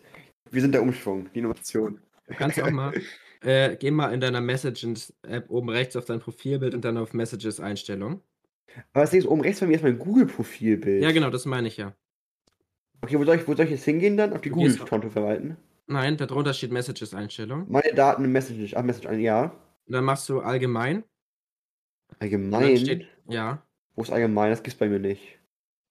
wir 0.52 0.62
sind 0.62 0.74
der 0.74 0.84
Umschwung, 0.84 1.30
die 1.34 1.40
Innovation. 1.40 2.00
Du 2.28 2.36
kannst 2.36 2.62
auch 2.62 2.72
mal. 2.72 2.94
Äh, 3.44 3.76
geh 3.76 3.92
mal 3.92 4.14
in 4.14 4.22
deiner 4.22 4.42
Messages-App 4.42 5.50
oben 5.50 5.70
rechts 5.70 5.96
auf 5.96 6.06
dein 6.06 6.20
Profilbild 6.20 6.74
und 6.74 6.86
dann 6.86 6.98
auf 6.98 7.14
Messages-Einstellung. 7.14 8.22
Aber 8.94 9.02
das 9.02 9.12
Ding 9.12 9.20
ist, 9.20 9.28
oben 9.28 9.42
rechts 9.42 9.60
bei 9.60 9.68
mir 9.68 9.76
ist 9.76 9.84
mein 9.84 10.00
Google-Profilbild. 10.00 11.04
Ja, 11.04 11.12
genau, 11.12 11.30
das 11.30 11.46
meine 11.46 11.68
ich 11.68 11.78
ja. 11.78 11.94
Okay, 13.02 13.20
wo 13.20 13.26
soll, 13.26 13.36
ich, 13.36 13.48
wo 13.48 13.54
soll 13.54 13.66
ich 13.66 13.72
jetzt 13.72 13.84
hingehen 13.84 14.16
dann? 14.16 14.32
Auf 14.32 14.42
die 14.42 14.50
Google-Konto 14.50 15.10
verwalten? 15.10 15.58
Nein, 15.88 16.16
darunter 16.16 16.54
steht 16.54 16.72
Messages-Einstellung. 16.72 17.66
Meine 17.70 17.94
Daten 17.94 18.24
im 18.24 18.32
Message, 18.32 18.74
ach, 18.76 18.84
Message 18.84 19.10
ja. 19.20 19.54
Und 19.86 19.94
dann 19.94 20.06
machst 20.06 20.30
du 20.30 20.40
allgemein. 20.40 21.04
Allgemein. 22.20 22.78
steht, 22.78 23.08
ja, 23.28 23.62
Wo 23.96 24.04
ist 24.04 24.12
allgemein? 24.12 24.52
Das 24.52 24.64
gibt's 24.64 24.80
bei 24.80 24.88
mir 24.88 25.00
nicht. 25.00 25.40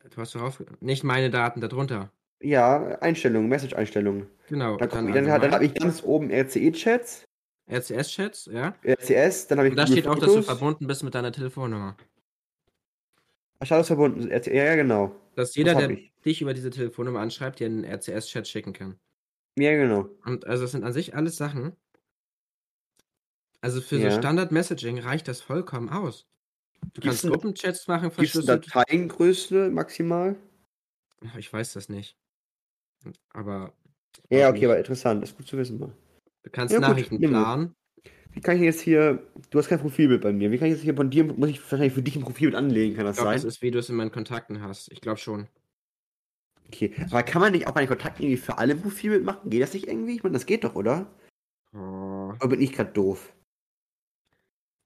du 0.02 0.16
hast 0.16 0.34
darauf. 0.34 0.62
Nicht 0.80 1.04
meine 1.04 1.28
Daten 1.28 1.60
darunter. 1.60 2.10
Ja, 2.40 2.98
Einstellungen, 3.00 3.48
Message-Einstellungen. 3.50 4.26
Genau. 4.48 4.78
Dann, 4.78 4.88
dann 4.88 5.12
dann, 5.12 5.40
dann, 5.40 5.52
habe 5.52 5.64
ich 5.66 5.74
ganz 5.74 6.02
oben 6.02 6.30
RCE-Chats, 6.30 7.24
RCS-Chats, 7.70 8.46
ja. 8.52 8.74
RCS, 8.84 9.46
dann 9.48 9.58
habe 9.58 9.68
ich 9.68 9.72
Und 9.72 9.76
da 9.76 9.86
steht 9.86 10.06
auch, 10.06 10.14
dass 10.16 10.26
du 10.26 10.30
Fotos. 10.42 10.46
verbunden 10.46 10.86
bist 10.86 11.02
mit 11.04 11.14
deiner 11.14 11.32
Telefonnummer. 11.32 11.96
Ach, 13.60 13.66
schade, 13.66 13.80
ist 13.82 13.86
verbunden. 13.86 14.28
Ja, 14.30 14.74
genau. 14.74 15.14
Dass 15.36 15.54
jeder, 15.54 15.74
der 15.74 15.90
ich. 15.90 16.12
dich 16.24 16.42
über 16.42 16.52
diese 16.54 16.70
Telefonnummer 16.70 17.20
anschreibt, 17.20 17.60
dir 17.60 17.66
einen 17.66 17.84
RCS-Chat 17.84 18.46
schicken 18.48 18.72
kann. 18.72 18.98
Ja, 19.56 19.72
genau. 19.72 20.08
Und 20.24 20.46
also 20.46 20.64
es 20.64 20.72
sind 20.72 20.82
an 20.84 20.92
sich 20.92 21.14
alles 21.14 21.36
Sachen. 21.36 21.76
Also 23.60 23.80
für 23.80 23.96
so 23.98 24.02
Ja. 24.04 24.10
Standard-Messaging 24.10 24.98
reicht 24.98 25.28
das 25.28 25.40
vollkommen 25.40 25.88
aus. 25.88 26.26
Du 26.94 27.00
Gibt's 27.00 27.22
kannst 27.22 27.26
Gruppenchats 27.28 27.86
machen, 27.86 28.10
verschlüsselt. 28.10 28.66
Dateiengröße 28.66 29.70
maximal? 29.70 30.34
Ich 31.38 31.52
weiß 31.52 31.74
das 31.74 31.88
nicht. 31.88 32.16
Aber 33.32 33.72
Ja, 34.30 34.48
okay, 34.48 34.58
nicht. 34.58 34.64
aber 34.64 34.78
interessant. 34.78 35.22
Das 35.22 35.30
ist 35.30 35.36
gut 35.36 35.46
zu 35.46 35.56
wissen. 35.56 35.78
Mal. 35.78 35.92
Du 36.42 36.50
kannst 36.50 36.72
Ja, 36.72 36.78
gut, 36.80 36.88
Nachrichten 36.88 37.20
mal. 37.20 37.28
planen. 37.28 37.74
Wie 38.32 38.40
kann 38.40 38.56
ich 38.56 38.62
jetzt 38.62 38.80
hier. 38.80 39.26
Du 39.50 39.58
hast 39.58 39.68
kein 39.68 39.78
Profilbild 39.80 40.22
bei 40.22 40.32
mir. 40.32 40.50
Wie 40.50 40.58
kann 40.58 40.68
ich 40.68 40.74
jetzt 40.74 40.82
hier 40.82 40.96
von 40.96 41.10
dir. 41.10 41.24
Muss 41.24 41.50
ich 41.50 41.60
wahrscheinlich 41.60 41.92
für 41.92 42.02
dich 42.02 42.16
ein 42.16 42.22
Profilbild 42.22 42.54
anlegen? 42.54 42.96
Kann 42.96 43.04
das 43.04 43.16
Ich 43.16 43.22
glaube, 43.22 43.36
sein? 43.36 43.44
das 43.46 43.56
ist, 43.56 43.62
wie 43.62 43.70
du 43.70 43.78
es 43.78 43.90
in 43.90 43.96
meinen 43.96 44.10
Kontakten 44.12 44.62
hast. 44.62 44.90
Ich 44.90 45.00
glaube 45.02 45.18
schon. 45.18 45.48
Okay. 46.68 46.94
Aber 47.10 47.22
kann 47.22 47.42
man 47.42 47.52
nicht 47.52 47.66
auch 47.66 47.72
bei 47.72 47.82
den 47.82 47.88
Kontakten 47.88 48.22
irgendwie 48.22 48.40
für 48.40 48.56
alle 48.56 48.72
ein 48.72 48.80
Profilbild 48.80 49.24
machen? 49.24 49.50
Geht 49.50 49.62
das 49.62 49.74
nicht 49.74 49.86
irgendwie? 49.86 50.14
Ich 50.16 50.22
meine, 50.22 50.32
das 50.32 50.46
geht 50.46 50.64
doch, 50.64 50.74
oder? 50.74 51.14
Oh, 51.74 52.32
Oder 52.40 52.48
bin 52.48 52.60
ich 52.62 52.72
gerade 52.72 52.92
doof? 52.92 53.34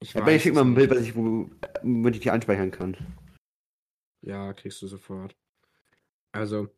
ich 0.01 0.13
Ja, 0.15 0.21
ich 0.23 0.27
weiß 0.27 0.43
schick 0.43 0.53
es 0.53 0.57
mal 0.57 0.65
ein. 0.65 0.75
Bild, 0.75 0.91
was 0.91 1.01
ich, 1.01 1.15
wo, 1.15 1.49
womit 1.83 2.17
ich 2.17 2.23
die 2.23 2.31
anspeichern 2.31 2.73
kann. 2.73 2.97
Ja, 4.23 4.53
kriegst 4.55 4.83
du 4.83 4.89
sofort. 4.89 5.37
Also, 6.33 6.69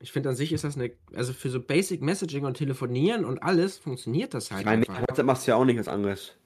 ich 0.00 0.12
finde 0.12 0.30
an 0.30 0.34
sich 0.36 0.52
ist 0.52 0.64
das 0.64 0.76
eine, 0.76 0.90
also 1.14 1.32
für 1.32 1.50
so 1.50 1.60
Basic 1.60 2.00
Messaging 2.02 2.44
und 2.44 2.56
Telefonieren 2.56 3.24
und 3.24 3.38
alles 3.42 3.78
funktioniert 3.78 4.34
das 4.34 4.50
halt 4.50 4.60
Ich 4.60 4.66
meine, 4.66 4.88
einfach. 4.88 5.02
WhatsApp 5.08 5.26
machst 5.26 5.46
du 5.46 5.50
ja 5.52 5.56
auch 5.56 5.64
nicht 5.64 5.78
was 5.78 5.88
anderes. 5.88 6.36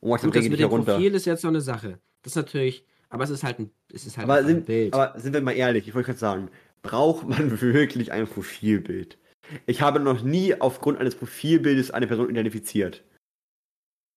Und 0.00 0.10
WhatsApp 0.10 0.28
Gut, 0.32 0.36
das 0.36 0.48
mit 0.48 0.58
dem 0.60 0.68
runter. 0.68 0.92
Profil 0.94 1.14
ist 1.14 1.26
jetzt 1.26 1.42
so 1.42 1.48
eine 1.48 1.60
Sache. 1.60 1.98
Das 2.22 2.32
ist 2.32 2.36
natürlich, 2.36 2.84
aber 3.10 3.24
es 3.24 3.30
ist 3.30 3.44
halt 3.44 3.58
ein, 3.58 3.70
es 3.92 4.06
ist 4.06 4.16
halt 4.16 4.28
Aber 4.28 4.42
sind, 4.44 4.66
Bild. 4.66 4.94
aber 4.94 5.18
sind 5.20 5.32
wir 5.34 5.40
mal 5.42 5.52
ehrlich, 5.52 5.86
ich 5.88 5.94
wollte 5.94 6.06
gerade 6.06 6.18
sagen, 6.18 6.50
braucht 6.82 7.28
man 7.28 7.60
wirklich 7.60 8.12
ein 8.12 8.26
Profilbild? 8.26 9.18
Ich 9.66 9.80
habe 9.82 10.00
noch 10.00 10.22
nie 10.22 10.58
aufgrund 10.60 10.98
eines 10.98 11.14
Profilbildes 11.16 11.90
eine 11.90 12.06
Person 12.06 12.30
identifiziert. 12.30 13.04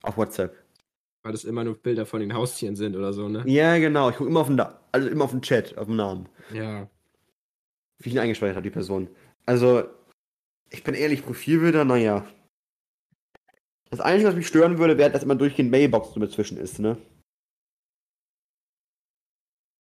Auf 0.04 0.18
WhatsApp. 0.18 0.56
weil 1.24 1.32
das 1.32 1.44
immer 1.46 1.64
nur 1.64 1.76
Bilder 1.76 2.06
von 2.06 2.20
den 2.20 2.34
Haustieren 2.34 2.76
sind 2.76 2.96
oder 2.96 3.14
so, 3.14 3.30
ne? 3.30 3.44
Ja, 3.46 3.78
genau. 3.80 4.10
Ich 4.10 4.18
gucke 4.18 4.30
immer 4.30 4.42
auf 4.42 4.48
den, 4.48 4.58
Da- 4.58 4.82
also 4.92 5.08
immer 5.08 5.24
auf 5.24 5.32
den 5.32 5.42
Chat, 5.42 5.78
auf 5.78 5.88
den 5.88 5.96
Namen. 5.96 6.28
Ja. 6.54 6.90
Wie 8.04 8.10
ich 8.10 8.16
ihn 8.16 8.20
eingespeichert 8.20 8.56
habe, 8.56 8.64
die 8.64 8.70
Person. 8.70 9.10
Also, 9.46 9.86
ich 10.70 10.84
bin 10.84 10.94
ehrlich, 10.94 11.24
Profilbilder, 11.24 11.86
naja. 11.86 12.26
Das 13.90 14.02
Einzige, 14.02 14.30
was 14.30 14.36
mich 14.36 14.48
stören 14.48 14.78
würde, 14.78 14.98
wäre, 14.98 15.12
dass 15.12 15.24
immer 15.24 15.36
durchgehend 15.36 15.72
Mailbox 15.72 16.14
so 16.14 16.20
dazwischen 16.20 16.58
ist, 16.58 16.80
ne? 16.80 16.98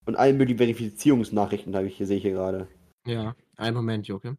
Und 0.05 0.15
all 0.15 0.33
die 0.33 0.55
Verifizierungsnachrichten 0.55 1.75
habe 1.75 1.87
ich 1.87 1.97
hier, 1.97 2.07
sehe 2.07 2.17
ich 2.17 2.23
hier 2.23 2.33
gerade. 2.33 2.67
Ja. 3.05 3.35
Einen 3.57 3.75
Moment, 3.75 4.07
Joke. 4.07 4.37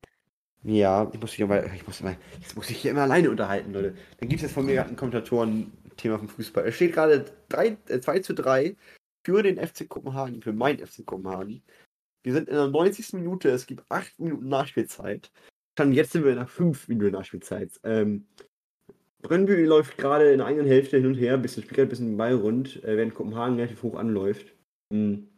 Ja, 0.63 1.11
ich 1.13 1.21
muss 1.21 1.33
mich 1.33 1.43
aber, 1.43 1.73
ich 1.75 1.87
muss 1.87 2.01
immer, 2.01 2.17
jetzt 2.41 2.57
muss 2.57 2.71
ich 2.71 2.79
hier 2.79 2.91
immer 2.91 3.03
alleine 3.03 3.31
unterhalten, 3.31 3.73
Leute. 3.73 3.95
Dann 4.19 4.29
gibt 4.29 4.41
es 4.41 4.43
jetzt 4.43 4.55
von 4.55 4.65
mir 4.65 4.75
gerade 4.75 4.91
ein 4.91 4.97
Kommentatoren-Thema 4.97 6.19
vom 6.19 6.29
Fußball. 6.29 6.67
Es 6.67 6.77
steht 6.77 6.95
gerade 6.95 7.27
3, 7.51 7.77
äh, 7.89 8.01
2 8.01 8.21
zu 8.21 8.35
3 8.35 8.75
für 9.25 9.43
den 9.43 9.59
FC 9.59 9.89
Kopenhagen, 9.89 10.43
für 10.43 10.53
mein 10.53 10.79
FC 10.79 11.05
Kopenhagen. 11.05 11.63
Wir 12.25 12.33
sind 12.33 12.49
in 12.49 12.55
der 12.55 12.69
90. 12.69 13.13
Minute, 13.13 13.51
es 13.51 13.67
gibt 13.67 13.85
8 13.91 14.19
Minuten 14.19 14.49
Nachspielzeit. 14.49 15.31
Dann 15.77 15.93
jetzt 15.93 16.13
sind 16.13 16.25
wir 16.25 16.33
in 16.33 16.39
der 16.39 16.47
5 16.47 16.89
Minuten 16.89 17.13
Nachspielzeit. 17.13 17.79
Ähm, 17.85 18.27
Brøndby 19.23 19.65
läuft 19.65 19.99
gerade 19.99 20.33
in 20.33 20.39
der 20.39 20.47
eigenen 20.47 20.67
Hälfte 20.67 20.97
hin 20.97 21.07
und 21.07 21.15
her, 21.15 21.37
bisschen 21.37 21.63
spielt 21.63 21.81
ein 21.81 21.89
bisschen 21.89 22.09
den 22.09 22.17
Ball 22.17 22.35
rund, 22.35 22.83
äh, 22.83 22.97
während 22.97 23.15
Kopenhagen 23.15 23.57
relativ 23.57 23.83
hoch 23.83 23.97
anläuft. 23.97 24.55
Hm. 24.93 25.29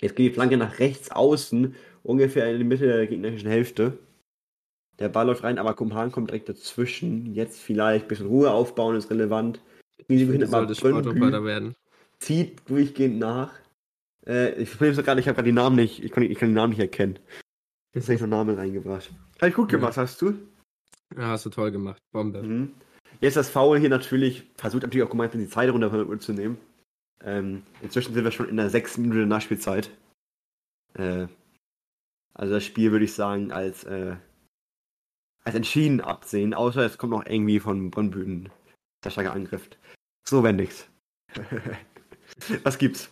Jetzt 0.00 0.16
geht 0.16 0.30
die 0.30 0.34
Flanke 0.34 0.56
nach 0.56 0.78
rechts 0.78 1.10
außen, 1.10 1.74
ungefähr 2.02 2.50
in 2.50 2.58
die 2.58 2.64
Mitte 2.64 2.86
der 2.86 3.06
gegnerischen 3.06 3.48
Hälfte. 3.48 3.98
Der 4.98 5.08
Ball 5.08 5.26
läuft 5.26 5.44
rein, 5.44 5.58
aber 5.58 5.74
Kopenhagen 5.74 6.12
kommt 6.12 6.30
direkt 6.30 6.48
dazwischen. 6.48 7.34
Jetzt 7.34 7.60
vielleicht 7.60 8.06
ein 8.06 8.08
bisschen 8.08 8.26
Ruhe 8.26 8.50
aufbauen 8.50 8.96
ist 8.96 9.10
relevant. 9.10 9.60
Risiko 10.08 10.32
hinten, 10.32 10.48
aber 10.48 10.74
sollte 10.74 10.74
Sportarbeiter 10.74 11.44
werden. 11.44 11.74
zieht 12.18 12.68
durchgehend 12.68 13.18
nach. 13.18 13.52
Äh, 14.26 14.54
ich 14.62 14.70
Problem 14.70 14.92
ist 14.92 15.04
gerade, 15.04 15.20
ich 15.20 15.28
habe 15.28 15.36
gerade 15.36 15.46
die 15.48 15.52
Namen 15.52 15.76
nicht, 15.76 16.02
ich 16.02 16.10
kann, 16.10 16.22
ich 16.22 16.38
kann 16.38 16.48
die 16.48 16.54
Namen 16.54 16.70
nicht 16.70 16.80
erkennen. 16.80 17.18
Jetzt 17.94 18.04
habe 18.04 18.14
ich 18.14 18.20
noch 18.20 18.28
Namen 18.28 18.56
reingebracht. 18.56 19.10
Habe 19.36 19.48
ich 19.48 19.54
gut 19.54 19.72
Ja. 19.72 19.78
gemacht, 19.78 19.96
hast 19.96 20.20
du? 20.20 20.34
Ja, 21.16 21.28
hast 21.28 21.46
du 21.46 21.50
toll 21.50 21.70
gemacht. 21.70 21.98
Bombe. 22.12 22.42
Mhm. 22.42 22.74
Jetzt 23.20 23.36
das 23.36 23.48
Foul 23.48 23.78
hier 23.78 23.88
natürlich, 23.88 24.44
versucht 24.56 24.82
natürlich 24.82 25.06
auch 25.06 25.10
gemeinsam 25.10 25.40
die 25.40 25.48
Zeit 25.48 25.70
runter 25.70 25.88
von 25.90 26.00
der 26.00 26.08
Uhr 26.08 26.18
zu 26.18 26.32
nehmen. 26.32 26.58
Ähm, 27.22 27.62
inzwischen 27.80 28.12
sind 28.12 28.24
wir 28.24 28.30
schon 28.30 28.48
in 28.48 28.56
der 28.56 28.68
sechsten 28.68 29.02
Minute 29.02 29.26
Nachspielzeit. 29.26 29.90
Äh, 30.94 31.28
also 32.34 32.54
das 32.54 32.64
Spiel 32.64 32.92
würde 32.92 33.06
ich 33.06 33.14
sagen 33.14 33.52
als, 33.52 33.84
äh, 33.84 34.16
als 35.44 35.54
entschieden 35.54 36.00
absehen, 36.02 36.52
außer 36.52 36.82
es 36.84 36.98
kommt 36.98 37.12
noch 37.12 37.24
irgendwie 37.24 37.60
von 37.60 37.90
Brøndby 37.90 38.50
der 39.04 39.10
starke 39.10 39.32
Angriff. 39.32 39.70
So 40.28 40.42
wenn 40.42 40.56
nix. 40.56 40.88
Was 42.64 42.76
gibt's? 42.76 43.10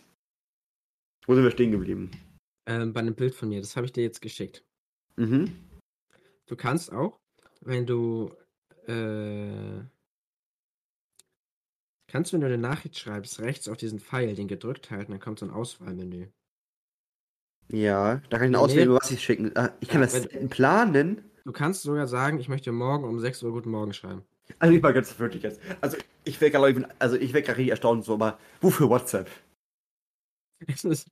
Wo 1.27 1.33
sind 1.35 1.43
wir 1.43 1.51
stehen 1.51 1.71
geblieben? 1.71 2.11
Ähm, 2.67 2.93
bei 2.93 2.99
einem 2.99 3.15
Bild 3.15 3.35
von 3.35 3.49
mir, 3.49 3.61
das 3.61 3.75
habe 3.75 3.85
ich 3.85 3.91
dir 3.93 4.03
jetzt 4.03 4.21
geschickt. 4.21 4.63
Mhm. 5.17 5.55
Du 6.47 6.55
kannst 6.55 6.91
auch, 6.91 7.19
wenn 7.61 7.85
du 7.85 8.31
äh, 8.87 9.81
kannst, 12.07 12.33
wenn 12.33 12.41
du 12.41 12.47
eine 12.47 12.57
Nachricht 12.57 12.97
schreibst, 12.99 13.39
rechts 13.39 13.67
auf 13.67 13.77
diesen 13.77 13.99
Pfeil, 13.99 14.35
den 14.35 14.47
gedrückt 14.47 14.91
halten, 14.91 15.11
dann 15.11 15.19
kommt 15.21 15.39
so 15.39 15.45
ein 15.45 15.51
Auswahlmenü. 15.51 16.27
Ja, 17.71 18.21
da 18.29 18.37
kann 18.37 18.47
ich 18.47 18.51
Nee. 18.51 18.57
auswählen, 18.57 18.91
was 18.93 19.09
ich 19.09 19.23
schicken. 19.23 19.51
Ah, 19.57 19.73
ich 19.79 19.89
kann 19.89 20.01
Ja, 20.01 20.07
das 20.07 20.31
wenn- 20.31 20.49
planen. 20.49 21.31
Du 21.45 21.51
kannst 21.51 21.81
sogar 21.83 22.07
sagen, 22.07 22.39
ich 22.39 22.47
möchte 22.49 22.71
morgen 22.71 23.03
um 23.05 23.19
6 23.19 23.41
Uhr 23.41 23.51
Guten 23.51 23.69
Morgen 23.71 23.93
schreiben. 23.93 24.23
Also 24.59 24.75
ich 24.75 24.81
mal 24.81 24.93
ganz 24.93 25.17
wirklich 25.17 25.41
jetzt. 25.41 25.59
Also 25.81 25.97
ich 26.23 26.39
wäre 26.41 26.51
gerade, 26.51 26.87
also 26.99 27.15
ich 27.15 27.33
wäre 27.33 27.43
gerade 27.43 27.67
erstaunt 27.67 28.05
so, 28.05 28.13
aber 28.13 28.39
wofür 28.61 28.89
WhatsApp? 28.89 29.29
Es 30.67 30.83
ist, 30.85 31.07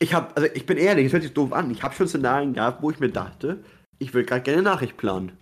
Ich 0.00 0.14
habe, 0.14 0.34
also 0.36 0.48
ich 0.54 0.64
bin 0.66 0.78
ehrlich, 0.78 1.06
es 1.06 1.12
hört 1.12 1.22
sich 1.24 1.34
doof 1.34 1.52
an. 1.52 1.70
Ich 1.70 1.82
habe 1.82 1.94
schon 1.94 2.06
Szenarien 2.08 2.54
gehabt, 2.54 2.82
wo 2.82 2.90
ich 2.90 3.00
mir 3.00 3.10
dachte, 3.10 3.64
ich 3.98 4.14
würde 4.14 4.26
gerade 4.26 4.42
gerne 4.42 4.58
eine 4.60 4.68
Nachricht 4.70 4.96
planen. 4.96 5.36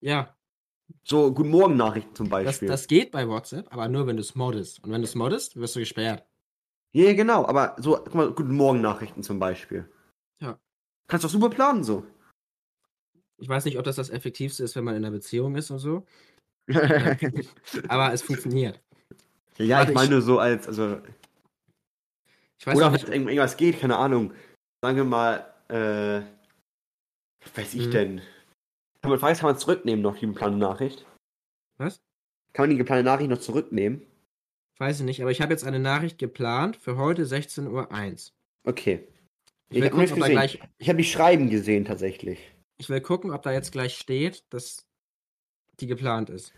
ja, 0.00 0.36
So 1.04 1.32
Guten 1.32 1.50
Morgen 1.50 1.76
Nachrichten 1.76 2.14
zum 2.14 2.28
das, 2.28 2.44
Beispiel. 2.44 2.68
das 2.68 2.86
geht 2.86 3.10
bei 3.10 3.26
WhatsApp, 3.28 3.72
aber 3.72 3.88
nur 3.88 4.06
wenn 4.06 4.16
du 4.16 4.20
es 4.22 4.34
moddest. 4.34 4.82
Und 4.84 4.92
wenn 4.92 5.00
du 5.00 5.06
es 5.06 5.14
moddest, 5.14 5.56
wirst 5.56 5.74
du 5.74 5.80
gesperrt. 5.80 6.24
Ja, 6.92 7.12
genau, 7.14 7.44
aber 7.46 7.74
so, 7.78 7.96
guck 7.96 8.14
mal, 8.14 8.30
Guten 8.30 8.54
Morgen 8.54 8.80
Nachrichten 8.80 9.22
zum 9.24 9.40
Beispiel. 9.40 9.90
Ja. 10.40 10.60
Kannst 11.08 11.24
doch 11.24 11.30
super 11.30 11.50
planen 11.50 11.82
so. 11.82 12.06
Ich 13.38 13.48
weiß 13.48 13.64
nicht, 13.64 13.78
ob 13.78 13.84
das 13.84 13.96
das 13.96 14.10
Effektivste 14.10 14.62
ist, 14.62 14.76
wenn 14.76 14.84
man 14.84 14.94
in 14.94 15.04
einer 15.04 15.10
Beziehung 15.10 15.56
ist 15.56 15.70
und 15.72 15.80
so, 15.80 16.06
ja, 16.68 17.16
aber 17.88 18.12
es 18.12 18.22
funktioniert. 18.22 18.80
Warte, 19.58 19.90
ich- 19.90 19.94
meine 19.94 20.22
so 20.22 20.38
als, 20.38 20.68
also 20.68 21.00
Ich 22.64 22.66
weiß 22.68 22.78
Oder 22.78 22.92
wenn 22.94 23.00
irgend- 23.12 23.28
irgendwas 23.28 23.58
geht, 23.58 23.78
keine 23.78 23.98
Ahnung. 23.98 24.32
Sagen 24.82 24.96
wir 24.96 25.04
mal, 25.04 25.40
äh, 25.68 26.22
was 27.44 27.56
weiß 27.58 27.74
ich 27.74 27.88
Mhm. 27.88 27.90
denn? 27.90 28.22
Kann 29.02 29.10
man, 29.10 29.20
weiß, 29.20 29.40
kann 29.40 29.50
man 29.50 29.58
zurücknehmen 29.58 30.00
noch, 30.02 30.16
die 30.16 30.26
geplante 30.26 30.56
Nachricht? 30.58 31.04
was? 31.76 32.00
Kann 32.54 32.62
man 32.62 32.70
die 32.70 32.78
geplante 32.78 33.04
Nachricht 33.04 33.28
noch 33.28 33.38
zurücknehmen? 33.40 34.00
Weiß 34.78 35.00
ich 35.00 35.04
nicht, 35.04 35.20
aber 35.20 35.30
ich 35.30 35.42
habe 35.42 35.52
jetzt 35.52 35.64
eine 35.64 35.78
Nachricht 35.78 36.16
geplant 36.18 36.76
für 36.78 36.96
heute 36.96 37.26
16.01 37.26 38.32
Uhr. 38.32 38.70
Okay. 38.70 39.06
Ich 39.68 39.82
hab 39.82 39.90
da 39.92 39.98
gesehen. 40.04 40.30
gleich, 40.30 40.58
Ich 40.78 40.88
habe 40.88 40.96
die 40.96 41.04
Schreiben 41.04 41.50
gesehen, 41.50 41.84
tatsächlich. 41.84 42.38
ich 42.78 42.88
will 42.88 43.02
gucken, 43.02 43.30
ob 43.30 43.42
da 43.42 43.52
jetzt 43.52 43.72
gleich 43.72 43.94
steht, 43.98 44.42
dass 44.54 44.86
die 45.80 45.86
geplant 45.86 46.30
ist. 46.30 46.54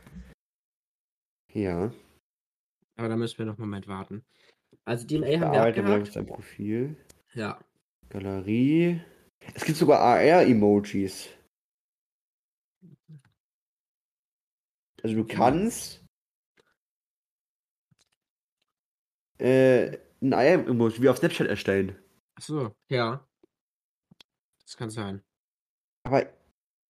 Ja. 1.52 1.92
Aber 2.96 3.08
da 3.08 3.16
müssen 3.16 3.38
wir 3.38 3.46
noch 3.46 3.54
einen 3.58 3.62
Moment 3.68 3.88
warten. 3.88 4.24
Also 4.86 5.06
DNA 5.06 5.40
haben 5.40 5.52
wir 5.52 5.62
abgehakt. 5.62 6.14
dein 6.14 6.26
Profil. 6.26 6.96
Ja. 7.34 7.58
Galerie. 8.08 9.00
Es 9.54 9.64
gibt 9.64 9.76
sogar 9.76 10.00
AR-Emojis. 10.00 11.28
Also 15.02 15.16
du 15.16 15.26
kannst 15.26 16.04
äh, 19.38 19.98
ein 20.22 20.32
AR-Emoji 20.32 21.02
wie 21.02 21.08
auf 21.08 21.18
Snapchat 21.18 21.48
erstellen. 21.48 21.96
Achso, 22.36 22.74
ja. 22.88 23.26
Das 24.64 24.76
kann 24.76 24.90
sein. 24.90 25.22
Aber 26.04 26.32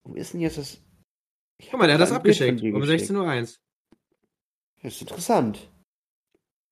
wo 0.04 0.14
ist 0.14 0.34
denn 0.34 0.40
jetzt 0.40 0.58
das? 0.58 0.82
Ich 1.58 1.70
Guck 1.70 1.80
mal, 1.80 1.86
der 1.86 1.94
hat 1.94 2.02
das 2.02 2.12
abgeschickt. 2.12 2.62
Um 2.62 2.80
geschickt. 2.80 3.10
16.01 3.10 3.14
Uhr. 3.14 3.36
Das 4.82 4.94
ist 4.94 5.00
interessant. 5.00 5.70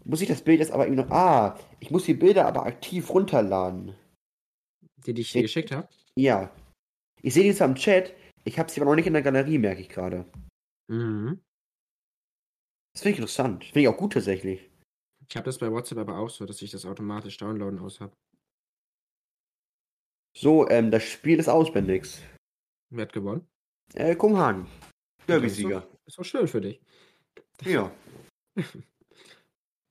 Muss 0.05 0.21
ich 0.21 0.29
das 0.29 0.43
Bild 0.43 0.61
jetzt 0.61 0.71
aber 0.71 0.87
irgendwie 0.87 1.03
noch. 1.03 1.11
Ah, 1.11 1.59
ich 1.81 1.91
muss 1.91 2.05
die 2.05 2.15
Bilder 2.15 2.47
aber 2.47 2.67
aktiv 2.67 3.09
runterladen. 3.11 3.95
Die, 5.07 5.15
die 5.15 5.23
ich 5.23 5.33
dir 5.33 5.43
geschickt 5.43 5.73
habe. 5.73 5.89
Ja. 6.17 6.55
Ich 7.23 7.35
sehe 7.35 7.43
die 7.43 7.49
jetzt 7.49 7.63
am 7.63 7.75
Chat. 7.75 8.15
Ich 8.45 8.59
habe 8.59 8.71
sie 8.71 8.81
aber 8.81 8.91
noch 8.91 8.97
nicht 8.97 9.07
in 9.07 9.15
der 9.15 9.23
Galerie, 9.23 9.59
merke 9.59 9.81
ich 9.81 9.89
gerade. 9.89 10.31
Mhm. 10.89 11.41
Das 12.93 13.03
finde 13.03 13.15
ich 13.15 13.19
interessant. 13.19 13.65
Finde 13.65 13.81
ich 13.81 13.89
auch 13.89 13.97
gut 13.97 14.13
tatsächlich. 14.13 14.71
Ich 15.29 15.37
habe 15.37 15.47
das 15.47 15.59
bei 15.59 15.71
WhatsApp 15.71 15.99
aber 15.99 16.19
auch 16.19 16.29
so, 16.29 16.45
dass 16.45 16.61
ich 16.61 16.71
das 16.71 16.85
automatisch 16.85 17.39
downloaden 17.39 17.79
aus 17.79 18.01
habe. 18.01 18.13
So, 20.37 20.69
ähm, 20.69 20.91
das 20.91 21.05
Spiel 21.05 21.39
ist 21.39 21.49
auswendig. 21.49 22.19
Wer 22.91 23.03
hat 23.07 23.13
gewonnen? 23.13 23.47
Äh, 23.95 24.17
Kopenhagen. 24.17 24.67
Derby-Sieger. 25.27 25.87
Ist 26.07 26.19
doch 26.19 26.25
schön 26.25 26.47
für 26.47 26.61
dich. 26.61 26.81
Ja. 27.63 27.91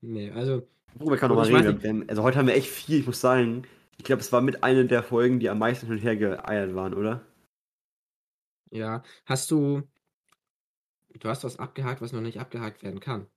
Nee, 0.06 0.32
also, 0.32 0.68
Worüber 0.96 1.18
kann 1.18 1.32
Und 1.32 1.38
noch 1.38 1.44
mal 1.44 1.48
ich 1.50 1.54
weiß 1.54 1.66
reden? 1.82 2.02
Haben- 2.02 2.10
Also 2.10 2.24
heute 2.24 2.38
haben 2.38 2.48
wir 2.48 2.56
echt 2.56 2.68
viel, 2.70 3.00
ich 3.00 3.06
muss 3.08 3.22
sagen. 3.22 3.66
Ich 3.98 4.04
glaube, 4.04 4.22
es 4.22 4.32
war 4.32 4.42
mit 4.42 4.64
einer 4.64 4.84
der 4.84 5.02
Folgen, 5.02 5.40
die 5.40 5.50
am 5.50 5.60
meisten 5.60 5.88
hin 5.88 5.96
und 5.96 6.02
her 6.04 6.18
geeiert 6.18 6.76
waren, 6.76 6.94
oder? 6.94 7.22
ja. 8.70 9.04
Hast 9.26 9.50
du. 9.52 9.84
Du 11.20 11.30
hast 11.30 11.44
was 11.44 11.58
abgehakt, 11.60 12.02
was 12.02 12.12
noch 12.12 12.22
nicht 12.22 12.40
abgehakt 12.40 12.82
werden 12.84 13.00
kann. 13.00 13.28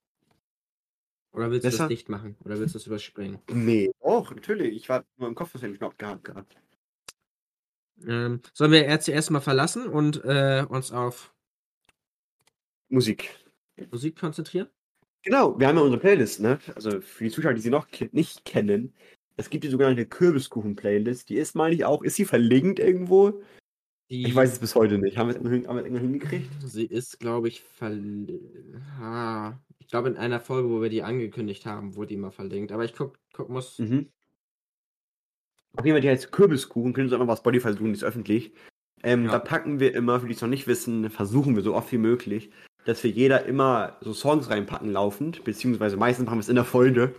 Oder 1.32 1.50
willst 1.50 1.64
du 1.64 1.68
Besser? 1.68 1.84
das 1.84 1.88
dicht 1.88 2.08
machen? 2.08 2.36
Oder 2.44 2.58
willst 2.58 2.74
du 2.74 2.78
das 2.78 2.86
überspringen? 2.86 3.38
Nee. 3.52 3.92
Och, 4.00 4.34
natürlich. 4.34 4.74
Ich 4.74 4.88
war 4.88 5.04
nur 5.18 5.28
im 5.28 5.34
Kopf, 5.34 5.52
das 5.52 5.60
hätte 5.62 5.74
ich 5.74 5.80
noch 5.80 5.90
abgehakt 5.90 6.24
gehabt. 6.24 6.56
Ähm, 8.06 8.40
sollen 8.54 8.72
wir 8.72 8.86
RCS 8.88 9.28
mal 9.30 9.40
verlassen 9.40 9.86
und 9.88 10.24
äh, 10.24 10.64
uns 10.66 10.90
auf 10.90 11.34
Musik. 12.88 13.28
Musik 13.90 14.18
konzentrieren? 14.18 14.68
Genau, 15.26 15.58
wir 15.58 15.66
haben 15.66 15.76
ja 15.76 15.82
unsere 15.82 16.00
Playlist, 16.00 16.38
ne? 16.38 16.60
Also 16.76 17.00
für 17.00 17.24
die 17.24 17.30
Zuschauer, 17.30 17.52
die 17.52 17.60
sie 17.60 17.68
noch 17.68 17.88
nicht 18.12 18.44
kennen, 18.44 18.94
es 19.36 19.50
gibt 19.50 19.64
die 19.64 19.68
sogenannte 19.68 20.06
Kürbiskuchen-Playlist. 20.06 21.28
Die 21.28 21.34
ist, 21.34 21.56
meine 21.56 21.74
ich, 21.74 21.84
auch, 21.84 22.04
ist 22.04 22.14
sie 22.14 22.24
verlinkt 22.24 22.78
irgendwo? 22.78 23.42
Die, 24.08 24.22
Ich 24.22 24.36
weiß 24.36 24.52
es 24.52 24.58
bis 24.60 24.76
heute 24.76 24.98
nicht. 24.98 25.18
Haben 25.18 25.30
wir 25.30 25.36
es 25.36 25.42
irgendwo, 25.42 25.98
hingekriegt? 25.98 26.48
Sie 26.64 26.86
ist, 26.86 27.18
glaube 27.18 27.48
ich, 27.48 27.60
verl 27.60 28.38
ah, 29.00 29.54
Ich 29.80 29.88
glaube, 29.88 30.10
in 30.10 30.16
einer 30.16 30.38
Folge, 30.38 30.70
wo 30.70 30.80
wir 30.80 30.90
die 30.90 31.02
angekündigt 31.02 31.66
haben, 31.66 31.96
wurde 31.96 32.10
die 32.10 32.16
mal 32.16 32.30
verlinkt. 32.30 32.70
Aber 32.70 32.84
ich 32.84 32.94
guck, 32.94 33.18
guck 33.32 33.48
muss. 33.48 33.80
Mhm. 33.80 34.08
Auf 35.76 35.84
jeden 35.84 35.96
Fall, 35.96 36.02
die 36.02 36.08
heißt 36.08 36.30
Kürbiskuchen, 36.30 36.92
können 36.92 37.08
Sie 37.08 37.16
einfach 37.16 37.26
mal 37.26 37.36
Spotify 37.36 37.72
suchen, 37.72 37.86
die 37.86 37.98
ist 37.98 38.04
öffentlich. 38.04 38.52
Ähm, 39.02 39.24
Ja. 39.24 39.32
Da 39.32 39.38
packen 39.40 39.80
wir 39.80 39.92
immer, 39.92 40.20
für 40.20 40.28
die 40.28 40.34
es 40.34 40.40
noch 40.40 40.48
nicht 40.48 40.68
wissen, 40.68 41.10
versuchen 41.10 41.56
wir 41.56 41.64
so 41.64 41.74
oft 41.74 41.90
wie 41.90 41.98
möglich, 41.98 42.50
dass 42.86 43.02
wir 43.04 43.10
jeder 43.10 43.44
immer 43.44 43.96
so 44.00 44.12
Songs 44.14 44.48
reinpacken 44.48 44.92
laufend, 44.92 45.44
beziehungsweise 45.44 45.96
meistens 45.96 46.24
machen 46.26 46.38
wir 46.38 46.42
es 46.42 46.48
in 46.48 46.54
der 46.54 46.64
Folge, 46.64 47.14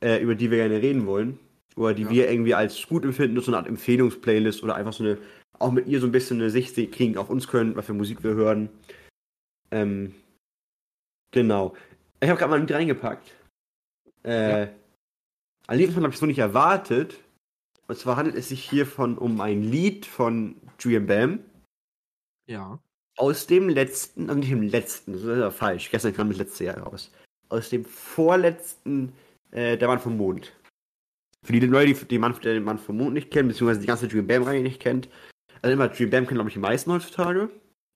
äh, 0.00 0.20
über 0.20 0.34
die 0.34 0.50
wir 0.50 0.58
gerne 0.58 0.82
reden 0.82 1.06
wollen. 1.06 1.38
Oder 1.76 1.94
die 1.94 2.02
Ja. 2.02 2.10
wir 2.10 2.30
irgendwie 2.30 2.54
als 2.54 2.86
gut 2.88 3.04
empfinden, 3.04 3.40
so 3.40 3.50
eine 3.50 3.58
Art 3.58 3.68
Empfehlungsplaylist 3.68 4.62
oder 4.64 4.74
einfach 4.74 4.92
so 4.92 5.04
eine, 5.04 5.18
auch 5.58 5.70
mit 5.70 5.86
ihr 5.86 6.00
so 6.00 6.06
ein 6.06 6.12
bisschen 6.12 6.38
eine 6.40 6.50
Sicht 6.50 6.74
kriegen 6.92 7.16
auf 7.16 7.30
uns 7.30 7.46
können, 7.46 7.76
was 7.76 7.86
für 7.86 7.94
Musik 7.94 8.24
wir 8.24 8.34
hören. 8.34 8.68
Ähm, 9.70 10.14
genau. 11.30 11.74
Ich 12.20 12.28
habe 12.28 12.38
gerade 12.38 12.50
mal 12.50 12.56
ein 12.56 12.62
Lied 12.66 12.72
reingepackt. 12.72 13.32
Äh, 14.24 14.68
ein 15.68 15.78
Lied, 15.78 15.92
glaube 15.92 16.08
ich, 16.10 16.18
so 16.18 16.26
nicht 16.26 16.38
erwartet. 16.38 17.20
Und 17.86 17.96
zwar 17.96 18.16
handelt 18.16 18.36
es 18.36 18.48
sich 18.48 18.68
hier 18.68 18.86
von, 18.86 19.16
um 19.16 19.40
ein 19.40 19.62
Lied 19.62 20.04
von 20.06 20.56
Julian 20.80 21.06
Bam 21.06 21.38
Ja. 22.48 22.80
Aus 23.20 23.46
dem 23.46 23.68
letzten, 23.68 24.28
also 24.30 24.40
nicht 24.40 24.50
dem 24.50 24.62
letzten, 24.62 25.12
das 25.12 25.22
ist 25.22 25.28
ja 25.28 25.50
falsch, 25.50 25.90
gestern 25.90 26.14
kam 26.14 26.28
das 26.28 26.38
letzte 26.38 26.64
Jahr 26.64 26.78
raus. 26.78 27.12
Aus 27.50 27.68
dem 27.68 27.84
vorletzten, 27.84 29.12
äh, 29.50 29.76
Der 29.76 29.88
Mann 29.88 29.98
vom 29.98 30.16
Mond. 30.16 30.52
Für 31.44 31.52
die 31.52 31.60
Leute, 31.60 31.92
die, 31.92 32.04
die 32.06 32.18
man, 32.18 32.38
den 32.40 32.64
man 32.64 32.78
von 32.78 32.96
Mond 32.96 33.14
nicht 33.14 33.30
kennt, 33.30 33.48
beziehungsweise 33.48 33.80
die 33.80 33.86
ganze 33.86 34.08
Dream 34.08 34.26
Bam-Reihe 34.26 34.62
nicht 34.62 34.80
kennt. 34.80 35.08
Also 35.62 35.74
immer 35.74 35.88
Dream 35.88 36.10
Bam 36.10 36.26
kennen, 36.26 36.36
glaube 36.36 36.48
ich, 36.48 36.54
die 36.54 36.60
meisten 36.60 36.92
heutzutage. 36.92 37.50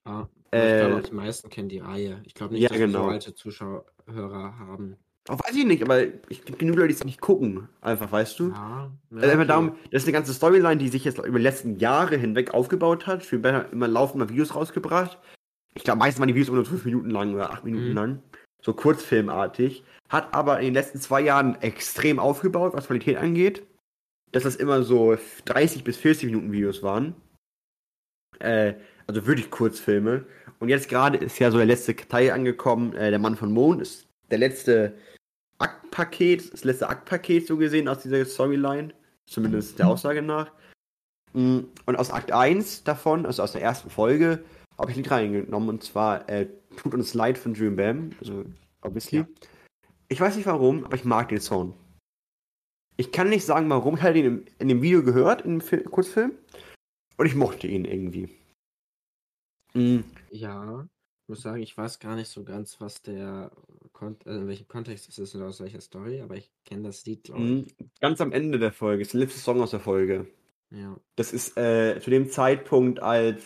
Ja. 0.06 0.28
Äh, 0.52 0.80
ich 0.80 0.86
glaube, 0.86 1.02
die 1.08 1.14
meisten 1.14 1.48
kennen 1.50 1.68
die 1.68 1.78
Reihe. 1.78 2.20
Ich 2.24 2.34
glaube 2.34 2.54
nicht, 2.54 2.62
Ja, 2.62 2.68
dass 2.68 2.78
genau. 2.78 3.04
so 3.04 3.08
alte 3.10 3.34
Zuschauer 3.34 3.84
haben. 4.06 4.96
Weiß 5.26 5.56
ich 5.56 5.64
nicht, 5.64 5.82
aber 5.82 6.02
ich 6.28 6.44
gibt 6.44 6.58
genug 6.58 6.76
Leute, 6.76 6.88
die 6.88 6.94
es 6.94 7.04
nicht 7.04 7.20
gucken. 7.20 7.68
Einfach, 7.80 8.12
weißt 8.12 8.38
du? 8.40 8.48
Ja, 8.50 8.90
ja 9.10 9.20
Also 9.22 9.34
okay. 9.36 9.46
darum, 9.46 9.76
das 9.90 10.02
ist 10.02 10.08
eine 10.08 10.12
ganze 10.12 10.34
Storyline, 10.34 10.76
die 10.76 10.88
sich 10.88 11.04
jetzt 11.04 11.18
über 11.18 11.38
die 11.38 11.44
letzten 11.44 11.78
Jahre 11.78 12.16
hinweg 12.16 12.52
aufgebaut 12.52 13.06
hat. 13.06 13.22
Hat 13.32 13.72
immer 13.72 13.88
laufend 13.88 14.18
mal 14.18 14.28
Videos 14.28 14.54
rausgebracht. 14.54 15.18
Ich 15.74 15.82
glaube, 15.82 15.98
meistens 15.98 16.20
waren 16.20 16.28
die 16.28 16.34
Videos 16.34 16.50
unter 16.50 16.68
5 16.68 16.84
Minuten 16.84 17.08
lang 17.10 17.34
oder 17.34 17.50
8 17.52 17.64
Minuten 17.64 17.88
Mhm. 17.88 17.94
lang. 17.94 18.22
So 18.62 18.74
kurzfilmartig. 18.74 19.82
Hat 20.10 20.34
aber 20.34 20.58
in 20.60 20.66
den 20.66 20.74
letzten 20.74 21.00
zwei 21.00 21.22
Jahren 21.22 21.54
extrem 21.62 22.18
aufgebaut, 22.18 22.74
was 22.74 22.86
Qualität 22.86 23.16
angeht. 23.16 23.62
Dass 24.32 24.42
das 24.42 24.56
immer 24.56 24.82
so 24.82 25.16
30 25.46 25.84
bis 25.84 25.96
40 25.96 26.26
Minuten 26.26 26.52
Videos 26.52 26.82
waren. 26.82 27.14
Äh, 28.40 28.74
also 29.06 29.26
wirklich 29.26 29.50
Kurzfilme. 29.50 30.26
Und 30.60 30.68
jetzt 30.68 30.88
gerade 30.88 31.18
ist 31.18 31.38
ja 31.38 31.50
so 31.50 31.56
der 31.56 31.66
letzte 31.66 31.94
Teil 31.96 32.30
angekommen. 32.30 32.94
Äh, 32.94 33.10
der 33.10 33.18
Mann 33.18 33.36
von 33.36 33.52
Mond 33.52 33.80
ist 33.80 34.06
der 34.30 34.38
letzte 34.38 34.94
Aktpaket, 35.64 36.52
das 36.52 36.64
letzte 36.64 36.88
Aktpaket 36.88 37.46
so 37.46 37.56
gesehen 37.56 37.88
aus 37.88 38.02
dieser 38.02 38.24
Storyline. 38.24 38.92
Zumindest 39.26 39.78
der 39.78 39.88
Aussage 39.88 40.22
nach. 40.22 40.52
Mm, 41.32 41.60
Und 41.86 41.96
aus 41.96 42.10
Akt 42.10 42.30
1 42.30 42.84
davon, 42.84 43.24
also 43.26 43.42
aus 43.42 43.52
der 43.52 43.62
ersten 43.62 43.88
Folge, 43.90 44.44
habe 44.78 44.90
ich 44.90 44.96
ein 44.96 45.02
Lied 45.02 45.10
reingenommen 45.10 45.68
und 45.68 45.82
zwar 45.82 46.28
äh, 46.28 46.48
Tut 46.76 46.94
uns 46.94 47.14
leid 47.14 47.38
von 47.38 47.54
Dream 47.54 47.76
Bam. 47.76 48.10
Also, 48.18 48.44
obviously. 48.82 49.18
Ja. 49.20 49.26
Ich 50.08 50.20
weiß 50.20 50.36
nicht 50.36 50.46
warum, 50.46 50.84
aber 50.84 50.96
ich 50.96 51.04
mag 51.04 51.28
den 51.28 51.40
Song. 51.40 51.74
Ich 52.96 53.10
kann 53.12 53.28
nicht 53.28 53.44
sagen, 53.44 53.68
warum. 53.70 53.96
Ich 53.96 54.02
hatte 54.02 54.18
ihn 54.18 54.24
im, 54.24 54.44
in 54.58 54.68
dem 54.68 54.82
Video 54.82 55.02
gehört, 55.02 55.42
in 55.42 55.52
dem 55.52 55.60
Fil 55.60 55.82
Kurzfilm. 55.84 56.32
Und 57.16 57.26
ich 57.26 57.34
mochte 57.34 57.66
ihn 57.66 57.84
irgendwie. 57.84 58.28
Mm, 59.74 60.00
Ja, 60.30 60.86
ich 61.24 61.28
muss 61.30 61.40
sagen, 61.40 61.62
ich 61.62 61.76
weiß 61.76 62.00
gar 62.00 62.16
nicht 62.16 62.28
so 62.28 62.44
ganz, 62.44 62.80
was 62.82 63.00
der 63.00 63.50
Kon 63.92 64.16
äh, 64.26 64.36
in 64.36 64.46
welchem 64.46 64.68
Kontext 64.68 65.08
es 65.08 65.18
ist 65.18 65.34
oder 65.34 65.46
aus 65.46 65.60
welcher 65.60 65.80
Story, 65.80 66.20
aber 66.20 66.36
ich 66.36 66.50
kenne 66.66 66.82
das 66.82 67.06
Lied, 67.06 67.24
glaube 67.24 67.64
ich. 67.66 67.74
Ganz 68.00 68.20
am 68.20 68.30
Ende 68.32 68.58
der 68.58 68.72
Folge, 68.72 69.00
ist 69.02 69.14
der 69.14 69.20
letzte 69.20 69.40
Song 69.40 69.60
aus 69.62 69.70
der 69.70 69.80
Folge. 69.80 70.26
Ja. 70.70 71.00
Das 71.16 71.32
ist 71.32 71.56
äh, 71.56 71.98
zu 72.00 72.10
dem 72.10 72.28
Zeitpunkt, 72.28 73.00
als. 73.00 73.42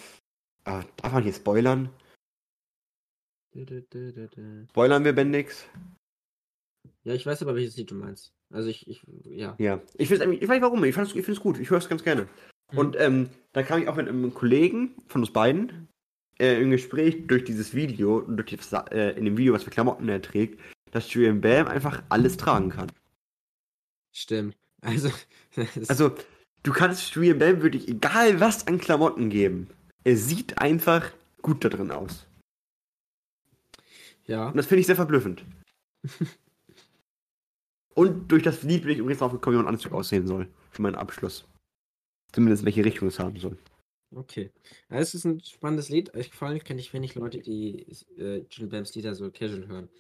Ah, 0.65 0.83
darf 0.97 1.13
man 1.13 1.23
hier 1.23 1.33
spoilern? 1.33 1.89
Dü, 3.55 3.65
dü, 3.65 3.83
dü, 3.83 4.13
dü, 4.13 4.29
dü. 4.29 4.67
Spoilern 4.71 5.05
wir 5.05 5.13
Bendix? 5.13 5.65
Ja, 7.05 7.15
ich 7.15 7.25
weiß 7.25 7.43
aber, 7.43 7.55
welches 7.55 7.77
Lied 7.77 7.91
du 7.93 7.95
meinst. 7.95 8.33
Also 8.53 8.69
ich, 8.69 8.89
ich, 8.89 9.03
ja. 9.25 9.55
Ja. 9.59 9.81
Ich, 9.97 10.09
find's, 10.09 10.23
eigentlich- 10.25 10.43
ich 10.43 10.49
weiß 10.49 10.57
nicht 10.57 10.63
warum, 10.63 10.83
ich, 10.85 10.95
fand's- 10.95 11.15
ich 11.15 11.25
finde 11.25 11.33
es 11.39 11.41
gut, 11.41 11.59
ich 11.59 11.71
höre 11.71 11.79
es 11.79 11.89
ganz 11.89 12.03
gerne. 12.03 12.29
Mhm. 12.73 12.79
Und 12.79 12.97
ähm, 12.99 13.31
da 13.53 13.63
kam 13.63 13.81
ich 13.81 13.89
auch 13.89 13.97
mit 13.97 14.09
einem 14.09 14.35
Kollegen 14.35 14.97
von 15.07 15.21
uns 15.23 15.33
beiden 15.33 15.89
äh, 16.41 16.61
im 16.61 16.71
Gespräch 16.71 17.27
durch 17.27 17.45
dieses 17.45 17.75
Video 17.75 18.19
und 18.19 18.37
durch 18.37 18.47
die, 18.47 18.59
äh, 18.93 19.17
in 19.19 19.25
dem 19.25 19.37
Video, 19.37 19.55
was 19.55 19.65
für 19.65 19.71
Klamotten 19.71 20.09
er 20.09 20.23
trägt, 20.23 20.61
dass 20.91 21.13
Julian 21.13 21.41
Bam 21.41 21.67
einfach 21.67 22.03
alles 22.09 22.37
tragen 22.37 22.71
kann. 22.71 22.91
Stimmt. 24.13 24.57
Also, 24.81 25.11
das, 25.55 25.91
Also, 25.91 26.15
du 26.63 26.73
kannst 26.73 27.15
Julian 27.15 27.39
Bam 27.39 27.63
wirklich 27.63 27.89
egal 27.89 28.41
was 28.41 28.67
an 28.67 28.79
Klamotten 28.79 29.31
geben. 29.31 29.69
Er 30.05 30.17
sieht 30.17 30.59
einfach 30.59 31.11
gut 31.43 31.65
da 31.65 31.69
drin 31.69 31.91
aus. 31.91 32.27
ja. 34.27 34.49
Und 34.49 34.57
das 34.57 34.67
finde 34.67 34.81
ich 34.81 34.87
sehr 34.87 34.97
verblüffend. 34.97 35.45
Und 37.95 38.31
durch 38.31 38.45
das 38.45 38.63
Lied 38.63 38.83
bin 38.83 38.93
ich 38.93 38.99
übrigens 38.99 39.19
drauf 39.19 39.33
gekommen, 39.33 39.57
wie 39.59 39.63
mein 39.63 39.75
Anzug 39.75 39.93
aussehen 39.93 40.29
soll. 40.29 40.49
Für 40.71 40.83
meinen 40.83 40.95
Abschluss. 40.95 41.45
Zumindest 42.33 42.63
in 42.63 42.67
welche 42.67 42.85
Richtung 42.85 43.09
es 43.09 43.19
haben 43.19 43.37
soll. 43.39 43.59
Okay. 44.15 44.51
Ja, 44.91 44.97
es 44.99 45.15
ist 45.15 45.25
ein 45.25 45.41
spannendes 45.41 45.91
Lied. 45.91 46.11
Ich 46.15 46.33
vor 46.35 46.49
allem 46.49 46.59
kenne 46.65 46.81
ich 46.81 46.93
wenig 46.95 47.15
Leute, 47.15 47.41
die 47.41 47.87
äh, 48.17 48.45
Jill 48.51 48.67
Bams 48.69 48.95
Lieder 48.95 49.15
so 49.15 49.31
casual 49.31 49.67
hören. 49.69 49.91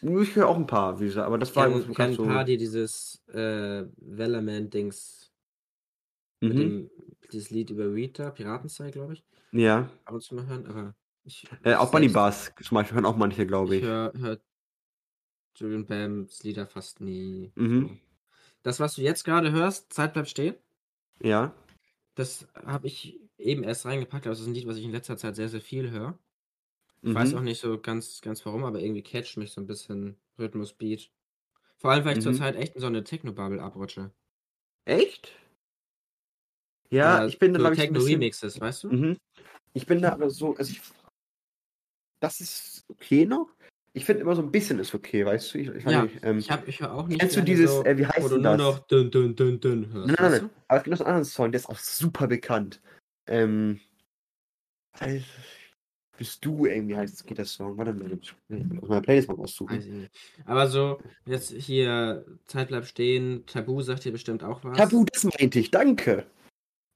Ich 0.00 0.34
höre 0.36 0.48
auch 0.48 0.56
ein 0.56 0.66
paar, 0.66 1.00
wie 1.00 1.04
gesagt, 1.06 1.26
aber 1.26 1.36
das 1.38 1.54
Ich 1.54 1.56
war 1.56 1.64
einfach 1.64 1.88
kenn 1.94 2.10
ein 2.12 2.20
paar, 2.20 2.44
die 2.44 2.56
dieses 2.58 3.22
äh, 3.28 3.84
Wellerman-Dings 3.96 5.32
mit 6.44 6.58
Mhm. 6.58 6.58
dem 6.58 6.90
dieses 7.32 7.50
Lied 7.50 7.70
über 7.70 7.92
Rita, 7.92 8.30
Piratenzeit, 8.30 8.92
glaube 8.92 9.14
ich, 9.14 9.24
Ja. 9.52 9.88
ab 10.04 10.14
und 10.14 10.22
zu 10.22 10.34
mal 10.36 10.46
hören, 10.46 10.66
aber 10.66 10.96
ich 11.24 11.48
Äh, 11.64 11.74
auch 11.74 11.90
Bunny 11.90 12.08
Bars 12.08 12.50
zum 12.62 12.76
Beispiel 12.76 12.94
hören 12.96 13.04
auch 13.04 13.16
manche, 13.16 13.46
glaube 13.46 13.76
Ich 13.76 13.80
ich. 13.80 13.82
höre 13.82 14.12
hör 14.16 14.40
Julian 15.56 15.84
Bams 15.86 16.44
Lieder 16.44 16.68
fast 16.68 17.00
nie. 17.00 17.52
Mhm. 17.56 17.96
Das, 18.62 18.80
was 18.80 18.94
du 18.96 19.00
jetzt 19.02 19.24
gerade 19.24 19.50
hörst, 19.52 19.92
Zeit 19.94 20.12
bleibt 20.12 20.28
stehen, 20.28 20.56
Ja. 21.20 21.52
Das 22.16 22.48
habe 22.54 22.86
ich 22.86 23.20
eben 23.38 23.62
erst 23.62 23.84
reingepackt, 23.84 24.26
aber 24.26 24.32
es 24.32 24.40
ist 24.40 24.46
ein 24.46 24.54
Lied, 24.54 24.66
was 24.66 24.78
ich 24.78 24.84
in 24.84 24.90
letzter 24.90 25.16
Zeit 25.16 25.36
sehr, 25.36 25.48
sehr 25.48 25.60
viel 25.60 25.90
höre. 25.90 26.18
Ich 27.02 27.14
weiß 27.14 27.32
Mhm. 27.32 27.38
auch 27.38 27.42
nicht 27.42 27.60
so 27.60 27.78
ganz, 27.78 28.20
ganz 28.22 28.44
warum, 28.46 28.64
aber 28.64 28.80
irgendwie 28.80 29.02
catcht 29.02 29.36
mich 29.36 29.52
so 29.52 29.60
ein 29.60 29.66
bisschen 29.66 30.16
Rhythmus, 30.38 30.72
Beat. 30.72 31.12
Vor 31.78 31.90
allem, 31.92 32.04
weil 32.04 32.12
ich 32.12 32.24
Mhm. 32.24 32.30
zurzeit 32.30 32.56
echt 32.56 32.74
in 32.74 32.80
so 32.80 32.86
eine 32.86 33.04
Techno-Bubble 33.04 33.62
abrutsche. 33.62 34.10
Echt? 34.86 35.32
Ja, 36.90 37.24
Äh, 37.24 37.28
ich 37.28 37.38
bin 37.38 37.52
da, 37.52 37.58
so 37.58 37.64
glaube 37.64 37.74
ich, 37.74 37.80
ein 37.82 37.92
bisschen... 37.92 38.20
Techno-Remixes, 38.20 38.60
weißt 38.60 38.84
du? 38.84 38.92
Mhm. 38.92 39.16
Ich 39.74 39.86
bin 39.86 40.00
da 40.00 40.12
aber 40.12 40.30
so, 40.30 40.56
also 40.56 40.72
ich... 40.72 40.80
Das 42.20 42.40
ist 42.40 42.84
okay 42.88 43.26
noch. 43.26 43.54
Ich 43.96 44.04
finde 44.04 44.20
immer 44.20 44.36
so 44.36 44.42
ein 44.42 44.52
bisschen 44.52 44.78
ist 44.78 44.94
okay, 44.94 45.24
weißt 45.24 45.54
du? 45.54 45.58
Ich, 45.58 45.68
ich 45.68 45.84
Ja, 45.84 46.02
nicht, 46.02 46.18
ähm, 46.22 46.36
Ich, 46.36 46.50
hab, 46.50 46.68
ich 46.68 46.80
höre 46.80 46.92
auch 46.92 47.08
nicht 47.08 47.18
kennst 47.18 47.34
du 47.34 47.40
dieses, 47.40 47.70
so, 47.70 47.82
äh, 47.82 47.96
wie 47.96 48.06
heißt 48.06 48.26
du 48.26 48.34
denn 48.34 48.42
nur 48.42 48.50
das? 48.52 48.58
noch 48.58 48.86
dünn, 48.88 49.10
dünn, 49.10 49.34
dünn, 49.34 49.58
dünn 49.58 49.90
hörst, 49.90 50.08
Nein, 50.08 50.16
nein, 50.20 50.30
nein. 50.32 50.50
Aber 50.68 50.78
es 50.78 50.84
gibt 50.84 50.92
noch 50.92 51.00
einen 51.00 51.08
anderen 51.08 51.24
Song, 51.24 51.50
der 51.50 51.60
ist 51.60 51.66
auch 51.70 51.78
super 51.78 52.26
bekannt. 52.26 52.82
Ähm. 53.26 53.80
äh, 55.00 55.20
Bist 56.18 56.44
du 56.44 56.66
irgendwie 56.66 56.94
heißt 56.94 57.14
es, 57.14 57.24
geht 57.24 57.38
der 57.38 57.46
Song. 57.46 57.78
Warte 57.78 57.94
mal, 57.94 58.12
ich 58.12 58.34
muss 58.48 58.82
aus 58.82 58.88
meiner 58.90 59.00
Playlist 59.00 59.28
mal 59.30 59.78
nicht. 59.78 60.10
Aber 60.44 60.66
so, 60.66 61.00
jetzt 61.24 61.52
hier, 61.52 62.26
Zeit 62.44 62.68
bleibt 62.68 62.88
stehen, 62.88 63.46
Tabu 63.46 63.80
sagt 63.80 64.04
dir 64.04 64.12
bestimmt 64.12 64.44
auch 64.44 64.62
was. 64.62 64.76
Tabu, 64.76 65.06
das 65.10 65.24
meinte 65.24 65.58
ich, 65.58 65.70
danke. 65.70 66.26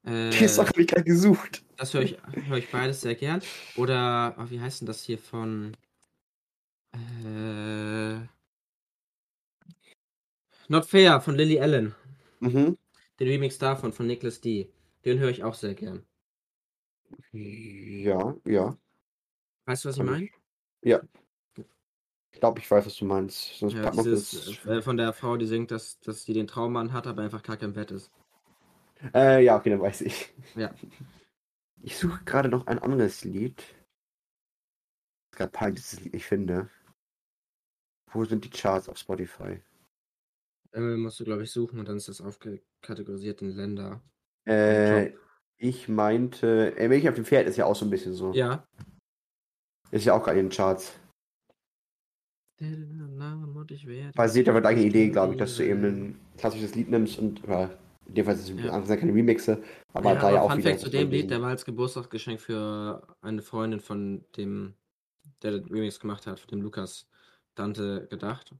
Äh, 0.06 0.28
Den 0.38 0.48
Song 0.50 0.66
habe 0.66 0.82
ich 0.82 0.88
gerade 0.88 1.04
gesucht. 1.04 1.64
Das 1.78 1.94
höre 1.94 2.02
ich, 2.02 2.18
hör 2.46 2.58
ich 2.58 2.70
beides 2.70 3.00
sehr 3.00 3.14
gern. 3.14 3.40
Oder, 3.76 4.36
oh, 4.38 4.50
wie 4.50 4.60
heißt 4.60 4.82
denn 4.82 4.86
das 4.86 5.02
hier 5.02 5.16
von. 5.16 5.74
Äh, 6.92 8.26
Not 10.68 10.86
Fair 10.86 11.20
von 11.20 11.34
Lily 11.34 11.60
Allen. 11.60 11.94
Mhm. 12.40 12.78
Den 13.18 13.28
Remix 13.28 13.58
davon 13.58 13.92
von 13.92 14.06
Nicholas 14.06 14.40
D. 14.40 14.72
Den 15.04 15.18
höre 15.18 15.30
ich 15.30 15.44
auch 15.44 15.54
sehr 15.54 15.74
gern. 15.74 16.04
Ja, 17.32 18.36
ja. 18.44 18.76
Weißt 19.66 19.84
du, 19.84 19.88
was 19.88 19.96
ich 19.96 20.02
meine? 20.02 20.28
Ich 22.32 22.38
glaube, 22.38 22.60
ich 22.60 22.70
weiß, 22.70 22.86
was 22.86 22.96
du 22.96 23.04
meinst. 23.04 23.58
Sonst 23.58 23.74
Ja, 23.74 23.90
dieses, 23.90 24.64
äh, 24.64 24.80
von 24.80 24.96
der 24.96 25.12
Frau, 25.12 25.36
die 25.36 25.46
singt, 25.46 25.70
dass, 25.70 26.00
dass 26.00 26.24
sie 26.24 26.32
den 26.32 26.46
Traummann 26.46 26.92
hat, 26.92 27.06
aber 27.06 27.22
einfach 27.22 27.42
kacke 27.42 27.64
im 27.64 27.74
Bett 27.74 27.90
ist. 27.90 28.10
Äh, 29.14 29.44
ja, 29.44 29.56
okay, 29.56 29.70
dann 29.70 29.80
weiß 29.80 30.02
ich. 30.02 30.32
Ja. 30.54 30.72
Ich 31.82 31.96
suche 31.96 32.24
gerade 32.24 32.48
noch 32.48 32.66
ein 32.66 32.78
anderes 32.78 33.24
Lied. 33.24 33.62
Es 35.32 35.38
gab 35.38 35.60
Lied, 35.60 36.14
ich 36.14 36.24
finde. 36.24 36.68
Wo 38.12 38.24
sind 38.24 38.44
die 38.44 38.50
Charts 38.50 38.88
auf 38.88 38.98
Spotify? 38.98 39.60
Äh, 40.72 40.80
musst 40.80 41.20
du, 41.20 41.24
glaube 41.24 41.42
ich, 41.44 41.50
suchen 41.50 41.78
und 41.78 41.88
dann 41.88 41.96
ist 41.96 42.08
das 42.08 42.20
aufgekategorisiert 42.20 43.42
in 43.42 43.50
Länder. 43.50 44.02
Äh, 44.46 45.12
ich 45.58 45.88
meinte, 45.88 46.74
äh, 46.76 46.88
Milch 46.88 47.08
auf 47.08 47.14
dem 47.14 47.24
Pferd 47.24 47.46
ist 47.46 47.56
ja 47.56 47.66
auch 47.66 47.76
so 47.76 47.84
ein 47.84 47.90
bisschen 47.90 48.14
so. 48.14 48.32
Ja. 48.32 48.64
Ist 49.90 50.04
ja 50.04 50.14
auch 50.14 50.22
gerade 50.22 50.40
in 50.40 50.46
den 50.46 50.52
Charts. 50.52 50.98
Basiert 54.14 54.48
aber 54.48 54.60
deine 54.60 54.82
Idee, 54.82 55.08
glaube 55.08 55.32
ich, 55.32 55.38
dass 55.38 55.56
du 55.56 55.64
eben 55.64 55.84
ein 55.84 56.20
klassisches 56.36 56.74
Lied 56.74 56.90
nimmst 56.90 57.18
und, 57.18 57.42
oder 57.44 57.70
in 58.06 58.14
dem 58.14 58.24
Fall 58.26 58.36
sind 58.36 58.58
es 58.58 58.66
Ja. 58.66 58.78
ja. 58.78 58.96
keine 58.96 59.14
Remixe, 59.14 59.62
aber 59.94 60.12
ja, 60.12 60.20
da 60.20 60.30
ja 60.30 60.36
aber 60.36 60.42
auch 60.42 60.50
Fun 60.50 60.58
wieder. 60.58 60.70
Fact 60.70 60.82
zu 60.82 60.90
dem 60.90 61.10
Lied, 61.10 61.30
der 61.30 61.40
war 61.40 61.48
als 61.48 61.64
Geburtstagsgeschenk 61.64 62.40
für 62.40 63.02
eine 63.22 63.40
Freundin 63.40 63.80
von 63.80 64.24
dem, 64.36 64.74
der 65.42 65.52
den 65.52 65.72
Remix 65.72 65.98
gemacht 66.00 66.26
hat, 66.26 66.38
von 66.40 66.50
dem 66.50 66.60
Lukas 66.60 67.08
Dante 67.54 68.06
gedacht 68.08 68.54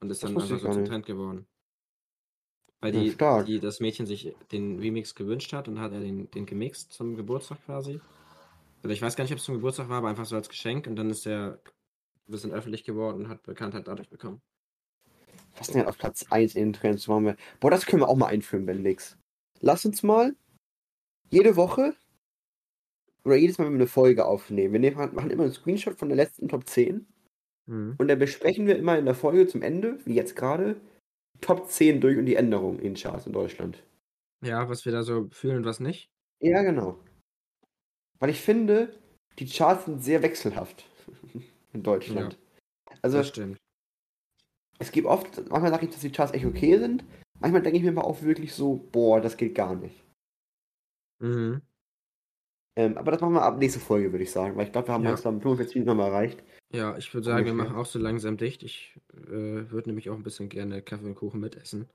und 0.00 0.10
ist 0.10 0.22
Das 0.22 0.32
dann 0.32 0.42
einfach 0.42 0.58
so 0.58 0.72
zum. 0.72 0.84
Trend 0.84 1.06
geworden. 1.06 1.46
Weil 2.80 2.90
die, 2.90 3.16
die, 3.46 3.60
das 3.60 3.78
Mädchen 3.78 4.06
sich 4.06 4.34
den 4.50 4.80
Remix 4.80 5.14
gewünscht 5.14 5.52
hat 5.52 5.68
und 5.68 5.78
hat 5.78 5.92
er 5.92 6.00
den, 6.00 6.28
den 6.32 6.46
gemixt 6.46 6.92
zum 6.92 7.16
Geburtstag 7.16 7.64
quasi. 7.64 8.00
Oder 8.82 8.92
ich 8.92 9.00
weiß 9.00 9.14
gar 9.14 9.22
nicht, 9.22 9.32
ob 9.32 9.38
es 9.38 9.44
zum 9.44 9.54
Geburtstag 9.54 9.88
war, 9.88 9.98
aber 9.98 10.08
einfach 10.08 10.26
so 10.26 10.34
als 10.34 10.48
Geschenk 10.48 10.88
und 10.88 10.96
dann 10.96 11.08
ist 11.08 11.24
er 11.24 11.60
ein 12.26 12.32
bisschen 12.32 12.50
öffentlich 12.50 12.82
geworden 12.82 13.24
und 13.24 13.28
hat 13.28 13.44
Bekanntheit 13.44 13.86
dadurch 13.86 14.10
bekommen. 14.10 14.42
Was 15.56 15.68
denn 15.68 15.86
auf 15.86 15.96
Platz 15.96 16.26
1 16.30 16.56
in 16.56 16.68
den 16.68 16.72
Trends? 16.72 17.06
Machen 17.06 17.26
wir. 17.26 17.36
Boah, 17.60 17.70
das 17.70 17.86
können 17.86 18.02
wir 18.02 18.08
auch 18.08 18.16
mal 18.16 18.26
einführen, 18.26 18.66
Bendix. 18.66 19.16
Lass 19.60 19.84
uns 19.84 20.02
mal 20.02 20.34
jede 21.30 21.54
Woche 21.54 21.94
oder 23.24 23.36
jedes 23.36 23.58
Mal, 23.58 23.66
wenn 23.66 23.74
wir 23.74 23.80
eine 23.80 23.86
Folge 23.86 24.24
aufnehmen. 24.24 24.72
Wir 24.72 24.80
nehmen, 24.80 25.14
machen 25.14 25.30
immer 25.30 25.44
einen 25.44 25.52
Screenshot 25.52 25.96
von 25.96 26.08
der 26.08 26.16
letzten 26.16 26.48
Top 26.48 26.68
10 26.68 27.06
Mhm. 27.66 27.94
und 27.98 28.08
dann 28.08 28.18
besprechen 28.18 28.66
wir 28.66 28.76
immer 28.76 28.98
in 28.98 29.04
der 29.04 29.14
Folge 29.14 29.46
zum 29.46 29.62
Ende, 29.62 29.98
wie 30.04 30.14
jetzt 30.14 30.36
gerade, 30.36 30.80
Top 31.40 31.68
10 31.68 32.00
durch 32.00 32.18
und 32.18 32.26
die 32.26 32.36
Änderungen 32.36 32.78
in 32.78 32.94
Charts 32.94 33.26
in 33.26 33.32
Deutschland. 33.32 33.82
Ja, 34.44 34.68
was 34.68 34.84
wir 34.84 34.92
da 34.92 35.02
so 35.02 35.28
fühlen 35.30 35.58
und 35.58 35.64
was 35.64 35.80
nicht. 35.80 36.10
Ja, 36.40 36.62
genau. 36.62 36.98
Weil 38.18 38.30
ich 38.30 38.40
finde, 38.40 38.98
die 39.38 39.46
Charts 39.46 39.86
sind 39.86 40.02
sehr 40.02 40.22
wechselhaft 40.22 40.84
in 41.72 41.82
Deutschland. 41.82 42.38
Also, 43.02 43.18
das 43.18 43.28
stimmt. 43.28 43.58
es 44.78 44.92
gibt 44.92 45.06
oft, 45.06 45.48
manchmal 45.48 45.70
sage 45.70 45.86
ich, 45.86 45.92
dass 45.92 46.00
die 46.00 46.12
Charts 46.12 46.32
echt 46.32 46.44
okay 46.44 46.78
sind. 46.78 47.04
Manchmal 47.40 47.62
denke 47.62 47.78
ich 47.78 47.84
mir 47.84 47.90
aber 47.90 48.04
auch 48.04 48.22
wirklich 48.22 48.54
so, 48.54 48.76
boah, 48.92 49.20
das 49.20 49.36
geht 49.36 49.54
gar 49.54 49.74
nicht. 49.74 50.04
Mhm. 51.20 51.62
Ähm, 52.74 52.96
aber 52.96 53.12
das 53.12 53.20
machen 53.20 53.34
wir 53.34 53.42
ab 53.42 53.58
nächste 53.58 53.80
Folge, 53.80 54.12
würde 54.12 54.24
ich 54.24 54.30
sagen, 54.30 54.56
weil 54.56 54.66
ich 54.66 54.72
glaube, 54.72 54.88
wir 54.88 54.94
haben 54.94 55.04
Ja. 55.04 55.10
langsam 55.10 55.40
45 55.40 55.76
Minuten 55.76 55.96
mal 55.98 56.06
erreicht. 56.06 56.42
Ja, 56.72 56.96
ich 56.96 57.12
würde 57.12 57.26
sagen, 57.26 57.44
wir 57.44 57.52
machen 57.52 57.76
auch 57.76 57.84
so 57.84 57.98
langsam 57.98 58.38
dicht. 58.38 58.62
Ich 58.62 58.98
äh, 59.12 59.70
würde 59.70 59.90
nämlich 59.90 60.08
auch 60.08 60.16
ein 60.16 60.22
bisschen 60.22 60.48
gerne 60.48 60.80
Kaffee 60.80 61.06
und 61.06 61.14
Kuchen 61.14 61.40
mitessen. 61.40 61.88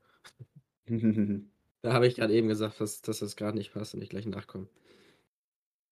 Da 1.80 1.92
habe 1.92 2.08
ich 2.08 2.16
gerade 2.16 2.34
eben 2.34 2.48
gesagt, 2.48 2.80
dass, 2.80 3.02
dass 3.02 3.20
das 3.20 3.36
gerade 3.36 3.56
nicht 3.56 3.72
passt 3.72 3.94
und 3.94 4.02
ich 4.02 4.08
gleich 4.08 4.26
nachkomme. 4.26 4.66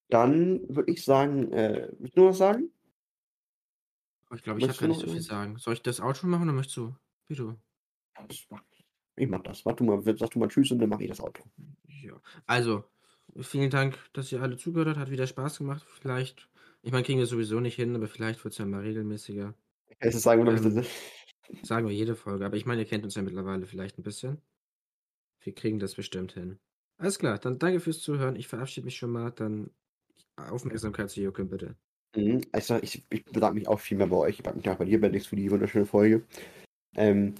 Dann 0.08 0.68
würde 0.68 0.90
ich 0.90 1.04
sagen, 1.04 1.52
äh, 1.52 1.92
willst 2.00 2.16
du 2.16 2.22
noch 2.22 2.30
was 2.30 2.38
sagen? 2.38 2.72
Aber 4.26 4.36
ich 4.36 4.42
glaube, 4.42 4.58
ich 4.58 4.68
habe 4.68 4.76
gar 4.78 4.88
nicht 4.88 5.00
so 5.00 5.06
viel 5.06 5.20
sagen. 5.20 5.58
Soll 5.58 5.74
ich 5.74 5.82
das 5.82 6.00
Outro 6.00 6.26
machen 6.26 6.42
oder 6.42 6.52
möchtest 6.52 6.76
du? 6.78 6.96
Wie 7.28 7.36
du? 7.36 7.54
Ich 9.14 9.28
mach 9.28 9.42
das. 9.44 9.64
Warte 9.64 9.84
mal, 9.84 10.02
sag 10.16 10.30
du 10.30 10.38
mal 10.40 10.48
Tschüss 10.48 10.72
und 10.72 10.80
dann 10.80 10.88
mache 10.88 11.04
ich 11.04 11.08
das 11.08 11.20
Auto. 11.20 11.44
Ja. 11.86 12.20
Also, 12.46 12.84
vielen 13.40 13.70
Dank, 13.70 13.98
dass 14.12 14.32
ihr 14.32 14.42
alle 14.42 14.56
zugehört 14.56 14.88
habt. 14.88 14.98
Hat 14.98 15.10
wieder 15.10 15.26
Spaß 15.26 15.58
gemacht. 15.58 15.84
Vielleicht, 15.86 16.48
ich 16.82 16.92
meine, 16.92 17.04
kriegen 17.04 17.18
wir 17.18 17.26
sowieso 17.26 17.60
nicht 17.60 17.76
hin, 17.76 17.94
aber 17.94 18.08
vielleicht 18.08 18.42
wird 18.44 18.52
es 18.52 18.58
ja 18.58 18.64
mal 18.64 18.82
regelmäßiger. 18.82 19.54
Es 19.98 20.14
ist 20.14 20.22
sagen 20.22 20.44
wir 20.44 20.52
Ähm, 20.52 20.62
bisschen. 20.62 20.86
Sagen 21.62 21.86
wir 21.86 21.94
jede 21.94 22.14
Folge. 22.14 22.44
Aber 22.44 22.56
ich 22.56 22.66
meine, 22.66 22.82
ihr 22.82 22.88
kennt 22.88 23.04
uns 23.04 23.14
ja 23.14 23.22
mittlerweile 23.22 23.66
vielleicht 23.66 23.98
ein 23.98 24.02
bisschen. 24.02 24.40
Wir 25.42 25.54
kriegen 25.54 25.78
das 25.78 25.94
bestimmt 25.94 26.32
hin. 26.32 26.58
Alles 26.98 27.18
klar, 27.18 27.38
dann 27.38 27.58
danke 27.58 27.80
fürs 27.80 28.00
Zuhören. 28.00 28.36
Ich 28.36 28.48
verabschiede 28.48 28.84
mich 28.84 28.96
schon 28.96 29.10
mal. 29.10 29.30
Dann 29.30 29.70
Aufmerksamkeit 30.36 31.10
zu 31.10 31.20
Joachim, 31.20 31.48
bitte. 31.48 31.76
Mhm. 32.16 32.40
Also 32.52 32.78
ich, 32.82 33.04
ich 33.10 33.24
bedanke 33.24 33.58
mich 33.58 33.68
auch 33.68 33.80
viel 33.80 33.98
mehr 33.98 34.08
bei 34.08 34.16
euch. 34.16 34.30
Ich 34.30 34.38
bedanke 34.38 34.58
mich 34.58 34.68
auch 34.70 34.78
bei 34.78 34.86
dir, 34.86 35.00
Bendix, 35.00 35.26
für 35.26 35.36
die 35.36 35.50
wunderschöne 35.50 35.86
Folge. 35.86 36.24
Ähm, 36.96 37.34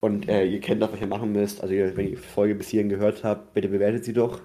und 0.00 0.28
äh, 0.28 0.44
ihr 0.44 0.60
kennt 0.60 0.82
auch, 0.82 0.92
was 0.92 1.00
ihr 1.00 1.06
machen 1.06 1.32
müsst. 1.32 1.62
Also 1.62 1.74
wenn 1.74 2.06
ihr 2.06 2.10
die 2.10 2.16
Folge 2.16 2.54
bis 2.54 2.68
hierhin 2.68 2.88
gehört 2.88 3.24
habt, 3.24 3.54
bitte 3.54 3.68
bewertet 3.68 4.04
sie 4.04 4.12
doch 4.12 4.42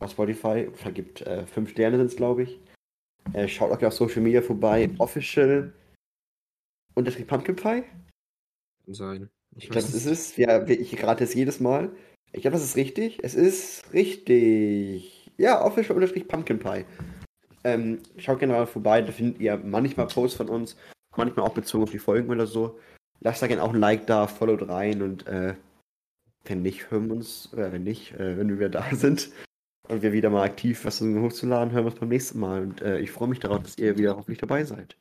auf 0.00 0.10
Spotify. 0.10 0.68
Vergibt 0.74 1.22
äh, 1.22 1.46
fünf 1.46 1.70
Sterne 1.70 1.96
sind 1.96 2.06
es, 2.06 2.16
glaube 2.16 2.44
ich. 2.44 2.60
Äh, 3.32 3.48
schaut 3.48 3.70
auch 3.70 3.82
auf 3.82 3.92
Social 3.92 4.22
Media 4.22 4.42
vorbei. 4.42 4.90
Official 4.98 5.72
unterstrich 6.94 7.26
Pumpkin 7.26 7.56
Pie. 7.56 7.84
Kann 8.84 8.94
sein. 8.94 9.30
Ich 9.56 9.68
glaube, 9.68 9.86
das 9.86 9.94
ist 9.94 10.06
es. 10.06 10.36
Ja, 10.36 10.66
ich 10.66 11.02
rate 11.02 11.24
es 11.24 11.34
jedes 11.34 11.60
Mal. 11.60 11.90
Ich 12.32 12.42
glaube, 12.42 12.56
das 12.56 12.64
ist 12.64 12.76
richtig. 12.76 13.18
Es 13.22 13.34
ist 13.34 13.92
richtig. 13.92 15.30
Ja, 15.36 15.64
official 15.64 15.96
unterstrich 15.96 16.28
Pumpkin 16.28 16.58
Pie. 16.58 16.84
Ähm, 17.64 18.00
schaut 18.16 18.38
gerne 18.38 18.54
mal 18.54 18.66
vorbei, 18.66 19.02
da 19.02 19.12
findet 19.12 19.40
ihr 19.40 19.56
manchmal 19.56 20.06
Posts 20.06 20.36
von 20.36 20.48
uns, 20.48 20.76
manchmal 21.16 21.44
auch 21.44 21.54
bezogen 21.54 21.84
auf 21.84 21.90
die 21.90 21.98
Folgen 21.98 22.30
oder 22.30 22.46
so. 22.46 22.78
Lasst 23.20 23.42
da 23.42 23.48
gerne 23.48 23.62
auch 23.62 23.74
ein 23.74 23.80
Like 23.80 24.06
da, 24.06 24.28
followt 24.28 24.68
rein 24.68 25.02
und 25.02 25.26
äh, 25.26 25.54
wenn 26.44 26.62
nicht, 26.62 26.90
hören 26.90 27.08
wir 27.08 27.16
uns, 27.16 27.52
oder 27.52 27.72
wenn 27.72 27.82
nicht, 27.82 28.12
äh, 28.14 28.38
wenn 28.38 28.48
wir 28.48 28.58
wieder 28.58 28.68
da 28.68 28.84
sind 28.94 29.30
und 29.88 30.02
wir 30.02 30.12
wieder 30.12 30.30
mal 30.30 30.44
aktiv 30.44 30.84
was 30.84 31.00
hochzuladen, 31.00 31.72
hören 31.72 31.84
wir 31.84 31.90
uns 31.90 32.00
beim 32.00 32.08
nächsten 32.08 32.38
Mal. 32.38 32.62
Und 32.62 32.82
äh, 32.82 32.98
ich 33.00 33.10
freue 33.10 33.28
mich 33.28 33.40
darauf, 33.40 33.62
dass 33.62 33.78
ihr 33.78 33.98
wieder 33.98 34.16
hoffentlich 34.16 34.38
dabei 34.38 34.64
seid. 34.64 34.96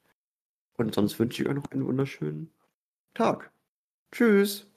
Und 0.73 0.93
sonst 0.95 1.19
wünsche 1.19 1.43
ich 1.43 1.49
euch 1.49 1.55
noch 1.55 1.71
einen 1.71 1.85
wunderschönen 1.85 2.51
Tag. 3.13 3.51
Tschüss. 4.11 4.67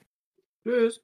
Tschüss. 0.63 1.01